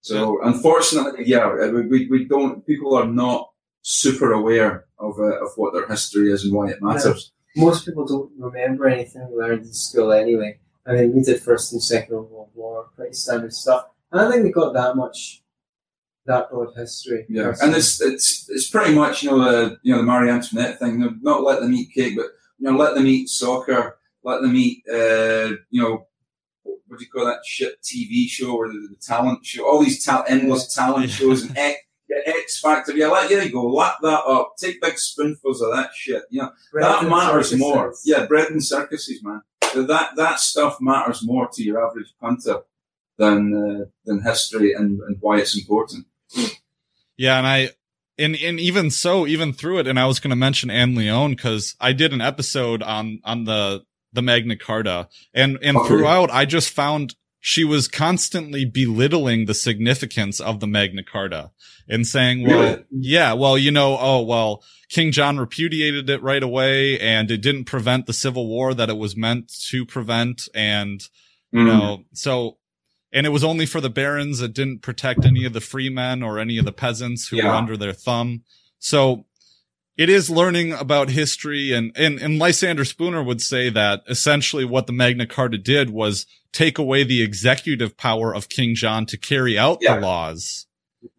So 0.00 0.42
unfortunately, 0.42 1.24
yeah, 1.26 1.70
we, 1.70 2.08
we 2.08 2.24
don't. 2.24 2.66
People 2.66 2.96
are 2.96 3.06
not 3.06 3.50
super 3.82 4.32
aware 4.32 4.86
of 4.98 5.18
uh, 5.18 5.44
of 5.44 5.50
what 5.56 5.72
their 5.74 5.86
history 5.86 6.32
is 6.32 6.44
and 6.44 6.52
why 6.52 6.70
it 6.70 6.82
matters. 6.82 7.32
Yeah. 7.54 7.64
Most 7.64 7.84
people 7.84 8.06
don't 8.06 8.30
remember 8.38 8.88
anything 8.88 9.28
we 9.30 9.36
learned 9.36 9.64
in 9.66 9.74
school 9.74 10.10
anyway. 10.12 10.58
I 10.86 10.92
mean, 10.94 11.14
we 11.14 11.22
did 11.22 11.40
First 11.40 11.72
and 11.72 11.82
Second 11.82 12.14
World 12.14 12.50
War, 12.54 12.88
pretty 12.96 13.12
standard 13.14 13.52
stuff. 13.52 13.86
I 14.10 14.18
don't 14.18 14.32
think 14.32 14.44
we 14.44 14.52
got 14.52 14.72
that 14.72 14.96
much 14.96 15.41
that 16.26 16.50
broad 16.50 16.74
history. 16.76 17.26
Yeah, 17.28 17.54
and 17.62 17.74
it's 17.74 18.00
it's 18.00 18.48
it's 18.48 18.70
pretty 18.70 18.94
much 18.94 19.22
you 19.22 19.30
know 19.30 19.38
the 19.38 19.78
you 19.82 19.92
know 19.92 19.98
the 19.98 20.06
Marie 20.06 20.30
Antoinette 20.30 20.78
thing. 20.78 21.00
You 21.00 21.06
know, 21.06 21.14
not 21.20 21.42
let 21.42 21.60
them 21.60 21.72
eat 21.74 21.92
cake, 21.94 22.16
but 22.16 22.26
you 22.58 22.70
know 22.70 22.76
let 22.76 22.94
them 22.94 23.06
eat 23.06 23.28
soccer, 23.28 23.98
let 24.22 24.42
them 24.42 24.54
eat 24.56 24.82
uh, 24.88 25.56
you 25.70 25.82
know 25.82 26.06
what 26.92 26.98
do 26.98 27.04
you 27.04 27.10
call 27.10 27.24
that 27.24 27.44
shit 27.44 27.80
TV 27.82 28.28
show 28.28 28.54
or 28.54 28.68
the, 28.68 28.88
the 28.90 28.96
talent 29.00 29.44
show? 29.46 29.66
All 29.66 29.82
these 29.82 30.04
ta- 30.04 30.24
endless 30.28 30.74
talent 30.74 31.08
shows 31.08 31.42
and 31.42 31.56
X, 31.56 31.78
X 32.26 32.60
Factor. 32.60 32.94
Yeah, 32.94 33.08
let 33.08 33.30
there 33.30 33.42
you 33.42 33.50
go. 33.50 33.66
Lap 33.66 33.96
that 34.02 34.24
up. 34.26 34.52
Take 34.58 34.82
big 34.82 34.98
spoonfuls 34.98 35.62
of 35.62 35.74
that 35.74 35.90
shit. 35.94 36.22
You 36.30 36.42
know 36.42 36.52
bread 36.70 36.84
that 36.84 37.08
matters 37.08 37.56
more. 37.56 37.94
Yeah, 38.04 38.26
bread 38.26 38.50
and 38.50 38.62
circuses, 38.62 39.22
man. 39.24 39.42
That 39.74 40.16
that 40.16 40.38
stuff 40.40 40.76
matters 40.80 41.24
more 41.24 41.48
to 41.52 41.62
your 41.62 41.84
average 41.84 42.12
punter 42.20 42.60
than 43.16 43.54
uh, 43.54 43.84
than 44.04 44.22
history 44.22 44.74
and, 44.74 45.00
and 45.00 45.16
why 45.20 45.38
it's 45.38 45.58
important. 45.58 46.06
Yeah, 47.16 47.38
and 47.38 47.46
I 47.46 47.70
and 48.18 48.36
and 48.36 48.60
even 48.60 48.90
so, 48.90 49.26
even 49.26 49.52
through 49.52 49.80
it, 49.80 49.86
and 49.86 49.98
I 49.98 50.06
was 50.06 50.20
going 50.20 50.30
to 50.30 50.36
mention 50.36 50.70
Anne 50.70 50.94
Leon 50.94 51.32
because 51.32 51.76
I 51.80 51.92
did 51.92 52.12
an 52.12 52.20
episode 52.20 52.82
on 52.82 53.20
on 53.24 53.44
the 53.44 53.84
the 54.12 54.22
Magna 54.22 54.56
Carta, 54.56 55.08
and 55.34 55.58
and 55.62 55.76
oh, 55.76 55.84
throughout, 55.84 56.30
I 56.30 56.44
just 56.44 56.70
found 56.70 57.14
she 57.44 57.64
was 57.64 57.88
constantly 57.88 58.64
belittling 58.64 59.46
the 59.46 59.54
significance 59.54 60.40
of 60.40 60.60
the 60.60 60.66
Magna 60.66 61.02
Carta 61.02 61.50
and 61.88 62.06
saying, 62.06 62.46
well, 62.46 62.62
really? 62.62 62.84
yeah, 62.90 63.32
well, 63.32 63.58
you 63.58 63.72
know, 63.72 63.98
oh, 64.00 64.22
well, 64.22 64.62
King 64.88 65.10
John 65.10 65.38
repudiated 65.38 66.08
it 66.08 66.22
right 66.22 66.42
away 66.42 67.00
and 67.00 67.28
it 67.32 67.38
didn't 67.38 67.64
prevent 67.64 68.06
the 68.06 68.12
civil 68.12 68.46
war 68.46 68.74
that 68.74 68.88
it 68.88 68.96
was 68.96 69.16
meant 69.16 69.52
to 69.70 69.84
prevent. 69.84 70.48
And, 70.54 71.02
you 71.50 71.64
mm. 71.64 71.66
know, 71.66 72.04
so 72.12 72.58
and 73.12 73.26
it 73.26 73.30
was 73.30 73.44
only 73.44 73.66
for 73.66 73.80
the 73.80 73.90
barons. 73.90 74.40
It 74.40 74.54
didn't 74.54 74.80
protect 74.80 75.24
any 75.24 75.44
of 75.44 75.52
the 75.52 75.60
freemen 75.60 76.22
or 76.22 76.38
any 76.38 76.58
of 76.58 76.64
the 76.64 76.72
peasants 76.72 77.28
who 77.28 77.36
yeah. 77.36 77.48
were 77.48 77.54
under 77.54 77.76
their 77.76 77.92
thumb. 77.92 78.42
So 78.78 79.26
it 79.96 80.08
is 80.08 80.30
learning 80.30 80.72
about 80.72 81.10
history 81.10 81.72
and, 81.72 81.92
and, 81.94 82.18
and 82.18 82.38
Lysander 82.38 82.84
Spooner 82.84 83.22
would 83.22 83.42
say 83.42 83.68
that 83.68 84.02
essentially 84.08 84.64
what 84.64 84.86
the 84.86 84.92
Magna 84.92 85.26
Carta 85.26 85.58
did 85.58 85.90
was 85.90 86.26
take 86.52 86.78
away 86.78 87.04
the 87.04 87.22
executive 87.22 87.96
power 87.96 88.34
of 88.34 88.48
King 88.48 88.74
John 88.74 89.06
to 89.06 89.18
carry 89.18 89.58
out 89.58 89.78
yeah. 89.80 89.96
the 89.96 90.00
laws. 90.00 90.66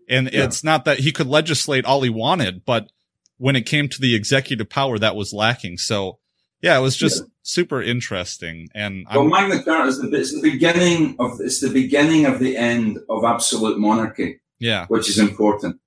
And 0.10 0.32
yeah. 0.32 0.46
it's 0.46 0.64
not 0.64 0.86
that 0.86 1.00
he 1.00 1.12
could 1.12 1.28
legislate 1.28 1.86
all 1.86 2.02
he 2.02 2.10
wanted, 2.10 2.66
but 2.66 2.90
when 3.38 3.56
it 3.56 3.66
came 3.66 3.90
to 3.90 4.02
the 4.02 4.16
executive 4.16 4.70
power, 4.70 4.98
that 5.00 5.16
was 5.16 5.34
lacking. 5.34 5.78
So 5.78 6.20
yeah, 6.64 6.78
it 6.78 6.82
was 6.82 6.96
just 6.96 7.24
super 7.42 7.82
interesting. 7.82 8.70
And 8.74 9.06
well, 9.14 9.24
I'm, 9.24 9.30
Magna 9.30 9.62
Carta 9.62 9.90
is 9.90 10.02
the, 10.02 10.10
it's 10.14 10.34
the 10.34 10.42
beginning 10.42 11.18
of 11.20 11.42
it's 11.42 11.60
the 11.60 11.70
beginning 11.70 12.26
of 12.26 12.40
the 12.40 12.56
end 12.56 13.00
of 13.10 13.26
absolute 13.26 13.78
monarchy. 13.78 14.40
Yeah, 14.60 14.86
which 14.88 15.10
is 15.10 15.20
important. 15.20 15.82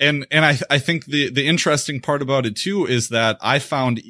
And 0.00 0.26
and 0.32 0.44
I 0.44 0.58
I 0.68 0.80
think 0.80 1.06
the 1.06 1.30
the 1.30 1.46
interesting 1.46 2.00
part 2.00 2.22
about 2.22 2.44
it 2.44 2.56
too 2.56 2.86
is 2.86 3.08
that 3.10 3.38
I 3.40 3.60
found 3.60 4.02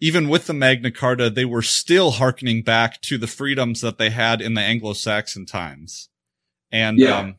even 0.00 0.28
with 0.28 0.48
the 0.48 0.52
Magna 0.52 0.90
Carta, 0.90 1.30
they 1.30 1.44
were 1.44 1.62
still 1.62 2.10
harkening 2.10 2.62
back 2.62 3.00
to 3.02 3.16
the 3.16 3.28
freedoms 3.28 3.80
that 3.80 3.98
they 3.98 4.10
had 4.10 4.42
in 4.42 4.54
the 4.54 4.60
Anglo-Saxon 4.60 5.46
times. 5.46 6.10
And 6.70 6.98
yeah. 6.98 7.18
um, 7.18 7.36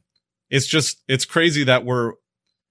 it's 0.49 0.65
just 0.65 1.03
it's 1.09 1.25
crazy 1.25 1.65
that 1.65 1.83
we're 1.83 2.13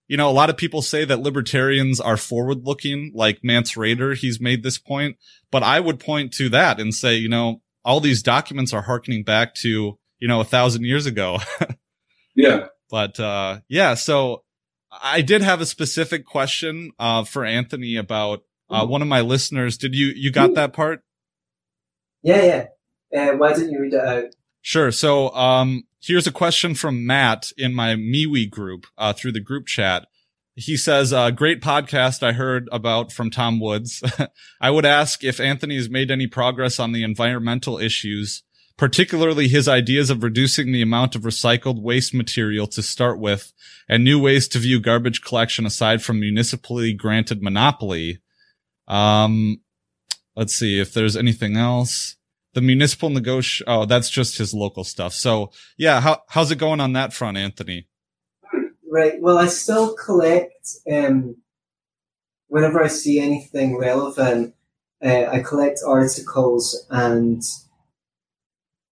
you 0.09 0.17
know, 0.17 0.29
a 0.29 0.33
lot 0.33 0.51
of 0.51 0.57
people 0.57 0.83
say 0.83 1.05
that 1.05 1.21
libertarians 1.21 2.01
are 2.01 2.17
forward 2.17 2.65
looking, 2.65 3.11
like 3.15 3.41
Mance 3.43 3.75
Rayder. 3.75 4.17
He's 4.17 4.41
made 4.41 4.63
this 4.63 4.79
point, 4.79 5.17
but 5.51 5.63
I 5.63 5.81
would 5.81 5.99
point 5.99 6.33
to 6.35 6.49
that 6.51 6.79
and 6.79 6.95
say, 6.95 7.17
you 7.17 7.29
know, 7.29 7.61
all 7.85 8.01
these 8.01 8.23
documents 8.23 8.73
are 8.73 8.83
harkening 8.83 9.25
back 9.25 9.55
to, 9.57 9.99
you 10.19 10.29
know, 10.29 10.41
a 10.41 10.45
thousand 10.45 10.85
years 10.85 11.07
ago. 11.07 11.39
yeah. 12.37 12.67
But, 12.89 13.19
uh, 13.19 13.61
yeah. 13.69 13.95
So 13.95 14.45
I 14.91 15.23
did 15.23 15.43
have 15.43 15.61
a 15.61 15.67
specific 15.67 16.25
question, 16.25 16.93
uh, 16.99 17.25
for 17.25 17.45
Anthony 17.45 17.97
about, 17.97 18.43
uh, 18.69 18.85
one 18.87 19.03
of 19.03 19.09
my 19.09 19.21
listeners. 19.21 19.77
Did 19.77 19.95
you, 19.95 20.13
you 20.15 20.33
got 20.33 20.55
that 20.55 20.73
part? 20.73 21.03
Yeah. 22.23 22.67
Yeah. 23.13 23.31
Uh, 23.31 23.37
why 23.37 23.53
didn't 23.53 23.71
you 23.71 23.81
read 23.81 23.93
that 23.93 24.07
out? 24.07 24.25
Sure. 24.63 24.91
So, 24.91 25.31
um, 25.31 25.85
here's 26.07 26.27
a 26.27 26.33
question 26.33 26.75
from 26.75 27.05
Matt 27.07 27.53
in 27.59 27.75
my 27.75 27.95
MeWe 27.95 28.49
group, 28.49 28.87
uh, 28.97 29.13
through 29.13 29.33
the 29.33 29.41
group 29.41 29.67
chat. 29.67 30.07
He 30.55 30.77
says, 30.77 31.13
uh, 31.13 31.31
great 31.33 31.61
podcast 31.61 32.23
I 32.23 32.33
heard 32.33 32.69
about 32.73 33.13
from 33.13 33.31
Tom 33.31 33.61
Woods. 33.61 34.03
I 34.61 34.71
would 34.71 34.87
ask 34.87 35.23
if 35.23 35.41
Anthony 35.41 35.77
has 35.77 35.91
made 35.91 36.11
any 36.11 36.27
progress 36.27 36.79
on 36.79 36.93
the 36.93 37.03
environmental 37.03 37.79
issues, 37.79 38.43
particularly 38.79 39.49
his 39.49 39.69
ideas 39.69 40.09
of 40.09 40.23
reducing 40.23 40.73
the 40.73 40.81
amount 40.81 41.15
of 41.15 41.23
recycled 41.23 41.83
waste 41.83 42.15
material 42.15 42.67
to 42.69 42.83
start 42.83 43.19
with 43.19 43.53
and 43.89 44.03
new 44.03 44.19
ways 44.19 44.49
to 44.49 44.59
view 44.59 44.81
garbage 44.81 45.23
collection 45.23 45.67
aside 45.67 46.03
from 46.03 46.21
municipally 46.21 46.95
granted 46.95 47.43
monopoly. 47.43 48.21
Um, 48.89 49.61
let's 50.37 50.55
see 50.55 50.79
if 50.79 50.95
there's 50.95 51.17
anything 51.17 51.57
else 51.57 52.17
the 52.57 52.63
municipal 52.63 53.11
negotiation. 53.11 53.67
Oh, 53.69 53.85
that's 53.85 54.09
just 54.09 54.39
his 54.39 54.55
local 54.55 54.83
stuff. 54.83 55.13
So 55.13 55.53
yeah, 55.77 56.01
how, 56.01 56.23
how's 56.31 56.51
it 56.51 56.57
going 56.57 56.81
on 56.81 56.95
that 56.95 57.13
front, 57.13 57.37
Anthony? 57.37 57.87
Right. 58.91 59.21
Well, 59.21 59.37
I 59.37 59.47
still 59.47 59.95
collect, 59.95 60.67
um, 60.91 61.37
whenever 62.49 62.83
I 62.83 62.87
see 62.87 63.21
anything 63.21 63.77
relevant, 63.77 64.55
uh, 65.05 65.27
I 65.31 65.41
collect 65.41 65.81
articles 65.87 66.87
and 66.89 67.43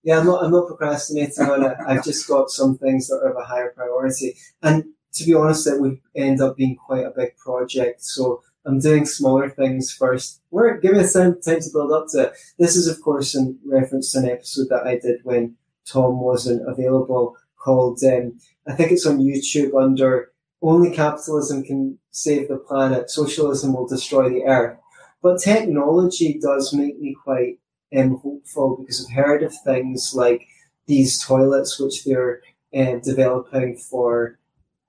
yeah, 0.03 0.19
I'm 0.19 0.25
not. 0.25 0.43
I'm 0.43 0.51
not 0.51 0.67
procrastinating 0.67 1.45
on 1.45 1.63
it. 1.65 1.77
I've 1.85 2.03
just 2.03 2.27
got 2.27 2.49
some 2.49 2.77
things 2.77 3.07
that 3.07 3.17
are 3.17 3.31
of 3.31 3.37
a 3.37 3.43
higher 3.43 3.73
priority, 3.75 4.37
and 4.63 4.85
to 5.13 5.25
be 5.25 5.33
honest, 5.33 5.67
it 5.67 5.81
would 5.81 5.99
end 6.15 6.41
up 6.41 6.55
being 6.55 6.75
quite 6.75 7.05
a 7.05 7.13
big 7.15 7.35
project. 7.37 8.03
So 8.03 8.41
I'm 8.65 8.79
doing 8.79 9.05
smaller 9.05 9.49
things 9.49 9.91
first. 9.91 10.41
Work, 10.51 10.81
give 10.81 10.93
me 10.93 10.99
a 10.99 11.07
time, 11.07 11.41
time 11.41 11.59
to 11.59 11.69
build 11.73 11.91
up 11.91 12.07
to 12.11 12.23
it. 12.23 12.33
This 12.59 12.75
is, 12.75 12.87
of 12.87 13.01
course, 13.01 13.35
in 13.35 13.57
reference 13.65 14.11
to 14.11 14.19
an 14.19 14.29
episode 14.29 14.67
that 14.69 14.85
I 14.85 14.97
did 14.97 15.21
when 15.23 15.55
Tom 15.85 16.21
wasn't 16.21 16.67
available, 16.67 17.37
called 17.57 18.01
um, 18.03 18.39
I 18.67 18.73
think 18.73 18.91
it's 18.91 19.05
on 19.05 19.19
YouTube 19.19 19.81
under 19.81 20.31
only 20.61 20.91
capitalism 20.91 21.63
can 21.63 21.99
save 22.11 22.47
the 22.47 22.57
planet. 22.57 23.09
Socialism 23.09 23.73
will 23.73 23.87
destroy 23.87 24.29
the 24.29 24.43
earth. 24.43 24.77
But 25.21 25.39
technology 25.39 26.39
does 26.41 26.73
make 26.73 26.99
me 26.99 27.15
quite 27.23 27.59
um, 27.95 28.17
hopeful 28.17 28.77
because 28.77 29.05
I've 29.05 29.15
heard 29.15 29.43
of 29.43 29.53
things 29.63 30.13
like 30.15 30.47
these 30.85 31.23
toilets 31.23 31.79
which 31.79 32.03
they're 32.03 32.41
uh, 32.75 32.95
developing 33.03 33.77
for 33.77 34.39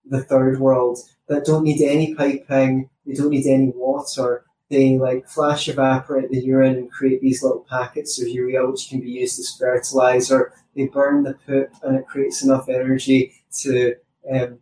the 0.04 0.22
third 0.22 0.58
world 0.58 0.98
that 1.28 1.44
don't 1.44 1.64
need 1.64 1.82
any 1.82 2.14
piping, 2.14 2.88
they 3.06 3.14
don't 3.14 3.30
need 3.30 3.46
any 3.46 3.72
water. 3.74 4.44
They 4.70 4.98
like 4.98 5.28
flash 5.28 5.68
evaporate 5.68 6.30
the 6.30 6.40
urine 6.40 6.76
and 6.76 6.90
create 6.90 7.20
these 7.20 7.42
little 7.42 7.64
packets 7.68 8.20
of 8.20 8.28
urea 8.28 8.66
which 8.66 8.88
can 8.88 9.00
be 9.00 9.10
used 9.10 9.38
as 9.38 9.56
fertilizer. 9.58 10.52
They 10.74 10.86
burn 10.86 11.22
the 11.22 11.34
poop 11.46 11.70
and 11.82 11.96
it 11.96 12.06
creates 12.06 12.42
enough 12.42 12.68
energy 12.68 13.32
to 13.60 13.96
um, 14.30 14.58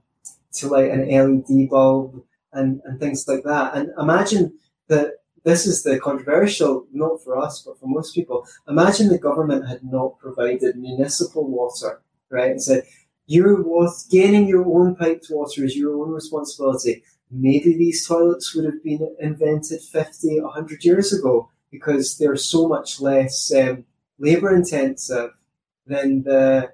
to 0.57 0.69
light 0.69 0.91
an 0.91 1.09
LED 1.09 1.69
bulb 1.69 2.23
and, 2.53 2.81
and 2.85 2.99
things 2.99 3.27
like 3.29 3.45
that. 3.45 3.75
And 3.75 3.91
imagine 3.99 4.59
that 4.89 5.13
this 5.45 5.67
is 5.67 5.83
the 5.83 6.01
controversial, 6.01 6.87
not 6.93 7.23
for 7.23 7.39
us, 7.39 7.63
but 7.63 7.79
for 7.79 7.87
most 7.87 8.15
people. 8.15 8.47
Imagine 8.69 9.09
the 9.09 9.19
government 9.19 9.69
had 9.69 9.85
not 9.85 10.19
provided 10.19 10.77
municipal 10.77 11.49
water, 11.49 12.03
right? 12.31 12.51
And 12.51 12.63
said, 12.63 12.83
your 13.27 13.63
water, 13.63 13.93
gaining 14.11 14.49
your 14.49 14.67
own 14.67 14.97
piped 14.97 15.27
water 15.31 15.65
is 15.65 15.77
your 15.77 16.01
own 16.01 16.11
responsibility. 16.11 17.03
Maybe 17.31 17.77
these 17.77 18.07
toilets 18.07 18.55
would 18.55 18.65
have 18.65 18.83
been 18.83 19.15
invented 19.21 19.81
50, 19.83 20.41
100 20.41 20.85
years 20.85 21.13
ago 21.13 21.51
because 21.71 22.19
they're 22.19 22.37
so 22.37 22.69
much 22.69 23.01
less 23.01 23.53
um, 23.53 23.85
labor 24.19 24.55
intensive 24.55 25.31
than 25.87 26.23
the 26.23 26.73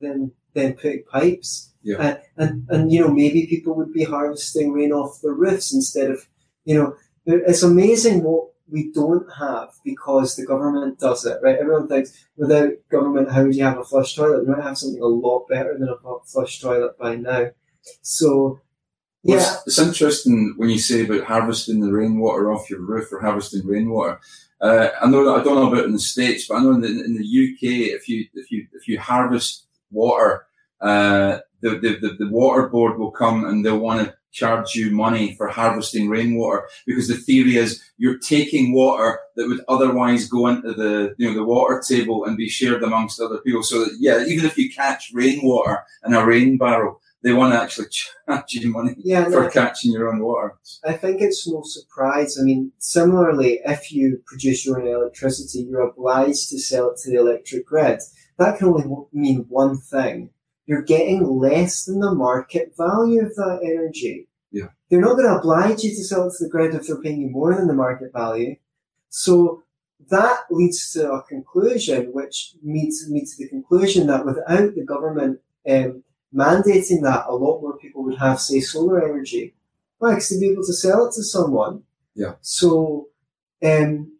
than 0.00 0.32
than 0.56 0.74
putting 0.74 1.04
pipes. 1.04 1.72
Yeah. 1.82 2.00
And, 2.00 2.18
and 2.36 2.66
and 2.68 2.92
you 2.92 3.00
know 3.00 3.12
maybe 3.12 3.46
people 3.46 3.74
would 3.76 3.92
be 3.92 4.02
harvesting 4.02 4.72
rain 4.72 4.90
off 4.90 5.20
the 5.22 5.30
roofs 5.30 5.72
instead 5.72 6.10
of 6.10 6.26
you 6.64 6.74
know 6.74 6.96
it's 7.26 7.62
amazing 7.62 8.24
what 8.24 8.48
we 8.68 8.90
don't 8.92 9.26
have 9.38 9.68
because 9.84 10.34
the 10.34 10.46
government 10.46 10.98
does 10.98 11.24
it, 11.24 11.38
right? 11.42 11.58
Everyone 11.58 11.86
thinks 11.86 12.26
without 12.36 12.70
government, 12.90 13.30
how 13.30 13.44
would 13.44 13.54
you 13.54 13.64
have 13.64 13.78
a 13.78 13.84
flush 13.84 14.14
toilet? 14.14 14.44
We 14.44 14.52
might 14.52 14.62
have 14.62 14.78
something 14.78 15.00
a 15.00 15.06
lot 15.06 15.48
better 15.48 15.76
than 15.78 15.88
a 15.88 15.96
flush 16.24 16.60
toilet 16.60 16.98
by 16.98 17.16
now. 17.16 17.50
So, 18.02 18.60
yeah. 19.22 19.36
Well, 19.36 19.62
it's, 19.66 19.78
it's, 19.78 19.78
interesting 19.78 20.54
when 20.56 20.70
you 20.70 20.78
say 20.78 21.04
about 21.04 21.24
harvesting 21.24 21.80
the 21.80 21.92
rainwater 21.92 22.52
off 22.52 22.70
your 22.70 22.80
roof 22.80 23.12
or 23.12 23.20
harvesting 23.20 23.66
rainwater. 23.66 24.20
Uh, 24.60 24.88
I 25.00 25.06
know 25.06 25.24
that 25.24 25.40
I 25.40 25.44
don't 25.44 25.56
know 25.56 25.72
about 25.72 25.84
in 25.84 25.92
the 25.92 25.98
states, 25.98 26.48
but 26.48 26.56
I 26.56 26.62
know 26.62 26.72
in 26.72 26.80
the, 26.80 26.88
in 26.88 27.14
the 27.14 27.22
UK, 27.22 27.94
if 27.94 28.08
you 28.08 28.26
if 28.34 28.50
you 28.50 28.66
if 28.72 28.88
you 28.88 28.98
harvest 28.98 29.65
water, 29.90 30.46
uh, 30.80 31.38
the, 31.62 31.70
the, 31.70 31.98
the 32.00 32.16
the 32.18 32.28
water 32.28 32.68
board 32.68 32.98
will 32.98 33.10
come 33.10 33.44
and 33.44 33.64
they'll 33.64 33.78
want 33.78 34.06
to 34.06 34.14
charge 34.36 34.74
you 34.74 34.90
money 34.90 35.34
for 35.34 35.48
harvesting 35.48 36.10
rainwater 36.10 36.68
because 36.86 37.08
the 37.08 37.14
theory 37.14 37.56
is 37.56 37.82
you're 37.96 38.18
taking 38.18 38.74
water 38.74 39.18
that 39.34 39.48
would 39.48 39.62
otherwise 39.66 40.28
go 40.28 40.46
into 40.46 40.74
the 40.74 41.14
you 41.16 41.26
know 41.26 41.34
the 41.34 41.44
water 41.44 41.82
table 41.86 42.26
and 42.26 42.36
be 42.36 42.48
shared 42.48 42.82
amongst 42.82 43.20
other 43.20 43.38
people. 43.38 43.62
So 43.62 43.84
that, 43.84 43.96
yeah, 43.98 44.24
even 44.26 44.44
if 44.44 44.58
you 44.58 44.70
catch 44.70 45.10
rainwater 45.14 45.84
in 46.04 46.12
a 46.12 46.24
rain 46.24 46.58
barrel, 46.58 47.00
they 47.22 47.32
want 47.32 47.54
to 47.54 47.60
actually 47.60 47.88
charge 48.28 48.52
you 48.52 48.70
money 48.70 48.94
yeah, 48.98 49.24
for 49.24 49.44
no, 49.44 49.50
catching 49.50 49.92
your 49.92 50.08
own 50.08 50.20
water. 50.20 50.54
I 50.84 50.92
think 50.92 51.22
it's 51.22 51.48
no 51.48 51.62
surprise. 51.64 52.38
I 52.38 52.42
mean, 52.42 52.72
similarly, 52.78 53.60
if 53.64 53.90
you 53.90 54.22
produce 54.26 54.66
your 54.66 54.80
own 54.80 54.86
electricity, 54.86 55.66
you're 55.68 55.88
obliged 55.88 56.50
to 56.50 56.58
sell 56.58 56.90
it 56.90 56.98
to 57.02 57.10
the 57.10 57.16
electric 57.18 57.66
grid. 57.66 58.00
That 58.38 58.58
can 58.58 58.68
only 58.68 58.84
mean 59.12 59.46
one 59.48 59.78
thing 59.78 60.30
you're 60.66 60.82
getting 60.82 61.24
less 61.24 61.84
than 61.84 62.00
the 62.00 62.14
market 62.14 62.74
value 62.76 63.24
of 63.24 63.34
that 63.36 63.60
energy. 63.62 64.26
Yeah. 64.50 64.68
They're 64.90 65.00
not 65.00 65.16
going 65.16 65.28
to 65.28 65.36
oblige 65.36 65.84
you 65.84 65.90
to 65.90 66.04
sell 66.04 66.26
it 66.26 66.34
to 66.38 66.44
the 66.44 66.50
grid 66.50 66.74
if 66.74 66.86
they're 66.86 67.00
paying 67.00 67.20
you 67.20 67.28
more 67.30 67.54
than 67.54 67.68
the 67.68 67.74
market 67.74 68.12
value. 68.12 68.56
So 69.08 69.62
that 70.10 70.40
leads 70.50 70.92
to 70.92 71.12
a 71.12 71.22
conclusion, 71.22 72.12
which 72.12 72.54
leads 72.62 73.08
me 73.08 73.24
to 73.24 73.36
the 73.38 73.48
conclusion 73.48 74.08
that 74.08 74.26
without 74.26 74.74
the 74.74 74.84
government 74.84 75.40
um, 75.68 76.02
mandating 76.34 77.02
that, 77.02 77.26
a 77.28 77.34
lot 77.34 77.60
more 77.60 77.78
people 77.78 78.04
would 78.04 78.18
have, 78.18 78.40
say, 78.40 78.60
solar 78.60 79.02
energy. 79.02 79.54
Because 80.00 80.28
they'd 80.28 80.40
be 80.40 80.52
able 80.52 80.64
to 80.64 80.72
sell 80.72 81.06
it 81.06 81.14
to 81.14 81.22
someone. 81.22 81.82
Yeah. 82.14 82.34
So, 82.42 83.08
um, 83.64 84.12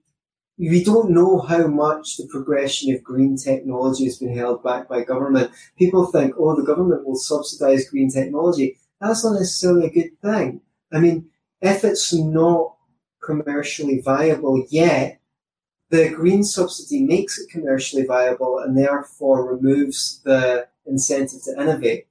we 0.59 0.83
don't 0.83 1.11
know 1.11 1.41
how 1.41 1.67
much 1.67 2.17
the 2.17 2.27
progression 2.27 2.95
of 2.95 3.03
green 3.03 3.37
technology 3.37 4.05
has 4.05 4.19
been 4.19 4.37
held 4.37 4.63
back 4.63 4.89
by 4.89 5.05
government. 5.05 5.51
People 5.79 6.07
think, 6.07 6.35
oh, 6.39 6.57
the 6.57 6.63
government 6.63 7.07
will 7.07 7.17
subsidize 7.17 7.89
green 7.89 8.11
technology. 8.11 8.79
That's 9.01 9.25
not 9.25 9.35
necessarily 9.35 9.87
a 9.87 9.91
good 9.91 10.21
thing. 10.23 10.63
I 10.93 10.99
mean, 10.99 11.29
if 11.61 11.85
it's 11.85 12.15
not 12.15 12.75
commercially 13.23 14.01
viable 14.01 14.65
yet, 14.71 15.21
the 15.91 16.09
green 16.09 16.43
subsidy 16.43 17.03
makes 17.03 17.39
it 17.39 17.51
commercially 17.51 18.05
viable 18.05 18.59
and 18.59 18.77
therefore 18.77 19.55
removes 19.55 20.21
the 20.25 20.67
incentive 20.87 21.43
to 21.43 21.61
innovate 21.61 22.07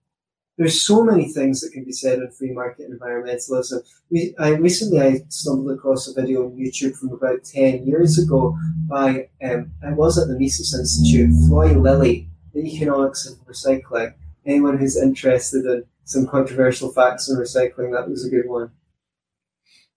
there's 0.57 0.81
so 0.81 1.03
many 1.03 1.27
things 1.27 1.61
that 1.61 1.71
can 1.71 1.83
be 1.83 1.91
said 1.91 2.19
on 2.19 2.31
free 2.31 2.51
market 2.51 2.89
environmentalism. 2.89 3.81
We, 4.09 4.33
I 4.39 4.49
recently 4.51 5.01
I 5.01 5.19
stumbled 5.29 5.71
across 5.71 6.07
a 6.07 6.13
video 6.13 6.45
on 6.45 6.55
YouTube 6.55 6.95
from 6.95 7.11
about 7.11 7.43
ten 7.43 7.85
years 7.85 8.17
ago 8.17 8.57
by 8.87 9.29
um, 9.43 9.71
I 9.83 9.91
was 9.91 10.17
at 10.17 10.27
the 10.27 10.39
Mises 10.39 10.73
Institute, 10.73 11.31
Floy 11.47 11.73
Lilley, 11.73 12.29
the 12.53 12.61
economics 12.61 13.27
of 13.27 13.37
recycling. 13.45 14.13
Anyone 14.45 14.77
who's 14.77 14.95
interested 14.95 15.65
in 15.65 15.83
some 16.05 16.27
controversial 16.27 16.91
facts 16.91 17.29
on 17.29 17.37
recycling, 17.37 17.91
that 17.91 18.09
was 18.09 18.25
a 18.25 18.29
good 18.29 18.47
one. 18.47 18.71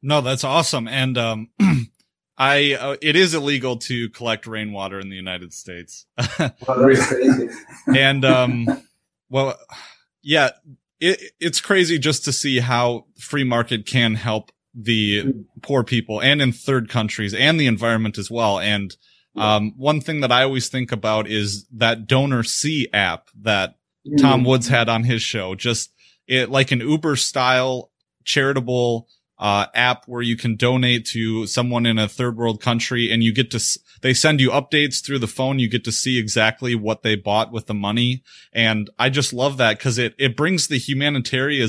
No, 0.03 0.21
that's 0.21 0.45
awesome, 0.45 0.89
and 0.89 1.17
um, 1.19 1.51
I 2.39 2.75
uh, 2.75 2.97
it 3.01 3.15
is 3.15 3.35
illegal 3.35 3.77
to 3.77 4.09
collect 4.11 4.49
rainwater 4.49 4.99
in 4.99 5.09
the 5.09 5.17
United 5.17 5.53
States. 5.53 6.07
and 7.95 8.25
um, 8.25 8.83
well 9.29 9.57
yeah, 10.23 10.51
it, 11.01 11.33
it's 11.41 11.61
crazy 11.61 11.99
just 11.99 12.25
to 12.25 12.33
see 12.33 12.61
how 12.61 13.07
free 13.19 13.45
market 13.45 13.87
can 13.87 14.15
help 14.15 14.51
the 14.75 15.33
poor 15.63 15.83
people 15.83 16.21
and 16.21 16.41
in 16.41 16.53
third 16.53 16.89
countries 16.89 17.35
and 17.35 17.59
the 17.59 17.67
environment 17.67 18.19
as 18.19 18.31
well. 18.31 18.59
And 18.61 18.97
um, 19.37 19.73
one 19.77 20.01
thing 20.01 20.21
that 20.21 20.33
I 20.33 20.43
always 20.43 20.69
think 20.69 20.93
about 20.93 21.29
is 21.29 21.67
that 21.73 22.07
DonorSee 22.07 22.87
app 22.93 23.29
that 23.43 23.77
Tom 24.19 24.43
mm. 24.43 24.47
Woods 24.47 24.69
had 24.69 24.89
on 24.89 25.05
his 25.05 25.23
show. 25.23 25.55
Just 25.55 25.93
it 26.27 26.51
like 26.51 26.73
an 26.73 26.81
Uber 26.81 27.17
style 27.17 27.91
charitable 28.25 29.09
uh, 29.39 29.67
app 29.75 30.05
where 30.07 30.23
you 30.23 30.37
can 30.37 30.57
donate 30.57 31.07
to 31.07 31.47
someone 31.47 31.87
in 31.87 31.99
a 31.99 32.09
third 32.09 32.37
world 32.37 32.61
country 32.61 33.11
and 33.11 33.23
you 33.23 33.33
get 33.33 33.51
to, 33.53 33.61
they 34.03 34.13
send 34.13 34.41
you 34.41 34.51
updates 34.51 35.05
through 35.05 35.21
the 35.21 35.29
phone. 35.29 35.59
You 35.59 35.69
get 35.69 35.85
to 35.85 35.93
see 35.93 36.19
exactly 36.19 36.75
what 36.75 37.03
they 37.03 37.15
bought 37.15 37.53
with 37.53 37.67
the 37.67 37.75
money. 37.75 38.23
And 38.53 38.91
I 38.99 39.11
just 39.11 39.33
love 39.33 39.57
that 39.59 39.79
because 39.79 39.99
it, 39.99 40.15
it 40.19 40.37
brings 40.37 40.67
the 40.67 40.79
humanitarian, 40.79 41.69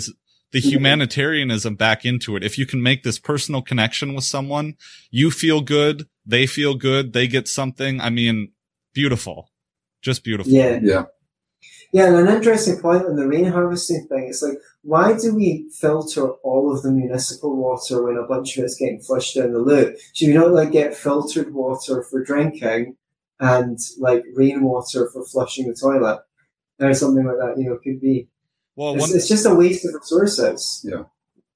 the 0.52 0.60
mm-hmm. 0.60 0.70
humanitarianism 0.70 1.76
back 1.76 2.06
into 2.06 2.36
it. 2.36 2.44
If 2.44 2.58
you 2.58 2.66
can 2.66 2.82
make 2.82 3.04
this 3.04 3.20
personal 3.20 3.62
connection 3.62 4.16
with 4.16 4.24
someone, 4.24 4.76
you 5.12 5.30
feel 5.30 5.62
good. 5.62 6.08
They 6.26 6.48
feel 6.48 6.74
good. 6.74 7.14
They 7.14 7.28
get 7.28 7.48
something. 7.48 8.02
I 8.02 8.10
mean, 8.10 8.52
beautiful. 8.94 9.52
Just 10.02 10.24
beautiful. 10.24 10.52
Yeah. 10.52 10.80
Yeah. 10.82 11.04
Yeah, 11.92 12.06
and 12.06 12.28
an 12.28 12.36
interesting 12.36 12.80
point 12.80 13.06
on 13.06 13.16
the 13.16 13.28
rain 13.28 13.46
harvesting 13.46 14.08
thing. 14.08 14.28
It's 14.30 14.44
like, 14.44 14.60
why 14.84 15.18
do 15.18 15.36
we 15.36 15.70
filter 15.72 16.30
all 16.44 16.72
of 16.72 16.84
the 16.84 16.92
municipal 16.92 17.56
water 17.56 18.04
when 18.04 18.18
a 18.18 18.28
bunch 18.28 18.58
of 18.58 18.64
it's 18.66 18.76
getting 18.76 19.02
flushed 19.02 19.36
down 19.36 19.54
the 19.54 19.60
loo? 19.60 19.96
Should 20.14 20.28
we 20.28 20.34
not 20.36 20.52
like 20.52 20.72
get 20.72 20.96
filtered 20.96 21.54
water 21.54 22.04
for 22.04 22.24
drinking 22.24 22.96
and 23.40 23.80
like 23.98 24.24
rainwater 24.36 25.10
for 25.10 25.26
flushing 25.26 25.68
the 25.68 25.74
toilet 25.74 26.20
or 26.80 26.94
something 26.94 27.26
like 27.26 27.38
that? 27.38 27.56
You 27.58 27.72
know, 27.72 27.80
could 27.84 28.00
be. 28.00 28.28
Well, 28.76 28.94
it's, 28.94 29.02
one, 29.02 29.16
it's 29.16 29.28
just 29.28 29.48
a 29.48 29.56
waste 29.56 29.84
of 29.86 29.96
resources. 29.96 30.86
Yeah. 30.88 31.06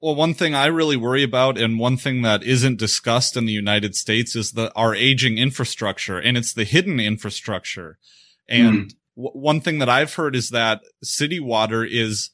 Well, 0.01 0.15
one 0.15 0.33
thing 0.33 0.55
I 0.55 0.65
really 0.65 0.97
worry 0.97 1.23
about 1.23 1.57
and 1.57 1.79
one 1.79 1.95
thing 1.95 2.23
that 2.23 2.43
isn't 2.43 2.79
discussed 2.79 3.37
in 3.37 3.45
the 3.45 3.53
United 3.53 3.95
States 3.95 4.35
is 4.35 4.51
the, 4.53 4.73
our 4.75 4.93
aging 4.95 5.37
infrastructure 5.37 6.17
and 6.17 6.35
it's 6.35 6.53
the 6.53 6.65
hidden 6.65 6.99
infrastructure. 6.99 7.99
And 8.49 8.87
mm 8.87 8.93
one 9.15 9.61
thing 9.61 9.79
that 9.79 9.89
I've 9.89 10.13
heard 10.13 10.35
is 10.35 10.49
that 10.49 10.81
city 11.03 11.39
water 11.39 11.83
is 11.83 12.31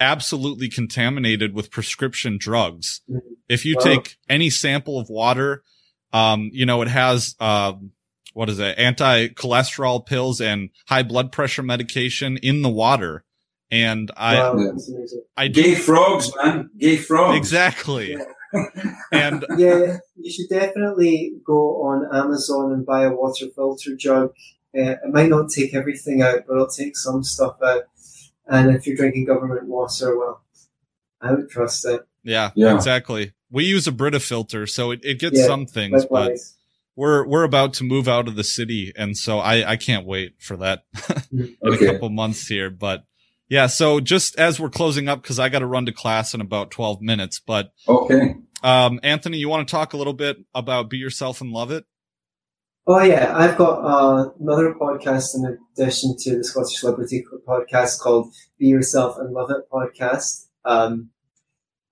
absolutely 0.00 0.68
contaminated 0.68 1.54
with 1.54 1.70
prescription 1.70 2.38
drugs. 2.38 3.00
Mm-hmm. 3.08 3.34
If 3.48 3.64
you 3.64 3.76
wow. 3.78 3.84
take 3.84 4.16
any 4.28 4.50
sample 4.50 4.98
of 4.98 5.08
water, 5.08 5.62
um, 6.12 6.50
you 6.52 6.66
know, 6.66 6.82
it 6.82 6.88
has, 6.88 7.34
uh, 7.40 7.74
what 8.34 8.48
is 8.48 8.58
it? 8.58 8.78
Anti-cholesterol 8.78 10.04
pills 10.04 10.40
and 10.40 10.70
high 10.88 11.02
blood 11.02 11.32
pressure 11.32 11.62
medication 11.62 12.36
in 12.38 12.62
the 12.62 12.68
water. 12.68 13.24
And 13.70 14.10
I, 14.16 14.36
wow, 14.36 14.76
I 15.36 15.48
do, 15.48 15.62
gay 15.62 15.74
frogs, 15.74 16.30
man, 16.36 16.70
gay 16.78 16.96
frogs. 16.96 17.36
Exactly. 17.36 18.12
Yeah. 18.12 18.24
and 19.12 19.44
yeah, 19.56 19.98
you 20.14 20.30
should 20.30 20.48
definitely 20.48 21.32
go 21.44 21.82
on 21.82 22.06
Amazon 22.14 22.72
and 22.72 22.86
buy 22.86 23.04
a 23.04 23.10
water 23.10 23.46
filter 23.54 23.96
jug 23.96 24.32
uh, 24.76 24.96
it 25.04 25.12
might 25.12 25.28
not 25.28 25.50
take 25.50 25.74
everything 25.74 26.22
out, 26.22 26.44
but 26.46 26.54
it'll 26.54 26.66
take 26.66 26.96
some 26.96 27.22
stuff 27.22 27.56
out. 27.62 27.84
And 28.46 28.74
if 28.74 28.86
you're 28.86 28.96
drinking 28.96 29.24
government 29.24 29.66
water, 29.66 30.16
well, 30.16 30.42
I 31.20 31.32
would 31.32 31.50
trust 31.50 31.84
it. 31.86 32.06
Yeah, 32.22 32.50
yeah. 32.54 32.74
exactly. 32.74 33.32
We 33.50 33.64
use 33.64 33.86
a 33.86 33.92
Brita 33.92 34.20
filter, 34.20 34.66
so 34.66 34.90
it, 34.90 35.00
it 35.04 35.18
gets 35.18 35.38
yeah, 35.38 35.46
some 35.46 35.66
things, 35.66 36.02
likewise. 36.02 36.56
but 36.96 37.00
we're 37.00 37.26
we're 37.26 37.44
about 37.44 37.74
to 37.74 37.84
move 37.84 38.08
out 38.08 38.26
of 38.26 38.34
the 38.34 38.44
city, 38.44 38.92
and 38.96 39.16
so 39.16 39.38
I 39.38 39.72
I 39.72 39.76
can't 39.76 40.06
wait 40.06 40.34
for 40.38 40.56
that 40.56 40.84
in 41.32 41.56
okay. 41.64 41.86
a 41.86 41.92
couple 41.92 42.08
months 42.10 42.48
here. 42.48 42.70
But 42.70 43.04
yeah, 43.48 43.68
so 43.68 44.00
just 44.00 44.36
as 44.38 44.58
we're 44.58 44.70
closing 44.70 45.08
up, 45.08 45.22
because 45.22 45.38
I 45.38 45.48
got 45.48 45.60
to 45.60 45.66
run 45.66 45.86
to 45.86 45.92
class 45.92 46.34
in 46.34 46.40
about 46.40 46.70
twelve 46.70 47.00
minutes. 47.00 47.40
But 47.40 47.72
okay, 47.86 48.36
um, 48.62 48.98
Anthony, 49.02 49.38
you 49.38 49.48
want 49.48 49.68
to 49.68 49.70
talk 49.70 49.92
a 49.92 49.96
little 49.96 50.12
bit 50.12 50.38
about 50.54 50.90
Be 50.90 50.96
Yourself 50.96 51.40
and 51.40 51.52
Love 51.52 51.70
It? 51.70 51.84
Oh 52.86 53.02
yeah, 53.02 53.32
I've 53.36 53.56
got 53.56 53.80
uh, 53.80 54.30
another 54.38 54.72
podcast 54.74 55.34
in 55.34 55.58
addition 55.74 56.14
to 56.20 56.38
the 56.38 56.44
Scottish 56.44 56.84
Liberty 56.84 57.24
podcast 57.46 57.98
called 57.98 58.32
"Be 58.58 58.68
Yourself 58.68 59.18
and 59.18 59.32
Love 59.32 59.50
It" 59.50 59.68
podcast. 59.72 60.46
Um, 60.64 61.10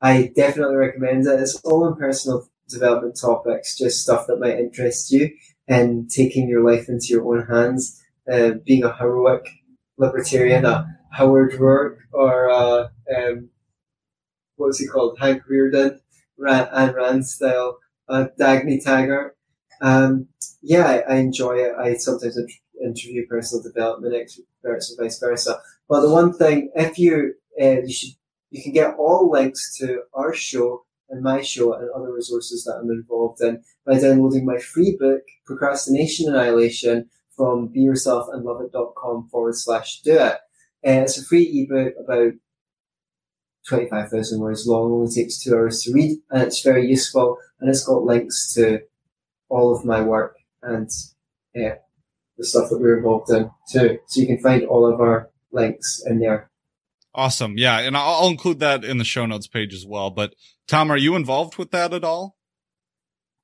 I 0.01 0.33
definitely 0.37 0.77
recommend 0.77 1.27
it. 1.27 1.41
It's 1.41 1.57
all 1.65 1.89
in 1.89 1.97
personal 1.97 2.49
development 2.69 3.19
topics, 3.21 3.77
just 3.77 4.03
stuff 4.03 4.29
that 4.29 4.39
might 4.39 4.59
interest 4.61 5.11
you, 5.11 5.31
and 5.67 6.09
taking 6.11 6.49
your 6.49 6.65
life 6.65 6.89
into 6.89 7.07
your 7.09 7.27
own 7.27 7.47
hands, 7.47 8.01
uh, 8.33 8.53
being 8.65 8.85
a 8.85 8.97
heroic 8.97 9.49
libertarian, 9.99 10.65
a 10.65 10.87
Howard 11.13 11.53
Roark, 11.55 11.97
or 12.13 12.51
uh, 12.51 12.89
um, 13.17 13.51
what's 14.57 14.79
he 14.79 14.87
called, 14.87 15.19
Hank 15.21 15.43
Rearden, 15.51 15.99
Ran, 16.39 16.67
Ayn 16.67 16.95
Rand 16.95 17.27
style, 17.27 17.79
uh, 18.09 18.27
Dagny 18.39 18.83
Taggart. 18.83 19.34
Um, 19.81 20.29
yeah, 20.63 20.87
I, 20.87 21.15
I, 21.15 21.17
enjoy 21.17 21.57
it. 21.57 21.75
I 21.79 21.95
sometimes 21.95 22.39
interview 22.83 23.27
personal 23.27 23.63
development 23.63 24.15
experts 24.15 24.91
and 24.91 24.99
vice 24.99 25.19
versa. 25.19 25.61
But 25.89 26.03
the 26.03 26.11
one 26.11 26.33
thing, 26.33 26.71
if 26.75 26.99
you 26.99 27.35
uh, 27.61 27.83
you 27.83 27.93
should 27.93 28.15
you 28.51 28.63
can 28.63 28.73
get 28.73 28.95
all 28.97 29.31
links 29.31 29.77
to 29.79 30.03
our 30.15 30.33
show 30.33 30.85
and 31.11 31.23
my 31.23 31.43
show 31.43 31.75
and 31.75 31.91
other 31.91 32.13
resources 32.13 32.65
that 32.65 32.77
I'm 32.77 32.91
involved 32.91 33.41
in 33.43 33.63
by 33.85 33.99
downloading 33.99 34.47
my 34.47 34.59
free 34.59 34.97
book, 34.99 35.23
Procrastination 35.45 36.29
Annihilation, 36.29 37.11
from 37.37 37.73
beyourselfandloveit.com 37.75 39.29
forward 39.29 39.57
slash 39.57 40.01
do 40.03 40.13
it. 40.13 40.39
Uh, 40.87 41.03
it's 41.03 41.19
a 41.19 41.25
free 41.25 41.67
ebook 41.69 41.95
about 42.03 42.33
25,000 43.69 44.41
words 44.41 44.67
long, 44.67 44.93
only 44.93 45.13
takes 45.13 45.43
two 45.43 45.55
hours 45.55 45.83
to 45.83 45.93
read, 45.93 46.19
and 46.31 46.43
it's 46.43 46.63
very 46.63 46.87
useful, 46.87 47.39
and 47.59 47.71
it's 47.71 47.85
got 47.85 48.05
links 48.05 48.53
to 48.55 48.81
all 49.55 49.75
of 49.75 49.85
my 49.85 50.01
work 50.01 50.37
and 50.63 50.91
uh, 51.57 51.77
the 52.37 52.45
stuff 52.45 52.69
that 52.71 52.81
we're 52.81 52.97
involved 52.97 53.31
in 53.31 53.51
too. 53.71 53.99
So 54.07 54.21
you 54.21 54.27
can 54.27 54.39
find 54.39 54.65
all 54.65 54.93
of 54.93 55.01
our 55.01 55.31
links 55.53 56.03
in 56.05 56.19
there. 56.19 56.51
Awesome. 57.15 57.57
Yeah. 57.57 57.79
And 57.79 57.97
I'll 57.97 58.29
include 58.29 58.59
that 58.59 58.85
in 58.85 58.99
the 58.99 59.05
show 59.05 59.25
notes 59.25 59.47
page 59.47 59.73
as 59.73 59.87
well. 59.87 60.11
But 60.11 60.35
Tom, 60.67 60.91
are 60.91 60.97
you 60.97 61.15
involved 61.15 61.57
with 61.59 61.71
that 61.71 61.95
at 61.95 62.03
all? 62.03 62.37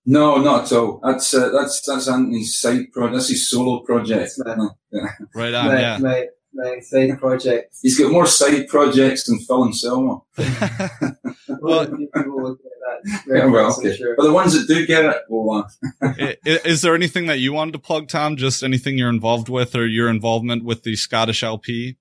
No, 0.04 0.38
not 0.38 0.64
at 0.64 0.72
all. 0.72 1.00
That's 1.04 1.32
uh, 1.34 1.50
that's 1.50 1.82
that's 1.86 2.08
Anthony's 2.08 2.58
side 2.58 2.90
project. 2.90 3.14
That's 3.14 3.28
his 3.28 3.48
solo 3.48 3.80
project. 3.80 4.32
Yeah. 4.44 5.08
Right 5.34 5.54
on. 5.54 5.66
My, 5.66 5.80
yeah. 5.80 6.24
My, 6.53 6.74
my 6.74 6.80
side 6.80 7.18
project. 7.18 7.76
He's 7.82 7.98
got 7.98 8.12
more 8.12 8.26
side 8.26 8.68
projects 8.68 9.24
than 9.24 9.38
Phil 9.40 9.64
and 9.64 9.76
Selma. 9.76 10.20
well, 11.61 11.88
yeah, 13.26 13.46
well, 13.46 13.76
okay. 13.78 13.96
Sure. 13.96 14.14
But 14.16 14.24
the 14.24 14.32
ones 14.32 14.53
that 14.55 14.72
do 14.72 14.86
get 14.86 15.05
it 15.05 15.22
will 15.28 15.64
is, 16.18 16.36
is 16.64 16.82
there 16.82 16.94
anything 16.94 17.26
that 17.26 17.38
you 17.38 17.53
wanted 17.53 17.72
to 17.72 17.78
plug, 17.78 18.09
Tom? 18.09 18.36
Just 18.36 18.62
anything 18.62 18.98
you're 18.98 19.09
involved 19.09 19.48
with 19.48 19.74
or 19.74 19.86
your 19.86 20.09
involvement 20.09 20.64
with 20.64 20.82
the 20.82 20.96
Scottish 20.96 21.42
LP? 21.42 21.96